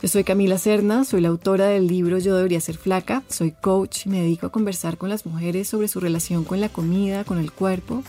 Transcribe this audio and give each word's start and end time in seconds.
Yo 0.00 0.06
soy 0.06 0.22
Camila 0.22 0.58
Cerna, 0.58 1.04
soy 1.04 1.20
la 1.20 1.28
autora 1.28 1.66
del 1.66 1.88
libro 1.88 2.18
Yo 2.18 2.36
debería 2.36 2.60
ser 2.60 2.76
flaca, 2.76 3.24
soy 3.28 3.50
coach 3.50 4.06
y 4.06 4.08
me 4.08 4.20
dedico 4.20 4.46
a 4.46 4.52
conversar 4.52 4.96
con 4.96 5.08
las 5.08 5.26
mujeres 5.26 5.66
sobre 5.66 5.88
su 5.88 5.98
relación 5.98 6.44
con 6.44 6.60
la 6.60 6.68
comida, 6.68 7.24
con 7.24 7.38
el 7.38 7.50
cuerpo 7.50 8.04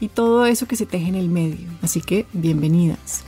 y 0.00 0.08
todo 0.08 0.44
eso 0.44 0.66
que 0.66 0.76
se 0.76 0.84
teje 0.84 1.08
en 1.08 1.14
el 1.14 1.30
medio. 1.30 1.66
Así 1.80 2.02
que 2.02 2.26
bienvenidas. 2.34 3.24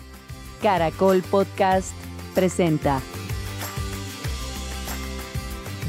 Caracol 0.60 1.22
Podcast 1.22 1.92
presenta 2.34 3.00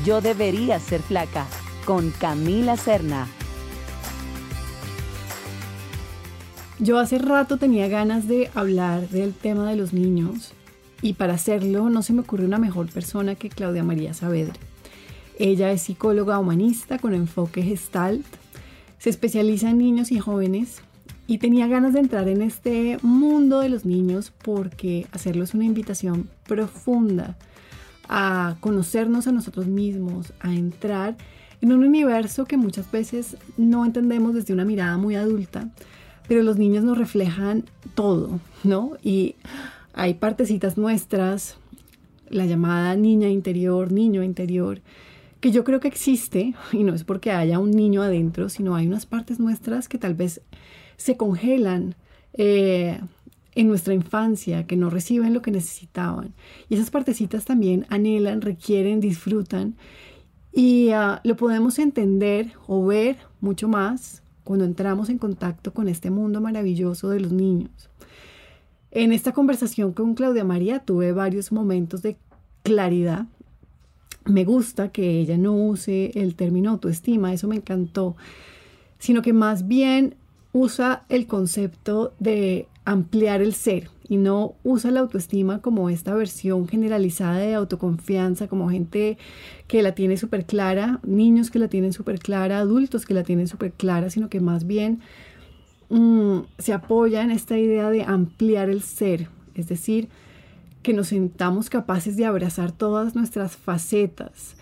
Yo 0.06 0.22
debería 0.22 0.80
ser 0.80 1.02
flaca 1.02 1.46
con 1.84 2.12
Camila 2.12 2.78
Serna. 2.78 3.28
Yo 6.80 7.00
hace 7.00 7.18
rato 7.18 7.58
tenía 7.58 7.90
ganas 7.90 8.30
de 8.30 8.50
hablar 8.56 9.10
del 9.10 9.34
tema 9.34 9.70
de 9.70 9.76
los 9.76 9.92
niños 9.92 10.54
y 11.02 11.14
para 11.14 11.36
hacerlo 11.36 11.90
no 11.90 12.02
se 12.02 12.14
me 12.14 12.22
ocurrió 12.22 12.48
una 12.48 12.58
mejor 12.58 12.90
persona 12.90 13.36
que 13.36 13.50
Claudia 13.50 13.84
María 13.84 14.14
Saavedra. 14.14 14.56
Ella 15.40 15.72
es 15.72 15.84
psicóloga 15.84 16.40
humanista 16.40 16.98
con 16.98 17.14
enfoque 17.14 17.62
gestalt 17.62 18.26
se 19.00 19.10
especializa 19.10 19.70
en 19.70 19.78
niños 19.78 20.12
y 20.12 20.20
jóvenes 20.20 20.82
y 21.28 21.38
tenía 21.38 21.68
ganas 21.68 21.94
de 21.94 22.00
entrar 22.00 22.28
en 22.28 22.42
este 22.42 22.98
mundo 23.02 23.60
de 23.60 23.70
los 23.70 23.86
niños 23.86 24.32
porque 24.44 25.08
hacerlo 25.12 25.44
es 25.44 25.54
una 25.54 25.66
invitación 25.66 26.30
profunda 26.48 27.38
a 28.10 28.56
conocernos 28.60 29.28
a 29.28 29.32
nosotros 29.32 29.68
mismos, 29.68 30.34
a 30.40 30.54
entrar 30.54 31.18
en 31.62 31.74
un 31.74 31.84
universo 31.84 32.46
que 32.46 32.58
muchas 32.58 32.90
veces 32.90 33.38
no 33.58 33.86
entendemos 33.86 34.34
desde 34.34 34.54
una 34.54 34.66
mirada 34.66 34.98
muy 34.98 35.16
adulta, 35.16 35.70
pero 36.28 36.44
los 36.44 36.58
niños 36.58 36.84
nos 36.84 36.98
reflejan 36.98 37.66
todo, 37.94 38.40
¿no? 38.64 38.94
Y 39.04 39.36
hay 39.98 40.14
partecitas 40.14 40.78
nuestras, 40.78 41.58
la 42.30 42.46
llamada 42.46 42.96
niña 42.96 43.30
interior, 43.30 43.92
niño 43.92 44.22
interior, 44.22 44.82
que 45.40 45.50
yo 45.50 45.64
creo 45.64 45.80
que 45.80 45.88
existe, 45.88 46.54
y 46.72 46.84
no 46.84 46.94
es 46.94 47.04
porque 47.04 47.32
haya 47.32 47.58
un 47.58 47.72
niño 47.72 48.04
adentro, 48.04 48.48
sino 48.50 48.76
hay 48.76 48.86
unas 48.86 49.08
partes 49.08 49.40
nuestras 49.40 49.90
que 49.90 49.98
tal 49.98 50.14
vez 50.14 50.42
se 50.98 51.18
congelan 51.18 51.96
eh, 52.34 53.00
en 53.56 53.68
nuestra 53.68 53.96
infancia, 53.96 54.68
que 54.68 54.76
no 54.78 54.92
reciben 54.92 55.34
lo 55.34 55.42
que 55.42 55.50
necesitaban. 55.50 56.36
Y 56.70 56.76
esas 56.76 56.92
partecitas 56.92 57.46
también 57.46 57.88
anhelan, 57.90 58.42
requieren, 58.42 59.00
disfrutan. 59.00 59.78
Y 60.54 60.92
ah, 60.92 61.22
lo 61.24 61.36
podemos 61.38 61.80
entender 61.80 62.54
o 62.68 62.86
ver 62.86 63.18
mucho 63.42 63.68
más 63.68 64.22
cuando 64.44 64.64
entramos 64.64 65.10
en 65.10 65.18
contacto 65.18 65.74
con 65.74 65.88
este 65.88 66.12
mundo 66.12 66.40
maravilloso 66.40 67.10
de 67.10 67.20
los 67.20 67.32
niños. 67.32 67.90
En 68.92 69.12
esta 69.12 69.34
conversación 69.34 69.94
con 69.94 70.16
Claudia 70.16 70.44
María 70.44 70.80
tuve 70.80 71.12
varios 71.12 71.52
momentos 71.52 72.02
de 72.02 72.18
claridad. 72.64 73.26
Me 74.26 74.46
gusta 74.46 74.92
que 74.92 75.20
ella 75.20 75.38
no 75.38 75.54
use 75.54 76.12
el 76.16 76.36
término 76.36 76.72
autoestima, 76.72 77.34
eso 77.34 77.48
me 77.48 77.58
encantó, 77.58 78.16
sino 79.00 79.22
que 79.22 79.34
más 79.34 79.68
bien 79.68 80.16
usa 80.54 81.06
el 81.10 81.28
concepto 81.28 82.14
de 82.20 82.68
ampliar 82.86 83.42
el 83.42 83.54
ser 83.54 83.90
y 84.08 84.16
no 84.16 84.56
usa 84.64 84.92
la 84.92 85.02
autoestima 85.02 85.62
como 85.62 85.90
esta 85.90 86.14
versión 86.14 86.68
generalizada 86.68 87.38
de 87.38 87.54
autoconfianza, 87.54 88.48
como 88.48 88.70
gente 88.70 89.18
que 89.68 89.82
la 89.82 89.94
tiene 89.94 90.16
súper 90.16 90.46
clara, 90.46 91.02
niños 91.04 91.52
que 91.52 91.60
la 91.60 91.68
tienen 91.68 91.92
súper 91.92 92.20
clara, 92.20 92.60
adultos 92.60 93.06
que 93.06 93.14
la 93.14 93.24
tienen 93.24 93.48
súper 93.50 93.74
clara, 93.74 94.10
sino 94.10 94.30
que 94.30 94.40
más 94.40 94.66
bien 94.66 95.02
mm, 95.90 96.40
se 96.58 96.74
apoya 96.74 97.22
en 97.22 97.32
esta 97.32 97.58
idea 97.58 97.90
de 97.90 98.04
ampliar 98.04 98.70
el 98.70 98.82
ser, 98.82 99.30
es 99.56 99.68
decir, 99.68 100.10
que 100.84 100.94
nos 100.94 101.08
sentamos 101.08 101.70
capaces 101.70 102.16
de 102.18 102.26
abrazar 102.26 102.72
todas 102.72 103.16
nuestras 103.16 103.58
facetas 103.58 104.56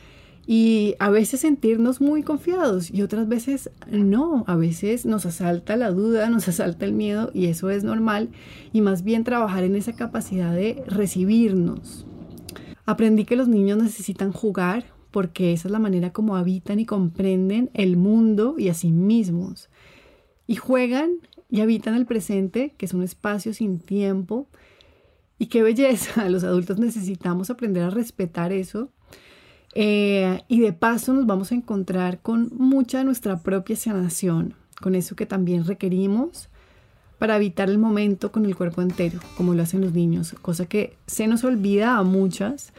y 0.47 0.95
a 0.99 1.09
veces 1.09 1.39
sentirnos 1.41 2.01
muy 2.01 2.21
confiados 2.21 2.91
y 2.91 3.01
otras 3.01 3.27
veces 3.27 3.71
no, 3.89 4.43
a 4.47 4.55
veces 4.55 5.05
nos 5.05 5.25
asalta 5.25 5.75
la 5.75 5.91
duda, 5.91 6.29
nos 6.31 6.47
asalta 6.47 6.85
el 6.85 6.93
miedo 6.93 7.31
y 7.33 7.47
eso 7.47 7.69
es 7.69 7.83
normal 7.83 8.29
y 8.71 8.81
más 8.81 9.03
bien 9.03 9.23
trabajar 9.23 9.63
en 9.63 9.75
esa 9.75 9.93
capacidad 9.93 10.53
de 10.53 10.83
recibirnos. 10.87 12.05
Aprendí 12.85 13.25
que 13.25 13.35
los 13.35 13.47
niños 13.47 13.81
necesitan 13.81 14.31
jugar 14.31 14.85
porque 15.09 15.53
esa 15.53 15.69
es 15.69 15.71
la 15.71 15.79
manera 15.79 16.11
como 16.11 16.35
habitan 16.35 16.79
y 16.79 16.85
comprenden 16.85 17.71
el 17.73 17.97
mundo 17.97 18.55
y 18.57 18.69
a 18.69 18.73
sí 18.73 18.91
mismos. 18.91 19.69
Y 20.47 20.55
juegan 20.55 21.19
y 21.49 21.61
habitan 21.61 21.95
el 21.95 22.05
presente, 22.05 22.73
que 22.77 22.85
es 22.85 22.93
un 22.93 23.03
espacio 23.03 23.53
sin 23.53 23.79
tiempo, 23.79 24.47
y 25.37 25.47
qué 25.47 25.63
belleza, 25.63 26.29
los 26.29 26.43
adultos 26.43 26.79
necesitamos 26.79 27.49
aprender 27.49 27.83
a 27.83 27.89
respetar 27.89 28.51
eso. 28.51 28.89
Eh, 29.73 30.41
y 30.47 30.61
de 30.61 30.71
paso 30.71 31.13
nos 31.13 31.25
vamos 31.25 31.51
a 31.51 31.55
encontrar 31.55 32.19
con 32.21 32.49
mucha 32.55 32.99
de 32.99 33.03
nuestra 33.03 33.41
propia 33.41 33.75
sanación, 33.75 34.53
con 34.79 34.95
eso 34.95 35.15
que 35.17 35.25
también 35.25 35.65
requerimos 35.65 36.49
para 37.17 37.35
evitar 37.35 37.69
el 37.69 37.77
momento 37.77 38.31
con 38.31 38.45
el 38.45 38.55
cuerpo 38.55 38.81
entero, 38.81 39.19
como 39.35 39.53
lo 39.53 39.63
hacen 39.63 39.81
los 39.81 39.93
niños, 39.93 40.33
cosa 40.41 40.65
que 40.65 40.97
se 41.07 41.27
nos 41.27 41.43
olvida 41.43 41.97
a 41.97 42.03
muchas, 42.03 42.73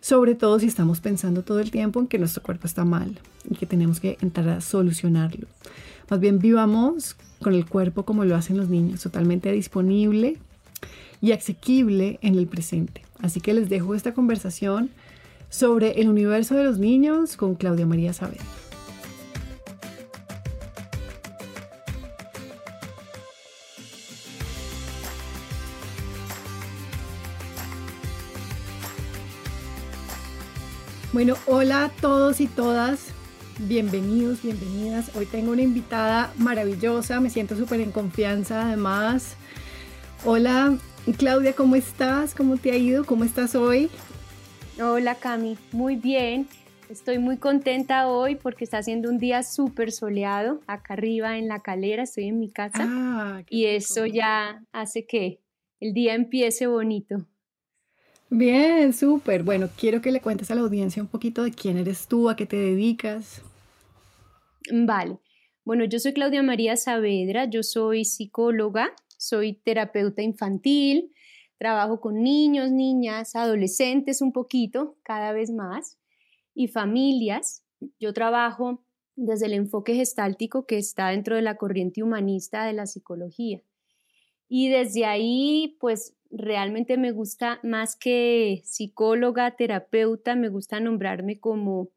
sobre 0.00 0.34
todo 0.34 0.58
si 0.58 0.66
estamos 0.66 1.00
pensando 1.00 1.42
todo 1.42 1.60
el 1.60 1.70
tiempo 1.70 2.00
en 2.00 2.06
que 2.06 2.18
nuestro 2.18 2.42
cuerpo 2.42 2.66
está 2.66 2.84
mal 2.84 3.18
y 3.48 3.54
que 3.54 3.66
tenemos 3.66 4.00
que 4.00 4.18
entrar 4.20 4.48
a 4.48 4.60
solucionarlo. 4.60 5.46
Más 6.10 6.20
bien 6.20 6.38
vivamos 6.38 7.16
con 7.40 7.54
el 7.54 7.66
cuerpo 7.66 8.04
como 8.04 8.24
lo 8.24 8.36
hacen 8.36 8.56
los 8.56 8.68
niños, 8.68 9.02
totalmente 9.02 9.50
disponible 9.52 10.38
y 11.20 11.32
asequible 11.32 12.18
en 12.22 12.34
el 12.36 12.46
presente. 12.46 13.02
Así 13.20 13.40
que 13.40 13.54
les 13.54 13.68
dejo 13.68 13.94
esta 13.94 14.12
conversación 14.12 14.90
sobre 15.48 16.00
el 16.00 16.08
universo 16.08 16.54
de 16.54 16.64
los 16.64 16.78
niños 16.78 17.36
con 17.36 17.54
Claudia 17.54 17.86
María 17.86 18.12
Saavedra. 18.12 18.44
Bueno, 31.12 31.34
hola 31.46 31.84
a 31.84 31.88
todos 31.90 32.40
y 32.40 32.46
todas. 32.46 33.11
Bienvenidos, 33.68 34.42
bienvenidas. 34.42 35.14
Hoy 35.14 35.24
tengo 35.24 35.52
una 35.52 35.62
invitada 35.62 36.32
maravillosa, 36.36 37.20
me 37.20 37.30
siento 37.30 37.54
súper 37.54 37.78
en 37.80 37.92
confianza 37.92 38.66
además. 38.66 39.36
Hola, 40.24 40.76
Claudia, 41.16 41.52
¿cómo 41.52 41.76
estás? 41.76 42.34
¿Cómo 42.34 42.56
te 42.56 42.72
ha 42.72 42.76
ido? 42.76 43.04
¿Cómo 43.04 43.22
estás 43.22 43.54
hoy? 43.54 43.88
Hola 44.82 45.14
Cami, 45.14 45.56
muy 45.70 45.94
bien. 45.94 46.48
Estoy 46.88 47.20
muy 47.20 47.36
contenta 47.36 48.08
hoy 48.08 48.34
porque 48.34 48.64
está 48.64 48.78
haciendo 48.78 49.08
un 49.08 49.18
día 49.18 49.44
súper 49.44 49.92
soleado 49.92 50.60
acá 50.66 50.94
arriba 50.94 51.38
en 51.38 51.46
la 51.46 51.60
calera, 51.60 52.02
estoy 52.02 52.24
en 52.24 52.40
mi 52.40 52.50
casa 52.50 52.80
ah, 52.80 53.42
y 53.48 53.66
eso 53.66 54.06
ya 54.06 54.64
hace 54.72 55.06
que 55.06 55.38
el 55.78 55.94
día 55.94 56.14
empiece 56.14 56.66
bonito. 56.66 57.26
Bien, 58.28 58.92
súper. 58.92 59.44
Bueno, 59.44 59.68
quiero 59.78 60.02
que 60.02 60.10
le 60.10 60.20
cuentes 60.20 60.50
a 60.50 60.56
la 60.56 60.62
audiencia 60.62 61.00
un 61.00 61.08
poquito 61.08 61.44
de 61.44 61.52
quién 61.52 61.76
eres 61.76 62.08
tú, 62.08 62.28
a 62.28 62.34
qué 62.34 62.44
te 62.44 62.56
dedicas. 62.56 63.42
Vale. 64.70 65.18
Bueno, 65.64 65.84
yo 65.84 65.98
soy 65.98 66.12
Claudia 66.12 66.42
María 66.42 66.76
Saavedra, 66.76 67.44
yo 67.44 67.62
soy 67.62 68.04
psicóloga, 68.04 68.92
soy 69.16 69.54
terapeuta 69.54 70.22
infantil, 70.22 71.12
trabajo 71.56 72.00
con 72.00 72.22
niños, 72.22 72.72
niñas, 72.72 73.36
adolescentes 73.36 74.20
un 74.20 74.32
poquito, 74.32 74.96
cada 75.04 75.32
vez 75.32 75.50
más, 75.50 75.98
y 76.54 76.66
familias. 76.66 77.64
Yo 78.00 78.12
trabajo 78.12 78.82
desde 79.14 79.46
el 79.46 79.52
enfoque 79.52 79.94
gestáltico 79.94 80.66
que 80.66 80.78
está 80.78 81.10
dentro 81.10 81.36
de 81.36 81.42
la 81.42 81.56
corriente 81.56 82.02
humanista 82.02 82.64
de 82.66 82.72
la 82.72 82.86
psicología. 82.86 83.62
Y 84.48 84.68
desde 84.68 85.04
ahí, 85.04 85.76
pues 85.78 86.16
realmente 86.30 86.96
me 86.98 87.12
gusta 87.12 87.60
más 87.62 87.94
que 87.94 88.62
psicóloga, 88.64 89.54
terapeuta, 89.56 90.34
me 90.34 90.48
gusta 90.48 90.80
nombrarme 90.80 91.38
como, 91.38 91.90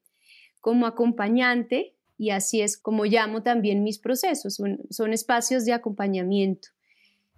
como 0.62 0.85
acompañante 0.85 1.94
y 2.17 2.29
así 2.29 2.62
es 2.62 2.77
como 2.77 3.06
llamo 3.06 3.44
también 3.44 3.83
mis 3.83 4.00
procesos, 4.00 4.56
son, 4.89 5.13
espacios 5.13 5.65
de 5.65 5.73
acompañamiento. 5.73 6.69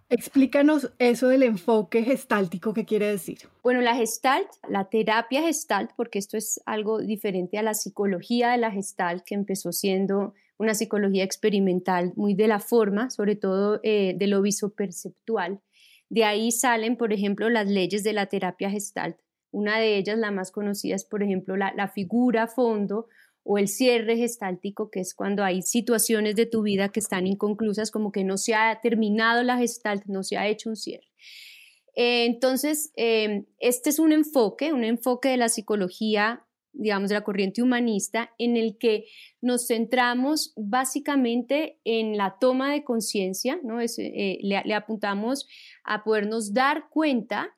Explícanos 0.10 0.94
eso 1.00 1.28
del 1.28 1.44
enfoque 1.44 2.04
gestáltico, 2.04 2.74
¿qué 2.74 2.86
quiere 2.86 3.08
decir? 3.08 3.40
Bueno, 3.62 3.82
la 3.82 3.96
gestalt, 3.96 4.48
la 4.70 4.86
terapia 4.86 5.42
gestalt, 5.42 5.92
porque 5.98 6.18
esto 6.18 6.38
es 6.38 6.62
algo 6.66 7.00
diferente 7.00 7.58
a 7.58 7.64
la 7.64 7.74
psicología 7.74 8.52
de 8.52 8.58
la 8.58 8.72
gestalt, 8.72 9.26
que 9.26 9.36
empezó 9.36 9.74
siendo 9.74 10.34
una 10.58 10.76
psicología 10.76 11.26
experimental 11.26 12.14
muy 12.16 12.36
de 12.36 12.48
la 12.48 12.60
forma, 12.60 13.10
sobre 13.10 13.36
todo 13.36 13.82
eh, 13.84 14.16
de 14.18 14.28
lo 14.28 14.42
visoperceptual. 14.42 15.60
De 16.10 16.24
ahí 16.24 16.52
salen, 16.52 16.96
por 16.96 17.12
ejemplo, 17.12 17.50
las 17.50 17.68
leyes 17.68 18.04
de 18.04 18.14
la 18.14 18.28
terapia 18.28 18.70
gestalt. 18.70 19.18
Una 19.52 19.78
de 19.78 19.98
ellas, 19.98 20.18
la 20.18 20.32
más 20.32 20.52
conocida, 20.52 20.96
es, 20.96 21.04
por 21.04 21.22
ejemplo, 21.22 21.58
la, 21.58 21.74
la 21.76 21.90
figura 21.90 22.48
fondo 22.48 23.08
o 23.48 23.58
el 23.58 23.70
cierre 23.70 24.18
gestáltico, 24.18 24.92
que 24.92 25.00
es 25.00 25.14
cuando 25.14 25.44
hay 25.44 25.62
situaciones 25.62 26.36
de 26.36 26.46
tu 26.46 26.64
vida 26.64 26.90
que 26.90 27.00
están 27.00 27.26
inconclusas, 27.26 27.92
como 27.92 28.12
que 28.12 28.26
no 28.26 28.38
se 28.38 28.54
ha 28.54 28.80
terminado 28.82 29.42
la 29.42 29.58
gestalt, 29.58 30.04
no 30.06 30.22
se 30.22 30.38
ha 30.38 30.48
hecho 30.48 30.70
un 30.70 30.76
cierre. 30.76 31.08
Eh, 31.96 32.26
entonces, 32.26 32.92
eh, 32.98 33.46
este 33.60 33.90
es 33.90 34.00
un 34.00 34.12
enfoque, 34.12 34.74
un 34.74 34.84
enfoque 34.84 35.30
de 35.30 35.38
la 35.38 35.48
psicología, 35.48 36.46
digamos, 36.74 37.08
de 37.08 37.16
la 37.16 37.24
corriente 37.24 37.64
humanista, 37.64 38.32
en 38.38 38.58
el 38.58 38.78
que 38.78 39.06
nos 39.40 39.68
centramos 39.68 40.54
básicamente 40.58 41.80
en 41.86 42.18
la 42.18 42.36
toma 42.42 42.74
de 42.74 42.84
conciencia, 42.84 43.62
¿no? 43.64 43.80
Eh, 43.80 44.40
le, 44.42 44.62
le 44.64 44.74
apuntamos 44.74 45.48
a 45.86 46.04
podernos 46.04 46.54
dar 46.54 46.90
cuenta 46.90 47.58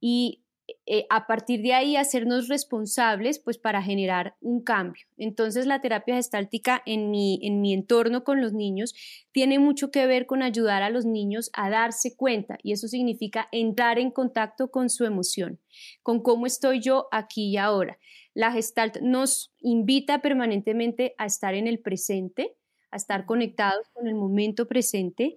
y 0.00 0.41
eh, 0.86 1.06
a 1.10 1.26
partir 1.26 1.60
de 1.62 1.74
ahí 1.74 1.96
hacernos 1.96 2.48
responsables 2.48 3.38
pues 3.38 3.58
para 3.58 3.82
generar 3.82 4.36
un 4.40 4.62
cambio. 4.62 5.06
Entonces 5.16 5.66
la 5.66 5.80
terapia 5.80 6.16
gestáltica 6.16 6.82
en 6.86 7.10
mi, 7.10 7.40
en 7.42 7.60
mi 7.60 7.72
entorno 7.72 8.24
con 8.24 8.40
los 8.40 8.52
niños 8.52 8.94
tiene 9.32 9.58
mucho 9.58 9.90
que 9.90 10.06
ver 10.06 10.26
con 10.26 10.42
ayudar 10.42 10.82
a 10.82 10.90
los 10.90 11.04
niños 11.04 11.50
a 11.52 11.70
darse 11.70 12.16
cuenta 12.16 12.58
y 12.62 12.72
eso 12.72 12.88
significa 12.88 13.48
entrar 13.52 13.98
en 13.98 14.10
contacto 14.10 14.70
con 14.70 14.90
su 14.90 15.04
emoción, 15.04 15.60
con 16.02 16.22
cómo 16.22 16.46
estoy 16.46 16.80
yo 16.80 17.08
aquí 17.10 17.50
y 17.50 17.56
ahora. 17.56 17.98
La 18.34 18.52
gestalt 18.52 18.98
nos 19.00 19.52
invita 19.60 20.22
permanentemente 20.22 21.14
a 21.18 21.26
estar 21.26 21.54
en 21.54 21.66
el 21.66 21.80
presente, 21.80 22.56
a 22.90 22.96
estar 22.96 23.26
conectados 23.26 23.88
con 23.92 24.06
el 24.06 24.14
momento 24.14 24.68
presente 24.68 25.36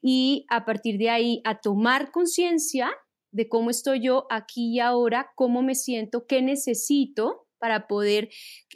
y 0.00 0.44
a 0.48 0.64
partir 0.64 0.98
de 0.98 1.10
ahí 1.10 1.40
a 1.44 1.60
tomar 1.60 2.10
conciencia 2.10 2.90
de 3.32 3.48
cómo 3.48 3.70
estoy 3.70 4.00
yo 4.00 4.26
aquí 4.30 4.74
y 4.74 4.80
ahora, 4.80 5.32
cómo 5.34 5.62
me 5.62 5.74
siento, 5.74 6.26
qué 6.26 6.42
necesito 6.42 7.46
para 7.58 7.86
poder 7.86 8.28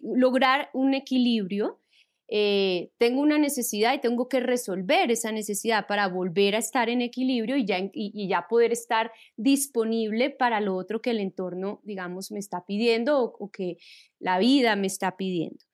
lograr 0.02 0.70
un 0.72 0.94
equilibrio. 0.94 1.80
Eh, 2.28 2.90
tengo 2.98 3.20
una 3.20 3.38
necesidad 3.38 3.94
y 3.94 4.00
tengo 4.00 4.28
que 4.28 4.40
resolver 4.40 5.12
esa 5.12 5.30
necesidad 5.30 5.86
para 5.86 6.08
volver 6.08 6.56
a 6.56 6.58
estar 6.58 6.88
en 6.88 7.00
equilibrio 7.00 7.56
y 7.56 7.64
ya, 7.64 7.78
y, 7.92 8.28
ya 8.28 8.46
poder 8.48 8.72
estar 8.72 9.12
disponible 9.36 10.30
para 10.30 10.60
lo 10.60 10.74
otro 10.74 11.00
que 11.00 11.10
el 11.10 11.20
entorno, 11.20 11.80
digamos, 11.84 12.32
me 12.32 12.40
está 12.40 12.64
pidiendo 12.66 13.22
o 13.22 13.50
que 13.50 13.76
la 14.18 14.38
vida 14.38 14.74
me 14.74 14.88
está 14.88 15.16
pidiendo 15.16 15.65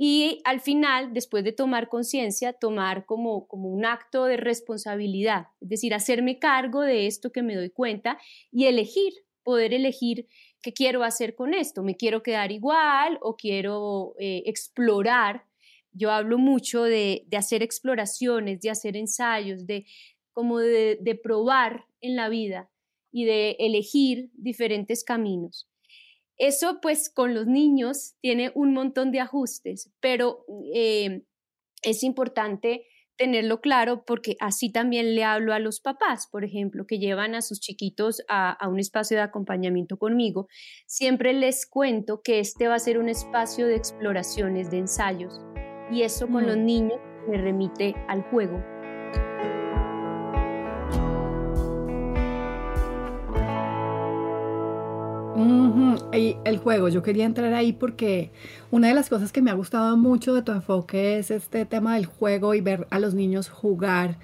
y 0.00 0.40
al 0.44 0.60
final, 0.60 1.12
después 1.12 1.42
de 1.42 1.50
tomar 1.50 1.88
conciencia, 1.88 2.52
tomar 2.52 3.04
como, 3.04 3.48
como 3.48 3.68
un 3.68 3.84
acto 3.84 4.26
de 4.26 4.36
responsabilidad, 4.36 5.48
es 5.60 5.70
decir, 5.70 5.92
hacerme 5.92 6.38
cargo 6.38 6.82
de 6.82 7.08
esto 7.08 7.32
que 7.32 7.42
me 7.42 7.56
doy 7.56 7.70
cuenta 7.70 8.16
y 8.52 8.66
elegir, 8.66 9.12
poder 9.42 9.74
elegir 9.74 10.28
qué 10.62 10.72
quiero 10.72 11.02
hacer 11.02 11.34
con 11.34 11.52
esto, 11.52 11.82
me 11.82 11.96
quiero 11.96 12.22
quedar 12.22 12.52
igual 12.52 13.18
o 13.22 13.36
quiero 13.36 14.14
eh, 14.20 14.44
explorar. 14.46 15.44
Yo 15.90 16.12
hablo 16.12 16.38
mucho 16.38 16.84
de, 16.84 17.24
de, 17.26 17.36
hacer 17.36 17.64
exploraciones, 17.64 18.60
de 18.60 18.70
hacer 18.70 18.96
ensayos, 18.96 19.66
de 19.66 19.84
como 20.32 20.60
de, 20.60 20.98
de 21.00 21.16
probar 21.16 21.86
en 22.00 22.14
la 22.14 22.28
vida 22.28 22.70
y 23.10 23.24
de 23.24 23.56
elegir 23.58 24.30
diferentes 24.34 25.02
caminos. 25.02 25.66
Eso 26.38 26.80
pues 26.80 27.10
con 27.10 27.34
los 27.34 27.46
niños 27.46 28.14
tiene 28.20 28.52
un 28.54 28.72
montón 28.72 29.10
de 29.10 29.20
ajustes, 29.20 29.90
pero 30.00 30.44
eh, 30.72 31.22
es 31.82 32.02
importante 32.02 32.86
tenerlo 33.16 33.60
claro 33.60 34.04
porque 34.06 34.36
así 34.38 34.70
también 34.70 35.16
le 35.16 35.24
hablo 35.24 35.52
a 35.52 35.58
los 35.58 35.80
papás, 35.80 36.28
por 36.30 36.44
ejemplo, 36.44 36.86
que 36.86 37.00
llevan 37.00 37.34
a 37.34 37.42
sus 37.42 37.58
chiquitos 37.58 38.22
a, 38.28 38.52
a, 38.52 38.68
un 38.68 38.78
espacio 38.78 39.16
de 39.16 39.24
acompañamiento 39.24 39.98
conmigo. 39.98 40.46
Siempre 40.86 41.32
les 41.32 41.66
cuento 41.66 42.22
que 42.22 42.38
este 42.38 42.68
va 42.68 42.76
a 42.76 42.78
ser 42.78 42.98
un 42.98 43.08
espacio 43.08 43.66
de 43.66 43.74
exploraciones, 43.74 44.70
de 44.70 44.78
ensayos, 44.78 45.40
y 45.90 46.02
eso 46.02 46.28
con 46.28 46.46
los 46.46 46.56
mm. 46.56 46.64
niños 46.64 47.00
me 47.28 47.38
remite 47.38 47.94
al 48.06 48.22
juego. 48.22 48.77
Y 56.12 56.36
el 56.44 56.58
juego, 56.58 56.88
yo 56.88 57.02
quería 57.02 57.24
entrar 57.24 57.52
ahí 57.54 57.72
porque 57.72 58.32
una 58.70 58.88
de 58.88 58.94
las 58.94 59.08
cosas 59.08 59.30
que 59.30 59.40
me 59.40 59.50
ha 59.50 59.54
gustado 59.54 59.96
mucho 59.96 60.34
de 60.34 60.42
tu 60.42 60.52
enfoque 60.52 61.18
es 61.18 61.30
este 61.30 61.64
tema 61.64 61.94
del 61.94 62.06
juego 62.06 62.54
y 62.54 62.60
ver 62.60 62.86
a 62.90 62.98
los 62.98 63.14
niños 63.14 63.48
jugar. 63.48 64.18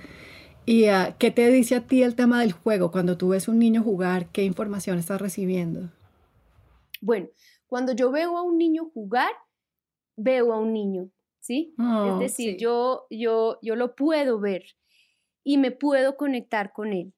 ¿Y 0.66 0.87
ah, 0.87 1.14
qué 1.19 1.31
te 1.31 1.50
dice 1.50 1.76
a 1.76 1.87
ti 1.87 2.03
el 2.03 2.17
tema 2.17 2.41
del 2.41 2.53
juego? 2.53 2.91
Cuando 2.91 3.17
tú 3.17 3.29
ves 3.29 3.48
un 3.48 3.58
niño 3.58 3.82
jugar, 3.82 4.29
¿qué 4.32 4.44
información 4.44 4.98
estás 4.98 5.20
recibiendo? 5.20 5.91
Bueno, 7.00 7.29
cuando 7.67 7.93
yo 7.93 8.10
veo 8.10 8.36
a 8.36 8.43
un 8.43 8.58
niño 8.58 8.91
jugar, 8.93 9.31
veo 10.17 10.53
a 10.53 10.58
un 10.58 10.72
niño, 10.72 11.10
¿sí? 11.39 11.74
es 11.79 11.84
oh, 11.84 12.19
decir, 12.19 12.56
Yo, 12.58 13.06
yo, 13.10 13.58
yo 13.62 13.77
lo 13.77 13.94
puedo 13.94 14.41
ver 14.41 14.65
y 15.44 15.58
me 15.58 15.70
puedo 15.70 16.17
conectar 16.17 16.72
con 16.72 16.93
él 16.93 17.12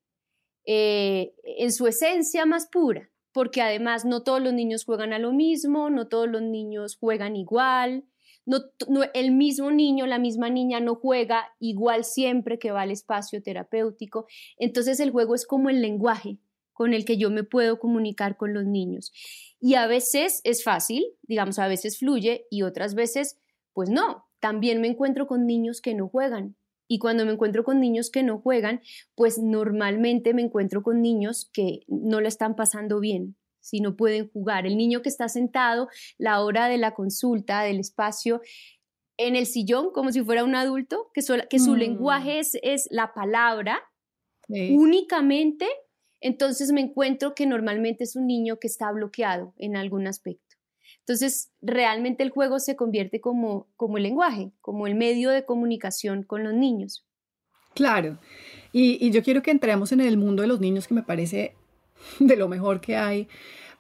eh, 0.67 1.33
en 1.45 1.73
su 1.73 1.87
esencia 1.87 2.45
más 2.45 2.67
pura 2.67 3.09
porque 3.37 3.61
además 3.61 4.07
no 4.07 4.23
todos 4.23 4.41
los 4.41 4.55
niños 4.55 4.87
juegan 4.87 5.13
a 5.13 5.19
lo 5.19 5.31
mismo, 5.31 5.91
no 5.91 6.09
todos 6.09 6.27
los 6.27 6.41
niños 6.41 6.97
juegan 6.97 7.37
igual, 7.37 8.07
no, 8.47 8.61
el 9.13 9.31
mismo 9.31 9.71
niño, 9.71 10.07
la 10.07 10.19
misma 10.19 10.49
niña 10.49 10.81
no 10.81 10.95
juega 10.95 11.45
igual 11.61 12.07
siempre 12.07 12.59
que 12.59 12.71
va 12.71 12.81
al 12.81 12.91
espacio 12.91 13.43
terapéutico. 13.43 14.27
Entonces 14.57 15.01
el 15.01 15.11
juego 15.11 15.35
es 15.35 15.47
como 15.47 15.69
el 15.69 15.83
lenguaje 15.83 16.39
con 16.73 16.95
el 16.95 17.05
que 17.05 17.19
yo 17.19 17.29
me 17.29 17.45
puedo 17.45 17.79
comunicar 17.79 18.39
con 18.39 18.55
los 18.55 18.65
niños. 18.65 19.13
Y 19.61 19.75
a 19.75 19.87
veces 19.87 20.41
es 20.45 20.65
fácil, 20.65 21.05
digamos, 21.21 21.59
a 21.59 21.69
veces 21.69 21.99
fluye 21.99 22.47
y 22.51 22.63
otras 22.63 22.95
veces, 22.95 23.39
pues 23.75 23.91
no. 23.91 24.25
También 24.41 24.81
me 24.81 24.89
encuentro 24.89 25.27
con 25.27 25.45
niños 25.45 25.83
que 25.83 25.95
no 25.95 26.09
juegan, 26.09 26.57
y 26.89 26.99
cuando 26.99 27.25
me 27.25 27.33
encuentro 27.33 27.65
con 27.65 27.81
niños 27.81 28.11
que 28.11 28.23
no 28.23 28.39
juegan, 28.39 28.81
pues 29.15 29.39
normalmente 29.39 30.35
me 30.35 30.43
encuentro 30.43 30.83
con 30.83 31.03
niños 31.03 31.51
que 31.53 31.81
no 31.89 32.21
le 32.21 32.29
están 32.29 32.55
pasando 32.57 33.01
bien, 33.01 33.37
si 33.61 33.81
no 33.81 33.97
pueden 33.97 34.29
jugar. 34.31 34.67
El 34.67 34.77
niño 34.77 35.03
que 35.03 35.09
está 35.09 35.29
sentado 35.29 35.89
la 36.19 36.43
hora 36.43 36.69
de 36.69 36.79
la 36.79 36.95
consulta, 36.95 37.63
del 37.63 37.81
espacio, 37.81 38.41
en 39.17 39.35
el 39.35 39.47
sillón, 39.47 39.93
como 39.93 40.13
si 40.13 40.23
fuera 40.23 40.45
un 40.45 40.55
adulto, 40.55 41.11
que, 41.15 41.23
que 41.49 41.59
su 41.59 41.73
mm. 41.73 41.79
lenguaje 41.79 42.39
es, 42.39 42.53
es, 42.63 42.87
la 42.91 43.15
palabra 43.15 43.83
únicamente, 44.49 45.67
entonces 46.21 46.71
me 46.71 46.81
encuentro 46.81 47.35
que 47.35 47.47
normalmente 47.47 48.05
es 48.05 48.15
un 48.15 48.27
niño 48.27 48.59
que 48.61 48.69
está 48.69 48.93
bloqueado 48.93 49.55
en 49.59 49.77
algún 49.77 50.07
aspecto. 50.07 50.46
Entonces, 51.01 51.53
realmente 51.63 52.23
el 52.23 52.31
juego 52.31 52.59
se 52.59 52.77
convierte 52.77 53.21
como, 53.21 53.69
como 53.77 53.97
el 53.97 54.03
lenguaje, 54.03 54.53
como 54.61 54.87
el 54.87 54.95
medio 54.95 55.31
de 55.31 55.45
comunicación 55.45 56.23
con 56.23 56.43
los 56.43 56.55
niños. 56.55 57.07
Claro, 57.75 58.19
y, 58.73 59.11
yo 59.11 59.23
quiero 59.23 59.43
que 59.43 59.51
entremos 59.51 59.93
en 59.93 60.01
el 60.01 60.17
mundo 60.17 60.43
de 60.43 60.49
los 60.49 60.61
niños, 60.61 60.89
que 60.89 60.95
me 60.95 61.03
parece 61.03 61.55
de 62.19 62.37
lo 62.37 62.49
mejor 62.49 62.81
que 62.81 62.97
hay, 62.97 63.29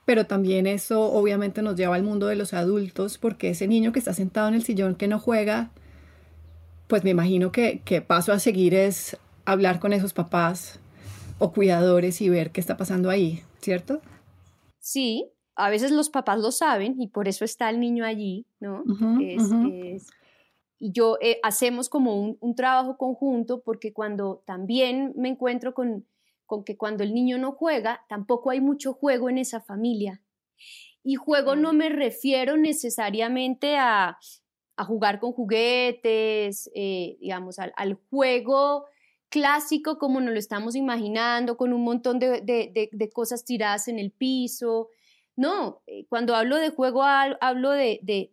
pero 0.04 0.26
también 0.26 0.66
eso 0.66 1.12
obviamente 1.12 1.62
nos 1.62 1.76
lleva 1.76 1.96
al 1.96 2.02
mundo 2.02 2.26
de 2.26 2.36
los 2.36 2.54
adultos, 2.54 3.18
porque 3.18 3.50
ese 3.50 3.66
niño 3.66 3.92
que 3.92 3.98
está 3.98 4.14
sentado 4.14 4.48
en 4.48 4.54
el 4.54 4.64
sillón 4.64 4.94
que 4.94 5.08
no 5.08 5.18
juega, 5.18 5.70
pues 6.88 7.04
me 7.04 7.10
imagino 7.10 7.52
que, 7.52 7.80
que 7.84 8.02
paso 8.02 8.32
a 8.32 8.38
seguir 8.38 8.74
es 8.74 9.16
hablar 9.44 9.80
con 9.80 9.92
esos 9.92 10.12
papás 10.12 10.78
o 11.38 11.52
cuidadores 11.52 12.20
y 12.20 12.28
ver 12.28 12.52
qué 12.52 12.60
está 12.60 12.76
pasando 12.76 13.10
ahí, 13.10 13.42
¿cierto? 13.60 14.00
Sí, 14.78 15.30
a 15.56 15.70
veces 15.70 15.90
los 15.90 16.10
papás 16.10 16.38
lo 16.38 16.52
saben 16.52 17.00
y 17.00 17.08
por 17.08 17.28
eso 17.28 17.44
está 17.44 17.70
el 17.70 17.80
niño 17.80 18.04
allí, 18.04 18.46
¿no? 18.60 18.84
y 20.78 20.92
yo 20.92 21.16
eh, 21.22 21.40
hacemos 21.42 21.88
como 21.88 22.20
un, 22.20 22.36
un, 22.40 22.54
trabajo 22.54 22.98
conjunto 22.98 23.62
porque 23.62 23.94
cuando 23.94 24.42
también 24.44 25.14
me 25.16 25.30
encuentro 25.30 25.72
con, 25.72 26.06
con 26.44 26.64
que 26.64 26.76
cuando 26.76 27.02
el 27.02 27.14
niño 27.14 27.38
no 27.38 27.52
juega, 27.52 28.04
tampoco 28.10 28.50
hay 28.50 28.60
mucho 28.60 28.92
juego 28.92 29.30
en 29.30 29.38
esa 29.38 29.60
familia. 29.60 30.20
Y 31.02 31.14
juego 31.14 31.56
no 31.56 31.72
me 31.72 31.88
refiero 31.88 32.58
necesariamente 32.58 33.78
a, 33.78 34.18
a 34.76 34.84
jugar 34.84 35.18
con 35.18 35.32
juguetes, 35.32 36.70
eh, 36.74 37.16
digamos, 37.20 37.58
al, 37.58 37.72
al, 37.76 37.94
juego 38.10 38.84
clásico 39.30 39.98
como 39.98 40.20
nos 40.20 40.32
lo 40.32 40.38
estamos 40.38 40.76
imaginando, 40.76 41.56
con 41.56 41.72
un 41.72 41.82
montón 41.82 42.18
de, 42.18 42.42
de, 42.42 42.90
de 42.92 43.10
cosas 43.10 43.44
tiradas 43.44 43.88
en 43.88 43.98
el 43.98 44.10
piso, 44.10 44.88
no, 45.36 45.82
eh, 45.86 46.06
cuando 46.08 46.34
hablo 46.34 46.56
de 46.56 46.70
juego 46.70 47.02
hablo 47.02 47.70
de, 47.70 48.32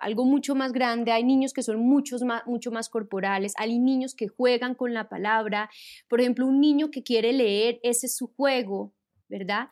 algo 0.00 0.24
mucho 0.24 0.56
más 0.56 0.72
grande. 0.72 1.12
Hay 1.12 1.22
niños 1.22 1.52
que 1.52 1.62
son 1.62 1.78
muchos 1.78 2.22
más, 2.22 2.44
mucho 2.46 2.72
más 2.72 2.88
corporales, 2.88 3.54
hay 3.56 3.78
niños 3.78 4.14
que 4.16 4.26
juegan 4.26 4.74
con 4.74 4.92
la 4.92 5.08
palabra. 5.08 5.70
Por 6.08 6.20
ejemplo, 6.20 6.46
un 6.46 6.60
niño 6.60 6.90
que 6.90 7.04
quiere 7.04 7.32
leer, 7.32 7.78
ese 7.84 8.06
es 8.06 8.16
su 8.16 8.26
juego, 8.26 8.92
¿verdad? 9.28 9.68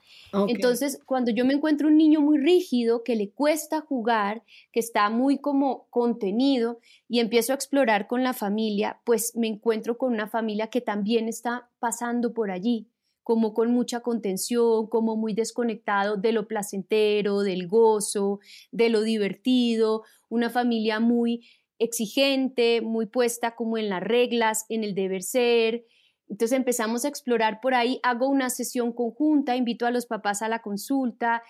Entonces, 0.46 1.00
cuando 1.04 1.32
yo 1.32 1.44
me 1.44 1.54
encuentro 1.54 1.88
un 1.88 1.96
niño 1.96 2.20
muy 2.20 2.38
rígido, 2.38 3.02
que 3.02 3.16
le 3.16 3.30
cuesta 3.30 3.80
jugar, 3.80 4.44
que 4.70 4.78
está 4.78 5.10
muy 5.10 5.38
como 5.38 5.88
contenido 5.90 6.78
y 7.08 7.18
empiezo 7.18 7.52
a 7.52 7.56
explorar 7.56 8.06
con 8.06 8.22
la 8.22 8.34
familia, 8.34 9.00
pues 9.04 9.34
me 9.34 9.48
encuentro 9.48 9.98
con 9.98 10.12
una 10.12 10.28
familia 10.28 10.68
que 10.68 10.80
también 10.80 11.26
está 11.26 11.68
pasando 11.80 12.32
por 12.32 12.52
allí 12.52 12.86
como 13.28 13.52
con 13.52 13.70
mucha 13.72 14.00
contención, 14.00 14.86
como 14.86 15.14
muy 15.14 15.34
desconectado 15.34 16.16
de 16.16 16.32
lo 16.32 16.48
placentero, 16.48 17.40
del 17.40 17.68
gozo, 17.68 18.40
de 18.72 18.88
lo 18.88 19.02
divertido, 19.02 20.02
una 20.30 20.48
familia 20.48 20.98
muy 20.98 21.46
exigente, 21.78 22.80
muy 22.80 23.04
puesta 23.04 23.54
como 23.54 23.76
en 23.76 23.90
las 23.90 24.02
reglas, 24.02 24.64
en 24.70 24.82
el 24.82 24.94
deber 24.94 25.22
ser. 25.22 25.84
Entonces 26.30 26.56
empezamos 26.56 27.04
a 27.04 27.08
explorar 27.08 27.60
por 27.60 27.74
ahí, 27.74 28.00
hago 28.02 28.30
una 28.30 28.48
sesión 28.48 28.94
conjunta, 28.94 29.56
invito 29.56 29.84
a 29.84 29.90
los 29.90 30.06
papás 30.06 30.40
a 30.40 30.48
la 30.48 30.62
consulta, 30.62 31.42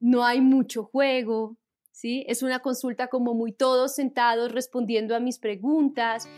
no 0.00 0.26
hay 0.26 0.42
mucho 0.42 0.84
juego, 0.84 1.56
¿sí? 1.92 2.26
Es 2.28 2.42
una 2.42 2.58
consulta 2.58 3.08
como 3.08 3.32
muy 3.32 3.52
todos 3.52 3.94
sentados 3.94 4.52
respondiendo 4.52 5.16
a 5.16 5.20
mis 5.20 5.38
preguntas 5.38 6.28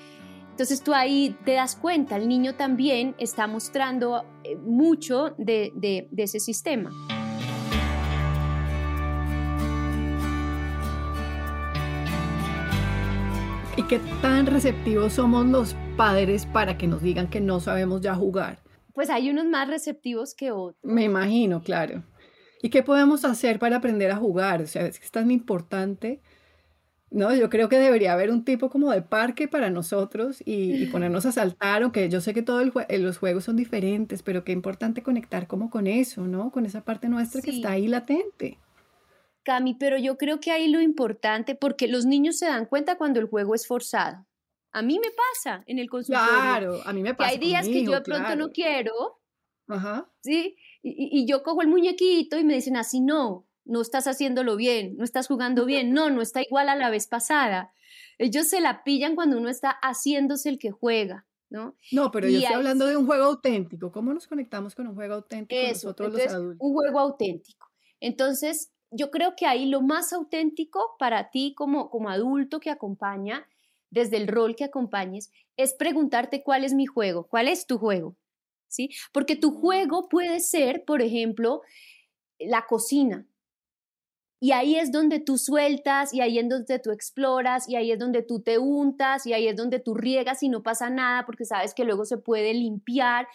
entonces 0.54 0.84
tú 0.84 0.94
ahí 0.94 1.36
te 1.44 1.54
das 1.54 1.74
cuenta, 1.74 2.14
el 2.14 2.28
niño 2.28 2.54
también 2.54 3.16
está 3.18 3.48
mostrando 3.48 4.24
eh, 4.44 4.54
mucho 4.54 5.34
de, 5.36 5.72
ese 6.16 6.38
sistema. 6.38 6.92
¿Y 13.76 13.82
qué 13.82 13.98
tan 14.22 14.46
receptivos 14.46 15.14
somos 15.14 15.44
los 15.44 15.74
padres 15.96 16.46
para 16.46 16.78
que 16.78 16.86
nos 16.86 17.02
digan 17.02 17.28
que 17.28 17.40
no 17.40 17.58
sabemos 17.58 18.00
ya 18.00 18.14
jugar? 18.14 18.62
Pues 18.92 19.10
hay 19.10 19.30
unos 19.30 19.46
más 19.46 19.66
receptivos 19.66 20.36
que 20.36 20.52
otros. 20.52 20.78
Me 20.84 21.02
imagino, 21.02 21.64
claro. 21.64 22.04
¿Y 22.62 22.70
qué 22.70 22.84
podemos 22.84 23.24
hacer 23.24 23.58
para 23.58 23.78
aprender 23.78 24.12
a 24.12 24.16
jugar? 24.18 24.62
O 24.62 24.68
sea, 24.68 24.86
es 24.86 25.00
que 25.00 25.04
es 25.04 25.10
tan 25.10 25.32
importante 25.32 26.22
no, 27.14 27.32
yo 27.32 27.48
creo 27.48 27.68
que 27.68 27.78
debería 27.78 28.12
haber 28.12 28.32
un 28.32 28.44
tipo 28.44 28.68
como 28.68 28.90
de 28.90 29.00
parque 29.00 29.46
para 29.46 29.70
nosotros 29.70 30.42
y, 30.44 30.86
ponernos 30.86 31.24
a 31.26 31.30
saltar, 31.30 31.84
aunque 31.84 32.08
yo 32.08 32.20
sé 32.20 32.34
que 32.34 32.42
todos 32.42 32.72
eh, 32.88 32.98
los 32.98 33.18
juegos 33.18 33.44
son 33.44 33.54
diferentes, 33.54 34.24
pero 34.24 34.42
qué 34.42 34.50
importante 34.50 35.04
conectar 35.04 35.46
como 35.46 35.70
con 35.70 35.86
eso, 35.86 36.26
¿no? 36.26 36.50
Con 36.50 36.66
esa 36.66 36.82
parte 36.82 37.08
nuestra 37.08 37.40
que 37.40 37.52
está 37.52 37.70
ahí 37.70 37.86
latente. 37.86 38.58
Cami, 39.44 39.74
pero 39.74 39.96
yo 39.96 40.18
creo 40.18 40.40
que 40.40 40.50
ahí 40.50 40.66
lo 40.66 40.80
importante, 40.80 41.54
porque 41.54 41.86
los 41.86 42.04
niños 42.04 42.38
se 42.38 42.46
dan 42.46 42.66
cuenta 42.66 42.98
cuando 42.98 43.20
el 43.20 43.26
juego 43.26 43.54
es 43.54 43.68
forzado. 43.68 44.26
A 44.72 44.82
mí 44.82 44.98
me 44.98 45.10
pasa 45.12 45.62
en 45.66 45.78
el 45.78 45.88
consultorio. 45.88 46.28
Claro, 46.28 46.80
a 46.84 46.92
mí 46.92 47.00
me 47.00 47.14
pasa. 47.14 47.30
Que 47.30 47.34
hay 47.34 47.40
días 47.40 47.68
que 47.68 47.84
yo 47.84 47.92
de 47.92 48.00
pronto 48.00 48.34
no 48.34 48.50
quiero. 48.50 49.20
Ajá. 49.68 50.10
Sí, 50.20 50.56
y, 50.82 51.20
y, 51.20 51.26
yo 51.28 51.44
cojo 51.44 51.62
el 51.62 51.68
muñequito 51.68 52.36
y 52.38 52.44
me 52.44 52.54
dicen 52.54 52.76
así, 52.76 53.00
no, 53.00 53.46
no 53.64 53.80
estás 53.80 54.06
haciéndolo 54.06 54.56
bien, 54.56 54.96
no 54.96 55.04
estás 55.04 55.26
jugando 55.26 55.64
bien, 55.64 55.92
no, 55.92 56.10
no 56.10 56.22
está 56.22 56.42
igual 56.42 56.68
a 56.68 56.76
la 56.76 56.90
vez 56.90 57.06
pasada. 57.06 57.72
Ellos 58.18 58.48
se 58.48 58.60
la 58.60 58.84
pillan 58.84 59.14
cuando 59.14 59.38
uno 59.38 59.48
está 59.48 59.70
haciéndose 59.82 60.48
el 60.48 60.58
que 60.58 60.70
juega, 60.70 61.26
¿no? 61.50 61.76
No, 61.92 62.10
pero 62.10 62.28
yo 62.28 62.38
estoy 62.38 62.54
hablando 62.54 62.86
de 62.86 62.96
un 62.96 63.06
juego 63.06 63.24
auténtico. 63.24 63.90
¿Cómo 63.90 64.12
nos 64.12 64.26
conectamos 64.26 64.74
con 64.74 64.86
un 64.86 64.94
juego 64.94 65.14
auténtico 65.14 65.60
nosotros 65.68 66.12
los 66.12 66.26
adultos? 66.28 66.58
Un 66.60 66.72
juego 66.72 67.00
auténtico. 67.00 67.68
Entonces, 68.00 68.72
yo 68.90 69.10
creo 69.10 69.34
que 69.36 69.46
ahí 69.46 69.66
lo 69.66 69.80
más 69.80 70.12
auténtico 70.12 70.96
para 70.98 71.30
ti 71.30 71.54
como, 71.56 71.90
como 71.90 72.10
adulto 72.10 72.60
que 72.60 72.70
acompaña, 72.70 73.48
desde 73.90 74.16
el 74.16 74.28
rol 74.28 74.56
que 74.56 74.64
acompañes, 74.64 75.32
es 75.56 75.74
preguntarte 75.74 76.42
cuál 76.42 76.64
es 76.64 76.74
mi 76.74 76.86
juego, 76.86 77.26
cuál 77.26 77.48
es 77.48 77.66
tu 77.66 77.78
juego, 77.78 78.16
¿sí? 78.68 78.90
Porque 79.12 79.36
tu 79.36 79.52
juego 79.52 80.08
puede 80.08 80.40
ser, 80.40 80.84
por 80.84 81.00
ejemplo, 81.00 81.62
la 82.38 82.66
cocina, 82.66 83.26
y 84.44 84.52
ahí 84.52 84.76
es 84.76 84.92
donde 84.92 85.20
tú 85.20 85.38
sueltas 85.38 86.12
y 86.12 86.20
ahí 86.20 86.38
es 86.38 86.46
donde 86.46 86.78
tú 86.78 86.90
exploras 86.90 87.66
y 87.66 87.76
ahí 87.76 87.90
es 87.90 87.98
donde 87.98 88.20
tú 88.20 88.42
te 88.42 88.58
untas 88.58 89.24
y 89.24 89.32
ahí 89.32 89.48
es 89.48 89.56
donde 89.56 89.78
tú 89.78 89.94
riegas 89.94 90.42
y 90.42 90.50
no 90.50 90.62
pasa 90.62 90.90
nada 90.90 91.24
porque 91.24 91.46
sabes 91.46 91.72
que 91.72 91.82
luego 91.82 92.04
se 92.04 92.18
puede 92.18 92.52
limpiar. 92.52 93.26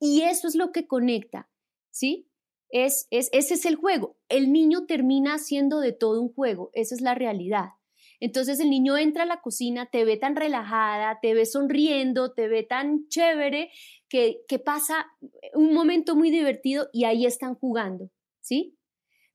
Y 0.00 0.22
eso 0.22 0.48
es 0.48 0.54
lo 0.54 0.72
que 0.72 0.86
conecta, 0.86 1.50
¿sí? 1.90 2.30
Es, 2.70 3.08
es, 3.10 3.28
ese 3.32 3.52
es 3.52 3.66
el 3.66 3.76
juego. 3.76 4.16
El 4.30 4.50
niño 4.50 4.86
termina 4.86 5.34
haciendo 5.34 5.80
de 5.80 5.92
todo 5.92 6.18
un 6.18 6.32
juego, 6.32 6.70
esa 6.72 6.94
es 6.94 7.02
la 7.02 7.14
realidad. 7.14 7.72
Entonces 8.18 8.58
el 8.58 8.70
niño 8.70 8.96
entra 8.96 9.24
a 9.24 9.26
la 9.26 9.42
cocina, 9.42 9.90
te 9.92 10.06
ve 10.06 10.16
tan 10.16 10.34
relajada, 10.34 11.18
te 11.20 11.34
ve 11.34 11.44
sonriendo, 11.44 12.32
te 12.32 12.48
ve 12.48 12.62
tan 12.62 13.06
chévere, 13.08 13.70
que, 14.08 14.40
que 14.48 14.58
pasa 14.58 15.08
un 15.52 15.74
momento 15.74 16.16
muy 16.16 16.30
divertido 16.30 16.88
y 16.90 17.04
ahí 17.04 17.26
están 17.26 17.54
jugando, 17.54 18.10
¿sí? 18.40 18.77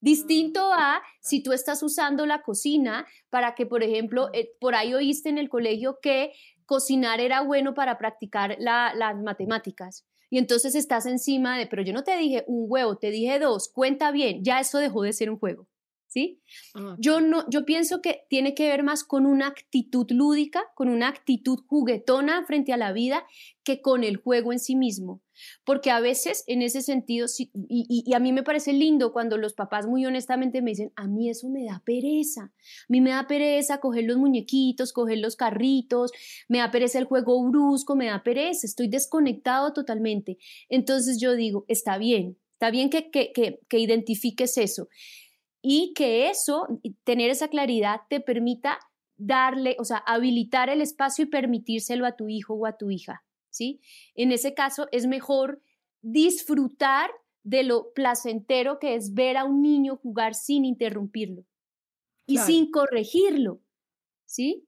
Distinto 0.03 0.73
a 0.73 1.01
si 1.21 1.41
tú 1.41 1.53
estás 1.53 1.81
usando 1.81 2.25
la 2.25 2.41
cocina 2.41 3.07
para 3.29 3.55
que, 3.55 3.65
por 3.65 3.83
ejemplo, 3.83 4.29
eh, 4.33 4.51
por 4.59 4.75
ahí 4.75 4.93
oíste 4.93 5.29
en 5.29 5.37
el 5.37 5.47
colegio 5.47 5.99
que 6.01 6.33
cocinar 6.65 7.21
era 7.21 7.39
bueno 7.39 7.73
para 7.73 7.97
practicar 7.97 8.57
las 8.59 9.15
matemáticas. 9.23 10.05
Y 10.29 10.39
entonces 10.39 10.75
estás 10.75 11.05
encima 11.05 11.57
de, 11.57 11.67
pero 11.67 11.83
yo 11.83 11.93
no 11.93 12.03
te 12.03 12.17
dije 12.17 12.43
un 12.47 12.65
huevo, 12.67 12.97
te 12.97 13.11
dije 13.11 13.39
dos, 13.39 13.69
cuenta 13.69 14.11
bien, 14.11 14.43
ya 14.43 14.59
eso 14.59 14.77
dejó 14.79 15.03
de 15.03 15.13
ser 15.13 15.29
un 15.29 15.39
juego. 15.39 15.67
¿Sí? 16.13 16.39
Ah, 16.75 16.95
yo 16.99 17.21
no, 17.21 17.43
yo 17.49 17.65
pienso 17.65 17.99
que 17.99 18.27
tiene 18.29 18.53
que 18.53 18.67
ver 18.67 18.83
más 18.83 19.03
con 19.03 19.25
una 19.25 19.47
actitud 19.47 20.05
lúdica, 20.11 20.63
con 20.75 20.89
una 20.89 21.07
actitud 21.07 21.57
juguetona 21.65 22.45
frente 22.45 22.71
a 22.71 22.77
la 22.77 22.93
vida, 22.93 23.25
que 23.63 23.81
con 23.81 24.03
el 24.03 24.17
juego 24.17 24.53
en 24.53 24.59
sí 24.59 24.75
mismo. 24.75 25.23
Porque 25.65 25.89
a 25.89 25.99
veces 25.99 26.43
en 26.45 26.61
ese 26.61 26.83
sentido, 26.83 27.25
y, 27.67 28.13
a 28.13 28.19
mí 28.19 28.31
me 28.31 28.43
parece 28.43 28.73
lindo 28.73 29.11
cuando 29.11 29.39
los 29.39 29.55
papás 29.55 29.87
muy 29.87 30.05
honestamente 30.05 30.61
me 30.61 30.69
dicen, 30.69 30.93
a 30.95 31.07
mí 31.07 31.31
eso 31.31 31.49
me 31.49 31.65
da 31.65 31.81
pereza, 31.83 32.43
a 32.43 32.53
mí 32.89 33.01
me 33.01 33.09
da 33.09 33.25
pereza 33.25 33.79
coger 33.79 34.03
los 34.03 34.17
muñequitos, 34.17 34.93
coger 34.93 35.17
los 35.17 35.35
carritos, 35.35 36.11
me 36.47 36.59
da 36.59 36.69
pereza 36.69 36.99
el 36.99 37.05
juego 37.05 37.43
brusco, 37.49 37.95
me 37.95 38.05
da 38.05 38.21
pereza, 38.21 38.67
estoy 38.67 38.87
desconectado 38.87 39.73
totalmente. 39.73 40.37
Entonces 40.69 41.19
yo 41.19 41.33
digo, 41.33 41.65
está 41.67 41.97
bien, 41.97 42.37
está 42.51 42.69
bien 42.69 42.91
que, 42.91 43.09
que 43.09 43.79
identifiques 43.79 44.59
eso 44.59 44.89
y 45.63 45.93
que 45.93 46.29
eso, 46.29 46.67
tener 47.05 47.31
esa 47.31 47.47
claridad 47.47 48.01
te 48.09 48.19
permita 48.19 48.79
darle, 49.15 49.77
o 49.79 49.85
sea, 49.85 49.97
habilitar 49.97 50.69
el 50.69 50.81
espacio 50.81 51.23
y 51.23 51.29
permitírselo 51.29 52.05
a 52.05 52.17
tu 52.17 52.27
hijo 52.27 52.53
o 52.53 52.65
a 52.65 52.77
tu 52.77 52.91
hija. 52.91 53.23
¿sí? 53.49 53.79
En 54.13 54.31
ese 54.33 54.53
caso 54.53 54.89
es 54.91 55.07
mejor 55.07 55.61
disfrutar 56.01 57.09
de 57.43 57.63
lo 57.63 57.93
placentero 57.93 58.77
que 58.77 58.95
es 58.95 59.13
ver 59.13 59.37
a 59.37 59.45
un 59.45 59.61
niño 59.61 59.95
jugar 59.95 60.35
sin 60.35 60.65
interrumpirlo 60.65 61.45
y 62.25 62.37
sin 62.37 62.71
corregirlo, 62.71 63.61
¿sí? 64.25 64.65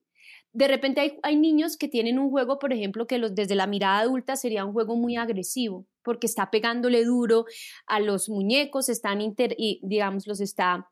De 0.56 0.68
repente 0.68 1.02
hay, 1.02 1.18
hay, 1.22 1.36
niños 1.36 1.76
que 1.76 1.86
tienen 1.86 2.18
un 2.18 2.30
juego, 2.30 2.58
por 2.58 2.72
ejemplo, 2.72 3.06
que 3.06 3.18
los, 3.18 3.34
desde 3.34 3.54
la 3.54 3.66
mirada 3.66 3.98
adulta 3.98 4.36
sería 4.36 4.64
un 4.64 4.72
juego 4.72 4.96
muy 4.96 5.16
agresivo, 5.16 5.86
porque 6.02 6.26
está 6.26 6.50
pegándole 6.50 7.04
duro 7.04 7.44
a 7.86 8.00
los 8.00 8.30
muñecos, 8.30 8.88
están 8.88 9.20
y, 9.20 9.80
digamos, 9.82 10.26
los 10.26 10.40
está 10.40 10.88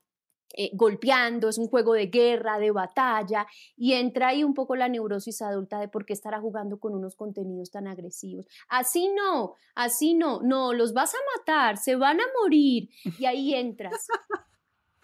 eh, 0.52 0.68
golpeando, 0.74 1.48
es 1.48 1.56
un 1.56 1.68
juego 1.68 1.94
de 1.94 2.08
guerra, 2.08 2.58
de 2.58 2.72
batalla, 2.72 3.46
y 3.74 3.94
entra 3.94 4.28
ahí 4.28 4.44
un 4.44 4.52
poco 4.52 4.76
la 4.76 4.90
neurosis 4.90 5.40
adulta 5.40 5.80
de 5.80 5.88
por 5.88 6.04
qué 6.04 6.12
estará 6.12 6.42
jugando 6.42 6.78
con 6.78 6.94
unos 6.94 7.16
contenidos 7.16 7.70
tan 7.70 7.86
agresivos. 7.86 8.44
Así 8.68 9.08
no, 9.14 9.54
así 9.74 10.12
no, 10.12 10.42
no, 10.42 10.74
los 10.74 10.92
vas 10.92 11.14
a 11.14 11.38
matar, 11.38 11.78
se 11.78 11.96
van 11.96 12.20
a 12.20 12.24
morir, 12.42 12.90
y 13.18 13.24
ahí 13.24 13.54
entras. 13.54 14.08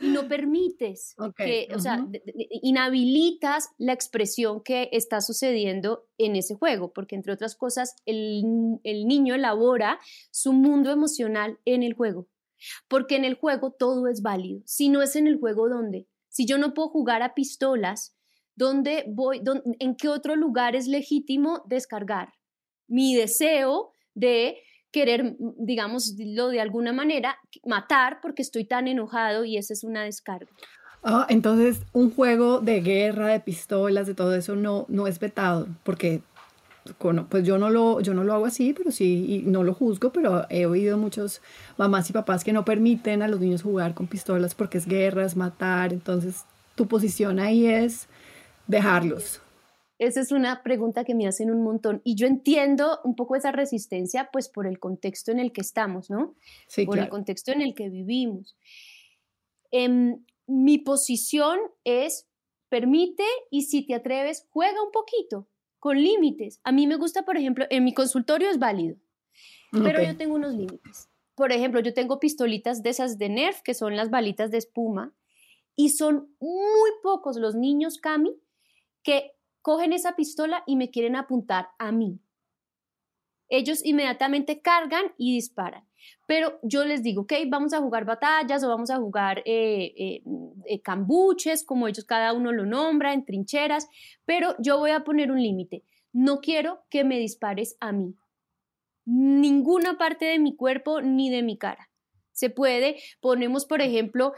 Y 0.00 0.08
no 0.08 0.28
permites 0.28 1.14
que, 1.36 1.68
o 1.74 1.78
sea, 1.78 2.06
inhabilitas 2.62 3.68
la 3.78 3.92
expresión 3.92 4.62
que 4.62 4.88
está 4.92 5.20
sucediendo 5.20 6.06
en 6.18 6.36
ese 6.36 6.54
juego, 6.54 6.92
porque 6.92 7.16
entre 7.16 7.32
otras 7.32 7.54
cosas, 7.54 7.94
el, 8.06 8.42
el 8.82 9.06
niño 9.06 9.34
elabora 9.34 9.98
su 10.30 10.52
mundo 10.52 10.90
emocional 10.90 11.58
en 11.64 11.82
el 11.82 11.94
juego. 11.94 12.28
Porque 12.88 13.16
en 13.16 13.24
el 13.24 13.34
juego 13.34 13.72
todo 13.72 14.08
es 14.08 14.22
válido. 14.22 14.62
Si 14.66 14.88
no 14.88 15.02
es 15.02 15.16
en 15.16 15.26
el 15.26 15.38
juego, 15.38 15.68
¿dónde? 15.68 16.06
Si 16.28 16.46
yo 16.46 16.58
no 16.58 16.74
puedo 16.74 16.88
jugar 16.88 17.22
a 17.22 17.34
pistolas, 17.34 18.16
¿dónde 18.54 19.04
voy? 19.08 19.42
¿En 19.78 19.96
qué 19.96 20.08
otro 20.08 20.36
lugar 20.36 20.76
es 20.76 20.86
legítimo 20.86 21.64
descargar? 21.66 22.32
Mi 22.86 23.14
deseo 23.14 23.92
de 24.14 24.58
querer, 24.90 25.36
digamos, 25.58 26.14
lo 26.18 26.48
de 26.48 26.60
alguna 26.60 26.92
manera, 26.92 27.36
matar 27.64 28.18
porque 28.20 28.42
estoy 28.42 28.64
tan 28.64 28.88
enojado 28.88 29.44
y 29.44 29.56
esa 29.56 29.72
es 29.72 29.84
una 29.84 30.02
descarga. 30.02 30.50
Ah, 31.02 31.26
entonces 31.30 31.80
un 31.92 32.10
juego 32.10 32.60
de 32.60 32.80
guerra, 32.80 33.28
de 33.28 33.40
pistolas, 33.40 34.06
de 34.06 34.14
todo 34.14 34.34
eso 34.34 34.54
no, 34.56 34.84
no 34.88 35.06
es 35.06 35.18
vetado, 35.18 35.66
porque 35.82 36.20
pues 37.28 37.44
yo 37.44 37.58
no, 37.58 37.70
lo, 37.70 38.00
yo 38.00 38.14
no 38.14 38.24
lo 38.24 38.34
hago 38.34 38.46
así, 38.46 38.72
pero 38.72 38.90
sí, 38.90 39.26
y 39.28 39.50
no 39.50 39.62
lo 39.62 39.74
juzgo, 39.74 40.12
pero 40.12 40.46
he 40.50 40.66
oído 40.66 40.98
muchos 40.98 41.40
mamás 41.76 42.10
y 42.10 42.12
papás 42.12 42.42
que 42.42 42.52
no 42.52 42.64
permiten 42.64 43.22
a 43.22 43.28
los 43.28 43.40
niños 43.40 43.62
jugar 43.62 43.94
con 43.94 44.06
pistolas 44.06 44.54
porque 44.54 44.78
es 44.78 44.86
guerra, 44.86 45.24
es 45.24 45.36
matar, 45.36 45.92
entonces 45.92 46.44
tu 46.74 46.86
posición 46.86 47.38
ahí 47.38 47.66
es 47.66 48.08
dejarlos. 48.66 49.40
Esa 50.00 50.22
es 50.22 50.32
una 50.32 50.62
pregunta 50.62 51.04
que 51.04 51.14
me 51.14 51.28
hacen 51.28 51.50
un 51.50 51.62
montón 51.62 52.00
y 52.04 52.14
yo 52.14 52.26
entiendo 52.26 53.00
un 53.04 53.14
poco 53.14 53.36
esa 53.36 53.52
resistencia 53.52 54.30
pues 54.32 54.48
por 54.48 54.66
el 54.66 54.78
contexto 54.78 55.30
en 55.30 55.38
el 55.38 55.52
que 55.52 55.60
estamos, 55.60 56.08
¿no? 56.08 56.34
Sí, 56.68 56.86
por 56.86 56.98
el 56.98 57.10
contexto 57.10 57.52
en 57.52 57.60
el 57.60 57.74
que 57.74 57.90
vivimos. 57.90 58.56
Em, 59.70 60.24
mi 60.46 60.78
posición 60.78 61.58
es 61.84 62.26
permite 62.70 63.24
y 63.50 63.64
si 63.64 63.86
te 63.86 63.94
atreves, 63.94 64.46
juega 64.48 64.82
un 64.82 64.90
poquito, 64.90 65.46
con 65.78 66.02
límites. 66.02 66.60
A 66.64 66.72
mí 66.72 66.86
me 66.86 66.96
gusta, 66.96 67.26
por 67.26 67.36
ejemplo, 67.36 67.66
en 67.68 67.84
mi 67.84 67.92
consultorio 67.92 68.48
es 68.48 68.58
válido, 68.58 68.96
pero 69.70 70.02
yo 70.02 70.16
tengo 70.16 70.34
unos 70.34 70.54
límites. 70.54 71.10
Por 71.34 71.52
ejemplo, 71.52 71.78
yo 71.80 71.92
tengo 71.92 72.18
pistolitas 72.20 72.82
de 72.82 72.88
esas 72.88 73.18
de 73.18 73.28
Nerf, 73.28 73.60
que 73.60 73.74
son 73.74 73.96
las 73.96 74.08
balitas 74.08 74.50
de 74.50 74.56
espuma, 74.56 75.12
y 75.76 75.90
son 75.90 76.34
muy 76.40 76.90
pocos 77.02 77.36
los 77.36 77.54
niños, 77.54 77.98
Cami, 77.98 78.34
que 79.02 79.32
cogen 79.62 79.92
esa 79.92 80.16
pistola 80.16 80.62
y 80.66 80.76
me 80.76 80.90
quieren 80.90 81.16
apuntar 81.16 81.68
a 81.78 81.92
mí. 81.92 82.20
Ellos 83.48 83.84
inmediatamente 83.84 84.62
cargan 84.62 85.12
y 85.18 85.34
disparan. 85.34 85.90
Pero 86.26 86.58
yo 86.62 86.84
les 86.84 87.02
digo, 87.02 87.22
ok, 87.22 87.32
vamos 87.48 87.72
a 87.72 87.80
jugar 87.80 88.04
batallas 88.04 88.62
o 88.62 88.68
vamos 88.68 88.90
a 88.90 88.96
jugar 88.96 89.42
eh, 89.44 89.92
eh, 89.96 90.22
eh, 90.66 90.80
cambuches, 90.80 91.64
como 91.64 91.88
ellos 91.88 92.04
cada 92.04 92.32
uno 92.32 92.52
lo 92.52 92.64
nombra, 92.64 93.12
en 93.12 93.24
trincheras, 93.24 93.88
pero 94.24 94.54
yo 94.60 94.78
voy 94.78 94.92
a 94.92 95.04
poner 95.04 95.30
un 95.30 95.42
límite. 95.42 95.84
No 96.12 96.40
quiero 96.40 96.84
que 96.88 97.04
me 97.04 97.18
dispares 97.18 97.76
a 97.80 97.92
mí. 97.92 98.14
Ninguna 99.04 99.98
parte 99.98 100.26
de 100.26 100.38
mi 100.38 100.54
cuerpo 100.56 101.00
ni 101.00 101.30
de 101.30 101.42
mi 101.42 101.58
cara. 101.58 101.90
Se 102.32 102.48
puede, 102.48 102.96
ponemos 103.20 103.66
por 103.66 103.82
ejemplo 103.82 104.32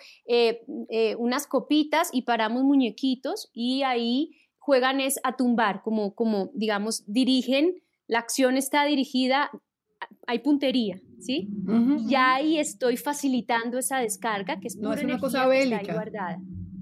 unas 1.19 1.47
copitas 1.47 2.09
y 2.13 2.23
paramos 2.23 2.65
muñequitos 2.65 3.51
y 3.53 3.83
ahí 3.85 4.42
juegan 4.63 5.01
es 5.01 5.19
a 5.25 5.37
tumbar, 5.37 5.83
como, 5.83 6.15
como 6.15 6.51
digamos, 6.55 7.03
dirigen, 7.07 7.75
la 8.07 8.21
acción 8.21 8.57
está 8.57 8.85
dirigida, 8.85 9.51
hay 10.29 10.39
puntería, 10.39 11.01
¿sí? 11.19 11.49
Y 12.09 12.15
ahí 12.15 12.59
estoy 12.59 12.97
facilitando 12.97 13.77
esa 13.79 13.99
descarga 13.99 14.61
que 14.61 14.69
es 14.69 14.77
no 14.77 14.93
es 14.93 15.03
una 15.03 15.19
cosa 15.19 15.49
bélica. 15.49 15.93
Guardada. 15.93 16.41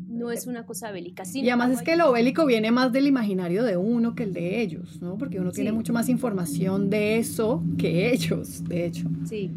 No 0.09 0.31
es 0.31 0.47
una 0.47 0.67
cosa 0.67 0.91
bélica. 0.91 1.23
y 1.33 1.49
además 1.49 1.71
es 1.71 1.83
que 1.83 1.97
lo 1.97 2.13
bélico 2.13 2.45
viene 2.45 2.71
más 2.71 2.93
del 2.93 3.07
imaginario 3.07 3.65
de 3.65 3.79
uno 3.79 4.15
que 4.15 4.25
el 4.25 4.35
de 4.35 4.61
ellos, 4.61 5.01
¿no? 5.01 5.17
Porque 5.17 5.41
uno 5.41 5.51
tiene 5.51 5.73
mucho 5.73 5.95
más 5.95 6.11
información 6.11 6.91
de 6.91 7.17
eso 7.17 7.63
que 7.79 8.13
ellos, 8.13 8.63
de 8.65 8.85
hecho. 8.85 9.09
Sí. 9.25 9.51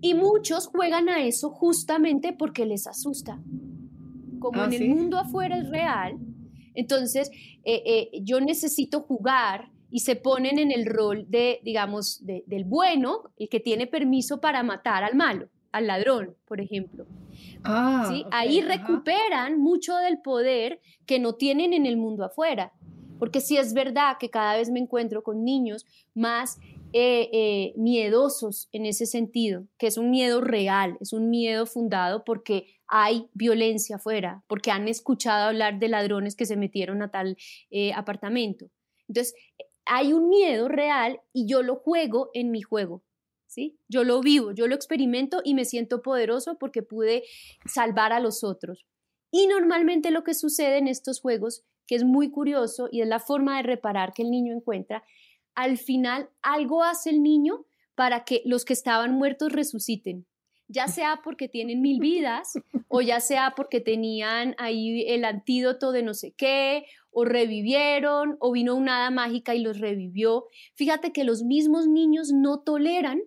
Y 0.00 0.14
muchos 0.14 0.66
juegan 0.66 1.08
a 1.08 1.24
eso 1.24 1.50
justamente 1.50 2.32
porque 2.32 2.66
les 2.66 2.88
asusta. 2.88 3.38
Como 4.40 4.60
ah, 4.60 4.64
en 4.64 4.72
el 4.72 4.88
mundo 4.88 5.18
afuera 5.18 5.58
es 5.58 5.68
real, 5.68 6.16
entonces 6.80 7.30
eh, 7.64 7.82
eh, 7.84 8.10
yo 8.22 8.40
necesito 8.40 9.00
jugar 9.00 9.70
y 9.90 10.00
se 10.00 10.16
ponen 10.16 10.58
en 10.58 10.70
el 10.70 10.86
rol 10.86 11.26
de, 11.28 11.60
digamos, 11.64 12.24
del 12.24 12.64
bueno, 12.64 13.22
el 13.36 13.48
que 13.48 13.60
tiene 13.60 13.86
permiso 13.86 14.40
para 14.40 14.62
matar 14.62 15.02
al 15.02 15.16
malo, 15.16 15.48
al 15.72 15.86
ladrón, 15.88 16.36
por 16.46 16.60
ejemplo. 16.60 17.06
Ah, 17.64 18.06
¿Sí? 18.08 18.24
Ahí 18.30 18.60
recuperan 18.60 19.58
mucho 19.58 19.96
del 19.96 20.20
poder 20.20 20.80
que 21.06 21.18
no 21.18 21.34
tienen 21.34 21.72
en 21.72 21.86
el 21.86 21.96
mundo 21.96 22.24
afuera. 22.24 22.72
Porque 23.18 23.40
sí 23.40 23.58
es 23.58 23.74
verdad 23.74 24.16
que 24.18 24.30
cada 24.30 24.56
vez 24.56 24.70
me 24.70 24.80
encuentro 24.80 25.22
con 25.22 25.44
niños 25.44 25.84
más 26.14 26.58
eh, 26.92 27.28
eh, 27.32 27.72
miedosos 27.76 28.68
en 28.72 28.84
ese 28.84 29.06
sentido, 29.06 29.64
que 29.78 29.86
es 29.86 29.96
un 29.96 30.10
miedo 30.10 30.40
real, 30.40 30.96
es 31.00 31.12
un 31.12 31.30
miedo 31.30 31.64
fundado 31.66 32.24
porque 32.24 32.79
hay 32.90 33.28
violencia 33.34 33.96
afuera, 33.96 34.42
porque 34.48 34.72
han 34.72 34.88
escuchado 34.88 35.48
hablar 35.48 35.78
de 35.78 35.88
ladrones 35.88 36.34
que 36.34 36.44
se 36.44 36.56
metieron 36.56 37.02
a 37.02 37.10
tal 37.10 37.36
eh, 37.70 37.92
apartamento. 37.92 38.66
Entonces, 39.06 39.34
hay 39.86 40.12
un 40.12 40.28
miedo 40.28 40.68
real 40.68 41.20
y 41.32 41.46
yo 41.46 41.62
lo 41.62 41.76
juego 41.76 42.30
en 42.34 42.50
mi 42.50 42.62
juego. 42.62 43.02
¿Sí? 43.46 43.80
Yo 43.88 44.04
lo 44.04 44.20
vivo, 44.20 44.52
yo 44.52 44.68
lo 44.68 44.76
experimento 44.76 45.40
y 45.44 45.54
me 45.54 45.64
siento 45.64 46.02
poderoso 46.02 46.56
porque 46.56 46.82
pude 46.82 47.24
salvar 47.66 48.12
a 48.12 48.20
los 48.20 48.44
otros. 48.44 48.86
Y 49.32 49.48
normalmente 49.48 50.12
lo 50.12 50.22
que 50.22 50.34
sucede 50.34 50.78
en 50.78 50.86
estos 50.86 51.20
juegos, 51.20 51.64
que 51.86 51.96
es 51.96 52.04
muy 52.04 52.30
curioso 52.30 52.88
y 52.92 53.00
es 53.00 53.08
la 53.08 53.18
forma 53.18 53.56
de 53.56 53.64
reparar 53.64 54.12
que 54.12 54.22
el 54.22 54.30
niño 54.30 54.54
encuentra, 54.54 55.02
al 55.56 55.78
final 55.78 56.30
algo 56.42 56.84
hace 56.84 57.10
el 57.10 57.24
niño 57.24 57.66
para 57.96 58.24
que 58.24 58.42
los 58.44 58.64
que 58.64 58.72
estaban 58.72 59.14
muertos 59.14 59.52
resuciten, 59.52 60.26
ya 60.72 60.86
sea 60.86 61.20
porque 61.24 61.48
tienen 61.48 61.80
mil 61.80 61.98
vidas 61.98 62.52
o 62.86 63.00
ya 63.00 63.18
sea 63.18 63.54
porque 63.56 63.80
tenían 63.80 64.54
ahí 64.56 65.04
el 65.08 65.24
antídoto 65.24 65.90
de 65.90 66.04
no 66.04 66.14
sé 66.14 66.32
qué 66.36 66.84
o 67.10 67.24
revivieron 67.24 68.36
o 68.38 68.52
vino 68.52 68.76
una 68.76 68.98
hada 68.98 69.10
mágica 69.10 69.56
y 69.56 69.62
los 69.62 69.80
revivió. 69.80 70.46
Fíjate 70.74 71.12
que 71.12 71.24
los 71.24 71.42
mismos 71.42 71.88
niños 71.88 72.30
no 72.32 72.60
toleran 72.60 73.20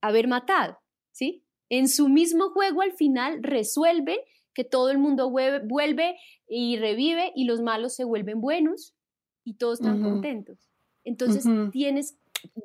haber 0.00 0.26
matado, 0.26 0.78
¿sí? 1.12 1.44
En 1.68 1.88
su 1.88 2.08
mismo 2.08 2.50
juego 2.50 2.82
al 2.82 2.92
final 2.92 3.40
resuelven 3.40 4.18
que 4.54 4.64
todo 4.64 4.90
el 4.90 4.98
mundo 4.98 5.30
vuelve 5.30 6.16
y 6.48 6.78
revive 6.78 7.30
y 7.36 7.44
los 7.44 7.60
malos 7.60 7.94
se 7.94 8.02
vuelven 8.02 8.40
buenos 8.40 8.96
y 9.44 9.54
todos 9.54 9.80
están 9.80 10.02
contentos. 10.02 10.68
Entonces 11.04 11.44
tienes, 11.70 12.18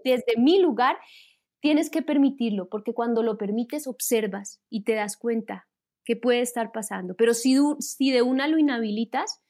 desde 0.04 0.38
mi 0.38 0.58
lugar, 0.60 0.98
tienes 1.64 1.90
que 1.90 2.02
permitirlo, 2.02 2.68
porque 2.68 2.94
cuando 2.94 3.24
lo 3.24 3.38
permites 3.38 3.88
observas 3.88 4.60
y 4.70 4.84
te 4.84 4.96
das 4.96 5.16
cuenta 5.16 5.66
qué 6.04 6.18
puede 6.18 6.42
estar 6.42 6.74
pasando. 6.74 7.16
Pero 7.16 7.34
si, 7.34 7.56
si 7.80 8.12
de 8.12 8.22
una 8.22 8.50
lo 8.50 8.58
inhabilitas, 8.58 9.42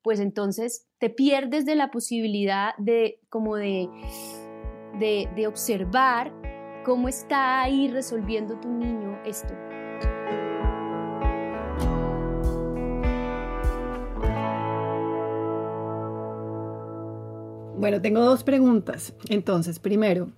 pues 0.00 0.20
entonces 0.20 0.86
te 0.96 1.10
pierdes 1.10 1.66
de 1.66 1.74
la 1.74 1.90
posibilidad 1.90 2.70
de 2.78 3.20
como 3.28 3.56
de, 3.56 3.90
de, 4.98 5.28
de 5.36 5.46
observar 5.46 6.32
cómo 6.82 7.08
está 7.08 7.60
ahí 7.60 7.88
resolviendo 7.88 8.58
tu 8.58 8.70
niño 8.70 9.20
esto. 9.26 9.52
Bueno, 17.76 18.00
tengo 18.00 18.20
dos 18.20 18.44
preguntas. 18.44 19.14
Entonces, 19.28 19.78
primero, 19.78 20.32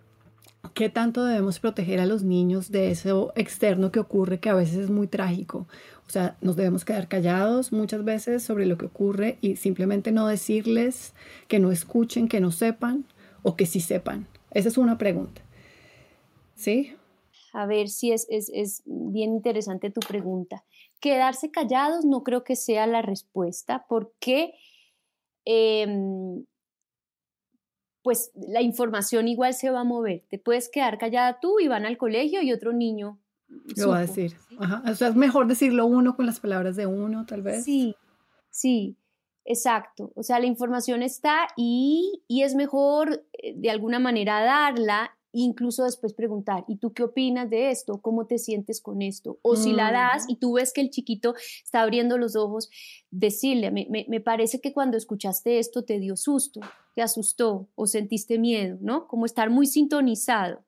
¿qué 0.74 0.88
tanto 0.88 1.24
debemos 1.24 1.58
proteger 1.58 2.00
a 2.00 2.06
los 2.06 2.22
niños 2.22 2.70
de 2.70 2.90
eso 2.90 3.32
externo 3.36 3.92
que 3.92 4.00
ocurre 4.00 4.40
que 4.40 4.48
a 4.48 4.54
veces 4.54 4.76
es 4.76 4.90
muy 4.90 5.06
trágico? 5.06 5.66
O 6.06 6.10
sea, 6.10 6.36
nos 6.40 6.56
debemos 6.56 6.84
quedar 6.84 7.08
callados 7.08 7.72
muchas 7.72 8.04
veces 8.04 8.42
sobre 8.42 8.66
lo 8.66 8.76
que 8.76 8.86
ocurre 8.86 9.38
y 9.40 9.56
simplemente 9.56 10.12
no 10.12 10.26
decirles 10.26 11.14
que 11.48 11.58
no 11.58 11.72
escuchen, 11.72 12.28
que 12.28 12.40
no 12.40 12.50
sepan 12.50 13.04
o 13.42 13.56
que 13.56 13.66
sí 13.66 13.80
sepan. 13.80 14.26
Esa 14.50 14.68
es 14.68 14.78
una 14.78 14.98
pregunta. 14.98 15.42
¿Sí? 16.54 16.94
A 17.52 17.66
ver, 17.66 17.88
sí, 17.88 18.12
es, 18.12 18.26
es, 18.30 18.82
bien 18.86 19.32
interesante 19.32 19.90
tu 19.90 20.00
pregunta. 20.00 20.64
Quedarse 21.00 21.50
callados 21.50 22.04
no 22.04 22.22
creo 22.22 22.44
que 22.44 22.56
sea 22.56 22.86
la 22.86 23.02
respuesta 23.02 23.84
porque 23.88 24.54
em, 25.44 26.44
pues 28.02 28.32
la 28.34 28.62
información 28.62 29.28
igual 29.28 29.54
se 29.54 29.70
va 29.70 29.80
a 29.80 29.84
mover. 29.84 30.24
Te 30.28 30.38
puedes 30.38 30.68
quedar 30.68 30.98
callada 30.98 31.38
tú 31.40 31.60
y 31.60 31.68
van 31.68 31.86
al 31.86 31.96
colegio 31.96 32.42
y 32.42 32.52
otro 32.52 32.72
niño 32.72 33.18
lo 33.76 33.88
va 33.88 33.98
a 33.98 34.00
decir. 34.00 34.36
O 34.58 34.94
sea, 34.94 35.08
es 35.08 35.14
mejor 35.16 35.46
decirlo 35.46 35.86
uno 35.86 36.16
con 36.16 36.26
las 36.26 36.40
palabras 36.40 36.76
de 36.76 36.86
uno, 36.86 37.26
tal 37.26 37.42
vez. 37.42 37.64
Sí, 37.64 37.94
sí, 38.50 38.96
exacto. 39.44 40.12
O 40.14 40.22
sea, 40.22 40.38
la 40.40 40.46
información 40.46 41.02
está 41.02 41.48
y, 41.56 42.22
y 42.28 42.42
es 42.42 42.54
mejor 42.54 43.24
eh, 43.32 43.54
de 43.56 43.70
alguna 43.70 43.98
manera 43.98 44.42
darla 44.42 45.16
incluso 45.34 45.84
después 45.84 46.12
preguntar, 46.12 46.64
¿y 46.68 46.76
tú 46.76 46.92
qué 46.92 47.04
opinas 47.04 47.48
de 47.48 47.70
esto? 47.70 48.02
¿Cómo 48.02 48.26
te 48.26 48.36
sientes 48.36 48.82
con 48.82 49.00
esto? 49.00 49.38
O 49.40 49.56
si 49.56 49.72
la 49.72 49.90
das 49.90 50.26
y 50.28 50.36
tú 50.36 50.54
ves 50.54 50.74
que 50.74 50.82
el 50.82 50.90
chiquito 50.90 51.34
está 51.64 51.80
abriendo 51.80 52.18
los 52.18 52.36
ojos, 52.36 52.68
decirle, 53.10 53.70
me, 53.70 53.86
me, 53.88 54.20
parece 54.20 54.60
que 54.60 54.74
cuando 54.74 54.98
escuchaste 54.98 55.58
esto 55.58 55.84
te 55.84 55.98
dio 55.98 56.16
susto, 56.16 56.60
te 56.94 57.02
asustó 57.02 57.68
o 57.74 57.86
sentiste 57.86 58.38
miedo, 58.38 58.78
¿no? 58.80 59.06
Como 59.06 59.26
estar 59.26 59.50
muy 59.50 59.66
sintonizado. 59.66 60.64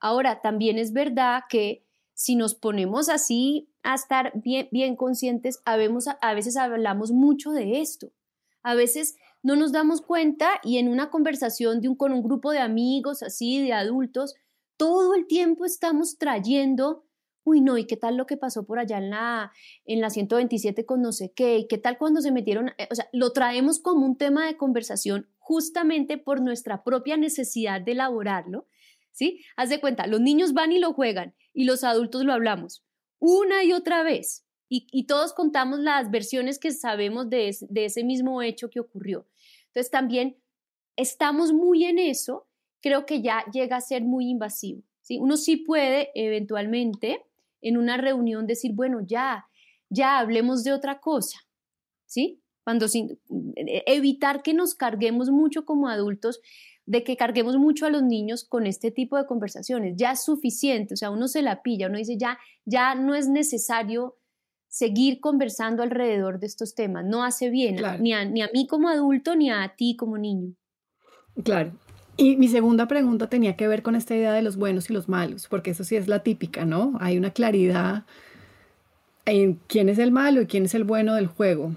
Ahora, 0.00 0.40
también 0.40 0.78
es 0.78 0.92
verdad 0.92 1.42
que 1.48 1.84
si 2.14 2.36
nos 2.36 2.54
ponemos 2.54 3.08
así 3.08 3.70
a 3.82 3.94
estar 3.94 4.32
bien, 4.34 4.68
bien 4.72 4.96
conscientes, 4.96 5.62
a 5.64 5.76
veces 5.76 6.56
hablamos 6.56 7.12
mucho 7.12 7.52
de 7.52 7.80
esto. 7.80 8.12
A 8.62 8.74
veces 8.74 9.16
no 9.42 9.56
nos 9.56 9.72
damos 9.72 10.00
cuenta 10.00 10.60
y 10.64 10.78
en 10.78 10.88
una 10.88 11.10
conversación 11.10 11.80
con 11.96 12.12
un 12.12 12.22
grupo 12.22 12.50
de 12.50 12.58
amigos, 12.58 13.22
así, 13.22 13.62
de 13.62 13.72
adultos, 13.72 14.34
todo 14.76 15.14
el 15.14 15.26
tiempo 15.26 15.64
estamos 15.64 16.18
trayendo, 16.18 17.04
uy, 17.48 17.60
no, 17.60 17.78
¿y 17.78 17.86
qué 17.86 17.96
tal 17.96 18.16
lo 18.16 18.26
que 18.26 18.36
pasó 18.36 18.66
por 18.66 18.78
allá 18.78 18.98
en 18.98 19.10
la, 19.10 19.52
en 19.84 20.00
la 20.00 20.10
127 20.10 20.86
con 20.86 21.02
no 21.02 21.12
sé 21.12 21.32
qué? 21.34 21.58
¿Y 21.58 21.66
qué 21.66 21.78
tal 21.78 21.98
cuando 21.98 22.20
se 22.20 22.32
metieron? 22.32 22.68
Eh, 22.78 22.88
o 22.90 22.94
sea, 22.94 23.08
lo 23.12 23.32
traemos 23.32 23.80
como 23.80 24.06
un 24.06 24.16
tema 24.16 24.46
de 24.46 24.56
conversación 24.56 25.28
justamente 25.38 26.18
por 26.18 26.40
nuestra 26.40 26.84
propia 26.84 27.16
necesidad 27.16 27.80
de 27.80 27.92
elaborarlo, 27.92 28.66
¿sí? 29.12 29.40
Haz 29.56 29.70
de 29.70 29.80
cuenta, 29.80 30.06
los 30.06 30.20
niños 30.20 30.52
van 30.52 30.72
y 30.72 30.78
lo 30.78 30.92
juegan 30.92 31.34
y 31.52 31.64
los 31.64 31.84
adultos 31.84 32.24
lo 32.24 32.32
hablamos 32.32 32.84
una 33.18 33.64
y 33.64 33.72
otra 33.72 34.02
vez 34.02 34.44
y, 34.70 35.06
todos 35.06 35.32
contamos 35.32 35.78
las 35.78 36.10
versiones 36.10 36.58
que 36.58 36.72
sabemos 36.72 37.30
de, 37.30 37.48
ese 37.48 38.04
mismo 38.04 38.42
hecho 38.42 38.68
que 38.68 38.80
ocurrió. 38.80 39.26
Entonces 39.68 39.90
también 39.90 40.36
estamos 40.94 41.54
muy 41.54 41.84
en 41.84 41.98
eso, 41.98 42.46
creo 42.82 43.06
que 43.06 43.22
ya 43.22 43.46
llega 43.50 43.76
a 43.78 43.80
ser 43.80 44.02
muy 44.02 44.28
invasivo. 44.28 44.82
¿sí? 45.00 45.16
Uno 45.18 45.38
sí 45.38 45.56
puede 45.56 46.10
eventualmente 46.14 47.24
en 47.60 47.76
una 47.76 47.96
reunión 47.96 48.46
decir, 48.46 48.72
bueno, 48.74 49.00
ya, 49.06 49.46
ya 49.90 50.18
hablemos 50.18 50.64
de 50.64 50.72
otra 50.72 51.00
cosa, 51.00 51.38
¿sí? 52.06 52.42
Cuando 52.64 52.86
e, 52.86 53.84
evitar 53.86 54.42
que 54.42 54.54
nos 54.54 54.74
carguemos 54.74 55.30
mucho 55.30 55.64
como 55.64 55.88
adultos, 55.88 56.40
de 56.86 57.04
que 57.04 57.16
carguemos 57.16 57.56
mucho 57.58 57.84
a 57.84 57.90
los 57.90 58.02
niños 58.02 58.44
con 58.44 58.66
este 58.66 58.90
tipo 58.90 59.18
de 59.18 59.26
conversaciones, 59.26 59.94
ya 59.96 60.12
es 60.12 60.24
suficiente, 60.24 60.94
o 60.94 60.96
sea, 60.96 61.10
uno 61.10 61.28
se 61.28 61.42
la 61.42 61.62
pilla, 61.62 61.88
uno 61.88 61.98
dice, 61.98 62.16
ya, 62.16 62.38
ya 62.64 62.94
no 62.94 63.14
es 63.14 63.28
necesario 63.28 64.16
seguir 64.68 65.20
conversando 65.20 65.82
alrededor 65.82 66.38
de 66.38 66.46
estos 66.46 66.74
temas. 66.74 67.04
No 67.04 67.24
hace 67.24 67.50
bien 67.50 67.76
ni, 68.00 68.12
a, 68.12 68.24
ni 68.24 68.42
a 68.42 68.50
mí 68.52 68.66
como 68.66 68.88
adulto 68.88 69.34
ni 69.34 69.50
a 69.50 69.74
ti 69.76 69.96
como 69.96 70.18
niño. 70.18 70.54
Claro. 71.44 71.72
Y 72.20 72.36
mi 72.36 72.48
segunda 72.48 72.88
pregunta 72.88 73.28
tenía 73.28 73.54
que 73.54 73.68
ver 73.68 73.84
con 73.84 73.94
esta 73.94 74.16
idea 74.16 74.32
de 74.32 74.42
los 74.42 74.56
buenos 74.56 74.90
y 74.90 74.92
los 74.92 75.08
malos, 75.08 75.46
porque 75.48 75.70
eso 75.70 75.84
sí 75.84 75.94
es 75.94 76.08
la 76.08 76.18
típica, 76.24 76.64
¿no? 76.64 76.98
Hay 77.00 77.16
una 77.16 77.30
claridad 77.30 78.02
en 79.24 79.60
quién 79.68 79.88
es 79.88 80.00
el 80.00 80.10
malo 80.10 80.42
y 80.42 80.46
quién 80.46 80.64
es 80.64 80.74
el 80.74 80.82
bueno 80.82 81.14
del 81.14 81.28
juego. 81.28 81.76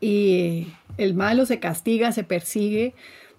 Y 0.00 0.68
el 0.96 1.14
malo 1.14 1.44
se 1.44 1.58
castiga, 1.58 2.12
se 2.12 2.22
persigue, 2.22 2.94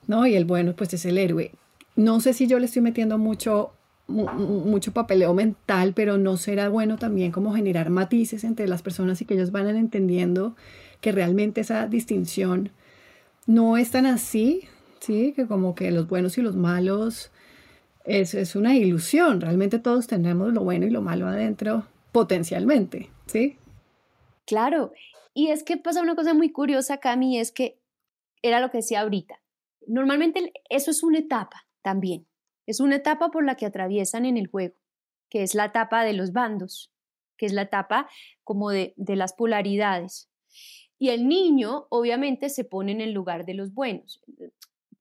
¿no? 0.05 0.27
Y 0.27 0.35
el 0.35 0.43
bueno 0.43 0.75
pues 0.75 0.93
es 0.93 1.05
el 1.05 1.17
héroe. 1.17 1.51
No 1.95 2.19
sé 2.19 2.33
si 2.33 2.47
yo 2.47 2.59
le 2.59 2.65
estoy 2.65 2.81
metiendo 2.81 3.17
mucho 3.17 3.71
mucho 4.07 4.91
papeleo 4.91 5.33
mental, 5.33 5.93
pero 5.95 6.17
no 6.17 6.35
será 6.35 6.67
bueno 6.67 6.97
también 6.97 7.31
como 7.31 7.55
generar 7.55 7.89
matices 7.89 8.43
entre 8.43 8.67
las 8.67 8.81
personas 8.81 9.21
y 9.21 9.25
que 9.25 9.35
ellos 9.35 9.51
van 9.51 9.69
entendiendo 9.69 10.57
que 10.99 11.13
realmente 11.13 11.61
esa 11.61 11.87
distinción 11.87 12.71
no 13.47 13.77
es 13.77 13.91
tan 13.91 14.05
así, 14.05 14.67
¿sí? 15.03 15.33
Que 15.33 15.47
como 15.47 15.75
que 15.75 15.91
los 15.91 16.07
buenos 16.07 16.37
y 16.37 16.41
los 16.41 16.55
malos 16.55 17.31
es, 18.05 18.33
es 18.33 18.55
una 18.55 18.75
ilusión. 18.75 19.41
Realmente 19.41 19.79
todos 19.79 20.07
tenemos 20.07 20.53
lo 20.53 20.63
bueno 20.63 20.85
y 20.85 20.89
lo 20.89 21.01
malo 21.01 21.27
adentro 21.27 21.85
potencialmente, 22.11 23.09
¿sí? 23.25 23.57
Claro. 24.45 24.93
Y 25.33 25.47
es 25.47 25.63
que 25.63 25.77
pasa 25.77 26.01
una 26.01 26.15
cosa 26.15 26.33
muy 26.33 26.51
curiosa, 26.51 26.97
Cami, 26.97 27.39
es 27.39 27.51
que 27.51 27.79
era 28.41 28.59
lo 28.59 28.69
que 28.69 28.77
decía 28.77 29.01
ahorita. 29.01 29.41
Normalmente 29.87 30.53
eso 30.69 30.91
es 30.91 31.03
una 31.03 31.19
etapa 31.19 31.67
también. 31.81 32.27
Es 32.65 32.79
una 32.79 32.97
etapa 32.97 33.29
por 33.29 33.43
la 33.43 33.55
que 33.55 33.65
atraviesan 33.65 34.25
en 34.25 34.37
el 34.37 34.47
juego, 34.47 34.75
que 35.29 35.43
es 35.43 35.55
la 35.55 35.65
etapa 35.65 36.05
de 36.05 36.13
los 36.13 36.31
bandos, 36.31 36.93
que 37.37 37.45
es 37.45 37.53
la 37.53 37.63
etapa 37.63 38.07
como 38.43 38.69
de, 38.69 38.93
las 38.95 39.33
polaridades. 39.33 40.29
Y 40.97 41.09
el 41.09 41.27
niño 41.27 41.87
obviamente 41.89 42.49
se 42.49 42.63
pone 42.63 42.93
en 42.93 43.01
el 43.01 43.11
lugar 43.11 43.45
de 43.45 43.55
los 43.55 43.73
buenos. 43.73 44.21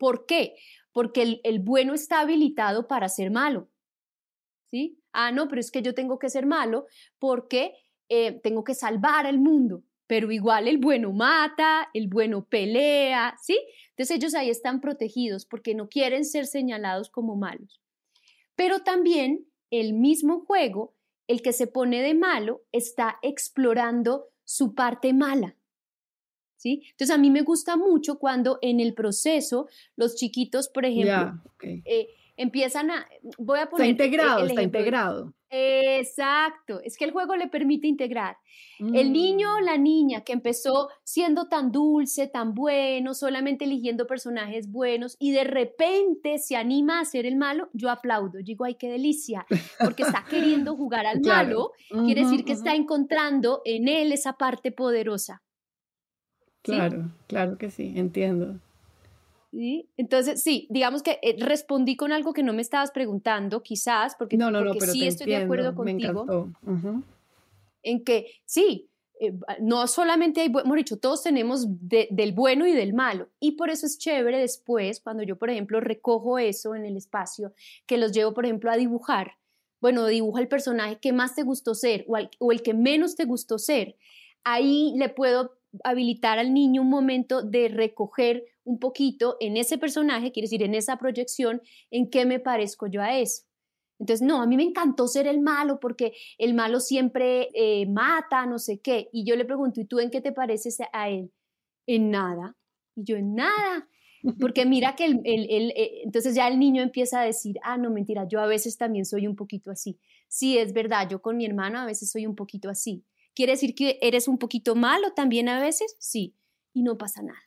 ¿Por 0.02 0.26
qué? 0.26 0.56
Porque 0.90 1.40
el, 1.44 1.60
bueno 1.60 1.94
está 1.94 2.18
habilitado 2.22 2.88
para 2.88 3.08
ser 3.08 3.30
malo. 3.30 3.70
¿Sí? 4.68 4.98
Ah, 5.12 5.30
no, 5.30 5.46
pero 5.46 5.60
es 5.60 5.70
que 5.70 5.80
yo 5.80 5.94
tengo 5.94 6.18
que 6.18 6.28
ser 6.28 6.44
malo 6.44 6.86
porque 7.20 7.76
eh, 8.08 8.40
tengo 8.42 8.64
que 8.64 8.74
salvar 8.74 9.28
al 9.28 9.38
mundo 9.38 9.84
pero 10.08 10.30
igual 10.30 10.68
el 10.68 10.76
bueno 10.76 11.10
mata, 11.12 11.88
el 11.94 12.08
bueno 12.08 12.44
pelea, 12.44 13.34
¿sí? 13.40 13.58
Entonces 13.90 14.16
ellos 14.16 14.34
ahí 14.34 14.50
están 14.50 14.82
protegidos 14.82 15.46
porque 15.46 15.74
no 15.74 15.88
quieren 15.88 16.26
ser 16.26 16.46
señalados 16.46 17.08
como 17.08 17.34
malos. 17.34 17.80
Pero 18.54 18.80
también 18.80 19.46
el 19.70 19.94
mismo 19.94 20.44
juego, 20.44 20.94
el 21.28 21.40
que 21.40 21.54
se 21.54 21.66
pone 21.66 22.02
de 22.02 22.14
malo, 22.14 22.62
está 22.72 23.18
explorando 23.22 24.28
su 24.44 24.74
parte 24.74 25.14
mala. 25.14 25.56
¿Sí? 26.62 26.84
Entonces 26.92 27.10
a 27.10 27.18
mí 27.18 27.28
me 27.28 27.42
gusta 27.42 27.76
mucho 27.76 28.20
cuando 28.20 28.60
en 28.62 28.78
el 28.78 28.94
proceso 28.94 29.66
los 29.96 30.14
chiquitos, 30.14 30.68
por 30.68 30.84
ejemplo, 30.84 31.42
eh, 31.60 32.06
empiezan 32.36 32.92
a, 32.92 33.04
voy 33.36 33.58
a 33.58 33.68
poner... 33.68 33.90
Está 33.90 34.04
integrado, 34.04 34.46
está 34.46 34.62
integrado. 34.62 35.34
Exacto, 35.50 36.80
es 36.84 36.96
que 36.96 37.04
el 37.04 37.10
juego 37.10 37.34
le 37.34 37.48
permite 37.48 37.88
integrar. 37.88 38.36
El 38.78 39.12
niño 39.12 39.56
o 39.56 39.60
mm. 39.60 39.64
la 39.64 39.76
niña 39.76 40.20
que 40.20 40.32
empezó 40.32 40.88
siendo 41.02 41.48
tan 41.48 41.72
dulce, 41.72 42.28
tan 42.28 42.54
bueno, 42.54 43.12
solamente 43.12 43.64
eligiendo 43.64 44.06
personajes 44.06 44.70
buenos 44.70 45.16
y 45.18 45.32
de 45.32 45.42
repente 45.42 46.38
se 46.38 46.54
anima 46.54 47.00
a 47.00 47.04
ser 47.04 47.26
el 47.26 47.34
malo, 47.34 47.70
yo 47.72 47.90
aplaudo, 47.90 48.38
digo, 48.38 48.64
ay, 48.66 48.76
qué 48.76 48.88
delicia, 48.88 49.46
porque 49.80 50.04
está 50.04 50.24
queriendo 50.30 50.76
jugar 50.76 51.06
al 51.06 51.20
malo, 51.22 51.72
quiere 52.06 52.22
decir 52.22 52.44
que 52.44 52.52
está 52.52 52.76
encontrando 52.76 53.62
en 53.64 53.88
él 53.88 54.12
esa 54.12 54.34
parte 54.34 54.70
poderosa. 54.70 55.42
Claro, 56.62 57.10
claro 57.26 57.58
que 57.58 57.70
sí, 57.70 57.92
entiendo. 57.96 58.56
Entonces, 59.52 60.42
sí, 60.42 60.66
digamos 60.70 61.02
que 61.02 61.18
eh, 61.22 61.36
respondí 61.38 61.94
con 61.94 62.10
algo 62.10 62.32
que 62.32 62.42
no 62.42 62.54
me 62.54 62.62
estabas 62.62 62.90
preguntando, 62.90 63.62
quizás, 63.62 64.14
porque, 64.16 64.38
no, 64.38 64.50
no, 64.50 64.64
no, 64.64 64.72
pero 64.72 64.92
sí 64.92 65.06
estoy 65.06 65.26
de 65.26 65.36
acuerdo 65.36 65.74
contigo. 65.74 66.48
En 67.82 68.02
que 68.04 68.28
sí, 68.46 68.88
eh, 69.20 69.34
no 69.60 69.86
solamente 69.88 70.40
hay, 70.40 70.46
hemos 70.46 70.76
dicho, 70.76 70.98
todos 70.98 71.22
tenemos 71.22 71.66
del 71.68 72.32
bueno 72.32 72.66
y 72.66 72.72
del 72.72 72.94
malo. 72.94 73.28
Y 73.40 73.52
por 73.52 73.68
eso 73.68 73.84
es 73.84 73.98
chévere 73.98 74.38
después, 74.38 75.00
cuando 75.00 75.22
yo, 75.22 75.36
por 75.36 75.50
ejemplo, 75.50 75.80
recojo 75.80 76.38
eso 76.38 76.74
en 76.74 76.86
el 76.86 76.96
espacio, 76.96 77.52
que 77.86 77.98
los 77.98 78.12
llevo, 78.12 78.32
por 78.32 78.46
ejemplo, 78.46 78.70
a 78.70 78.76
dibujar. 78.76 79.32
Bueno, 79.80 80.06
dibuja 80.06 80.40
el 80.40 80.48
personaje 80.48 80.98
que 80.98 81.12
más 81.12 81.34
te 81.34 81.42
gustó 81.42 81.74
ser 81.74 82.06
o, 82.08 82.16
o 82.38 82.52
el 82.52 82.62
que 82.62 82.72
menos 82.72 83.16
te 83.16 83.26
gustó 83.26 83.58
ser. 83.58 83.96
Ahí 84.44 84.94
le 84.96 85.08
puedo 85.08 85.56
habilitar 85.84 86.38
al 86.38 86.52
niño 86.52 86.82
un 86.82 86.90
momento 86.90 87.42
de 87.42 87.68
recoger 87.68 88.44
un 88.64 88.78
poquito 88.78 89.36
en 89.40 89.56
ese 89.56 89.78
personaje, 89.78 90.32
quiere 90.32 90.46
decir, 90.46 90.62
en 90.62 90.74
esa 90.74 90.96
proyección, 90.96 91.62
en 91.90 92.10
qué 92.10 92.26
me 92.26 92.40
parezco 92.40 92.86
yo 92.86 93.02
a 93.02 93.18
eso. 93.18 93.44
Entonces, 93.98 94.26
no, 94.26 94.42
a 94.42 94.46
mí 94.46 94.56
me 94.56 94.64
encantó 94.64 95.06
ser 95.06 95.28
el 95.28 95.40
malo 95.40 95.78
porque 95.78 96.12
el 96.38 96.54
malo 96.54 96.80
siempre 96.80 97.50
eh, 97.54 97.86
mata, 97.86 98.46
no 98.46 98.58
sé 98.58 98.80
qué. 98.80 99.08
Y 99.12 99.24
yo 99.24 99.36
le 99.36 99.44
pregunto, 99.44 99.80
¿y 99.80 99.84
tú 99.84 100.00
en 100.00 100.10
qué 100.10 100.20
te 100.20 100.32
pareces 100.32 100.78
a 100.92 101.08
él? 101.08 101.30
En 101.86 102.10
nada. 102.10 102.56
Y 102.96 103.04
yo, 103.04 103.16
en 103.16 103.34
nada. 103.34 103.88
Porque 104.40 104.66
mira 104.66 104.94
que 104.96 105.06
eh, 105.06 106.02
entonces 106.04 106.34
ya 106.34 106.48
el 106.48 106.58
niño 106.58 106.82
empieza 106.82 107.20
a 107.20 107.24
decir, 107.24 107.56
ah, 107.62 107.76
no, 107.76 107.90
mentira, 107.90 108.26
yo 108.28 108.40
a 108.40 108.46
veces 108.46 108.76
también 108.76 109.04
soy 109.04 109.26
un 109.26 109.36
poquito 109.36 109.70
así. 109.70 109.98
Sí, 110.28 110.58
es 110.58 110.72
verdad, 110.72 111.08
yo 111.08 111.20
con 111.20 111.36
mi 111.36 111.44
hermano 111.44 111.78
a 111.78 111.86
veces 111.86 112.10
soy 112.10 112.26
un 112.26 112.34
poquito 112.34 112.70
así. 112.70 113.04
¿Quiere 113.34 113.52
decir 113.52 113.74
que 113.74 113.98
eres 114.02 114.28
un 114.28 114.38
poquito 114.38 114.74
malo 114.74 115.12
también 115.14 115.48
a 115.48 115.60
veces? 115.60 115.96
Sí, 115.98 116.34
y 116.72 116.82
no 116.82 116.98
pasa 116.98 117.22
nada. 117.22 117.38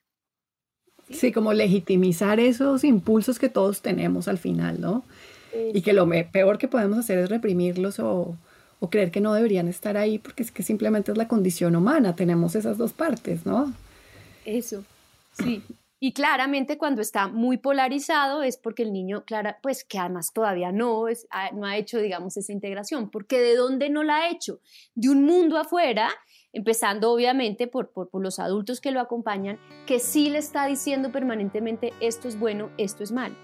Sí, 1.09 1.31
como 1.31 1.53
legitimizar 1.53 2.39
esos 2.39 2.83
impulsos 2.83 3.37
que 3.37 3.49
todos 3.49 3.81
tenemos 3.81 4.27
al 4.27 4.39
final, 4.39 4.81
¿no? 4.81 5.03
Y 5.73 5.81
que 5.83 5.93
lo 5.93 6.09
peor 6.31 6.57
que 6.57 6.67
podemos 6.67 6.97
hacer 6.97 7.19
es 7.19 7.29
reprimirlos 7.29 7.99
o, 7.99 8.35
o, 8.81 8.89
creer 8.89 9.11
que 9.11 9.21
no 9.21 9.33
deberían 9.33 9.69
estar 9.69 9.95
ahí 9.95 10.19
porque 10.19 10.43
es 10.43 10.51
que 10.51 10.63
simplemente 10.63 11.13
es 11.13 11.17
la 11.17 11.29
condición 11.29 11.77
humana, 11.77 12.15
tenemos 12.15 12.55
esas 12.55 12.77
dos 12.77 12.91
partes, 12.91 13.45
¿no? 13.45 13.73
Eso, 14.43 14.83
sí. 15.31 15.63
Y 15.99 16.13
claramente 16.13 16.77
cuando 16.77 17.01
está 17.01 17.27
muy 17.27 17.57
polarizado 17.57 18.43
es 18.43 18.57
porque 18.57 18.83
el 18.83 18.91
niño, 18.91 19.23
clara, 19.25 19.59
pues 19.61 19.83
que 19.83 19.97
además 19.97 20.33
todavía 20.33 20.71
no, 20.71 21.05
no 21.53 21.65
ha 21.65 21.77
hecho, 21.77 21.99
digamos, 21.99 22.35
esa 22.37 22.51
integración. 22.51 23.09
Porque 23.09 23.39
¿de 23.39 23.55
dónde 23.55 23.89
no 23.89 24.03
la 24.03 24.17
ha 24.17 24.29
hecho? 24.29 24.59
De 24.93 25.09
un 25.09 25.23
mundo 25.23 25.57
afuera, 25.57 26.09
empezando 26.51 27.11
obviamente 27.11 27.67
por, 27.67 27.91
por, 27.91 28.09
por 28.09 28.21
los 28.21 28.39
adultos 28.39 28.81
que 28.81 28.91
lo 28.91 28.99
acompañan, 28.99 29.57
que 29.85 29.99
sí 29.99 30.29
le 30.29 30.39
está 30.39 30.65
diciendo 30.67 31.11
permanentemente 31.11 31.93
esto 32.01 32.27
es 32.27 32.37
bueno, 32.37 32.71
esto 32.77 33.03
es 33.03 33.11
malo. 33.11 33.35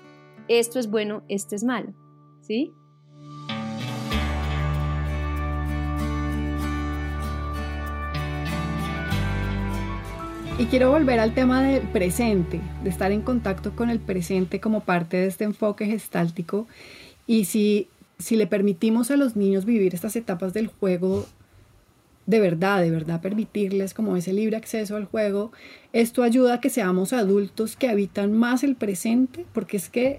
Esto 0.47 0.79
es 0.79 0.89
bueno, 0.89 1.23
esto 1.29 1.55
es 1.55 1.63
malo. 1.63 1.93
¿Sí? 2.41 2.73
Y 10.61 10.67
quiero 10.67 10.91
volver 10.91 11.19
al 11.19 11.33
tema 11.33 11.63
del 11.63 11.81
presente, 11.87 12.61
de 12.83 12.89
estar 12.91 13.11
en 13.11 13.23
contacto 13.23 13.75
con 13.75 13.89
el 13.89 13.99
presente 13.99 14.59
como 14.59 14.81
parte 14.81 15.17
de 15.17 15.25
este 15.25 15.43
enfoque 15.43 15.87
gestáltico. 15.87 16.67
Y 17.25 17.45
si, 17.45 17.87
si 18.19 18.35
le 18.35 18.45
permitimos 18.45 19.09
a 19.09 19.17
los 19.17 19.35
niños 19.35 19.65
vivir 19.65 19.95
estas 19.95 20.15
etapas 20.15 20.53
del 20.53 20.67
juego 20.67 21.25
de 22.27 22.39
verdad, 22.39 22.79
de 22.79 22.91
verdad 22.91 23.21
permitirles 23.21 23.95
como 23.95 24.15
ese 24.15 24.33
libre 24.33 24.55
acceso 24.55 24.97
al 24.97 25.05
juego, 25.05 25.51
esto 25.93 26.21
ayuda 26.21 26.53
a 26.53 26.61
que 26.61 26.69
seamos 26.69 27.11
adultos 27.11 27.75
que 27.75 27.89
habitan 27.89 28.31
más 28.31 28.63
el 28.63 28.75
presente, 28.75 29.47
porque 29.53 29.77
es 29.77 29.89
que 29.89 30.17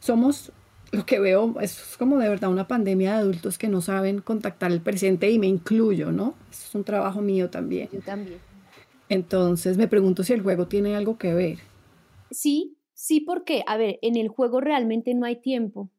somos 0.00 0.52
lo 0.92 1.06
que 1.06 1.18
veo 1.18 1.54
es 1.62 1.96
como 1.98 2.18
de 2.18 2.28
verdad 2.28 2.50
una 2.50 2.68
pandemia 2.68 3.12
de 3.14 3.18
adultos 3.20 3.56
que 3.56 3.68
no 3.68 3.80
saben 3.80 4.20
contactar 4.20 4.70
el 4.70 4.82
presente 4.82 5.30
y 5.30 5.38
me 5.38 5.46
incluyo, 5.46 6.12
¿no? 6.12 6.34
es 6.50 6.74
un 6.74 6.84
trabajo 6.84 7.22
mío 7.22 7.48
también. 7.48 7.88
Yo 7.90 8.00
también. 8.00 8.47
Entonces 9.08 9.76
me 9.76 9.88
pregunto 9.88 10.22
si 10.22 10.32
el 10.32 10.42
juego 10.42 10.68
tiene 10.68 10.96
algo 10.96 11.18
que 11.18 11.34
ver. 11.34 11.58
Sí, 12.30 12.76
sí, 12.94 13.20
porque, 13.20 13.62
a 13.66 13.76
ver, 13.76 13.98
en 14.02 14.16
el 14.16 14.28
juego 14.28 14.60
realmente 14.60 15.14
no 15.14 15.24
hay 15.24 15.36
tiempo. 15.36 15.90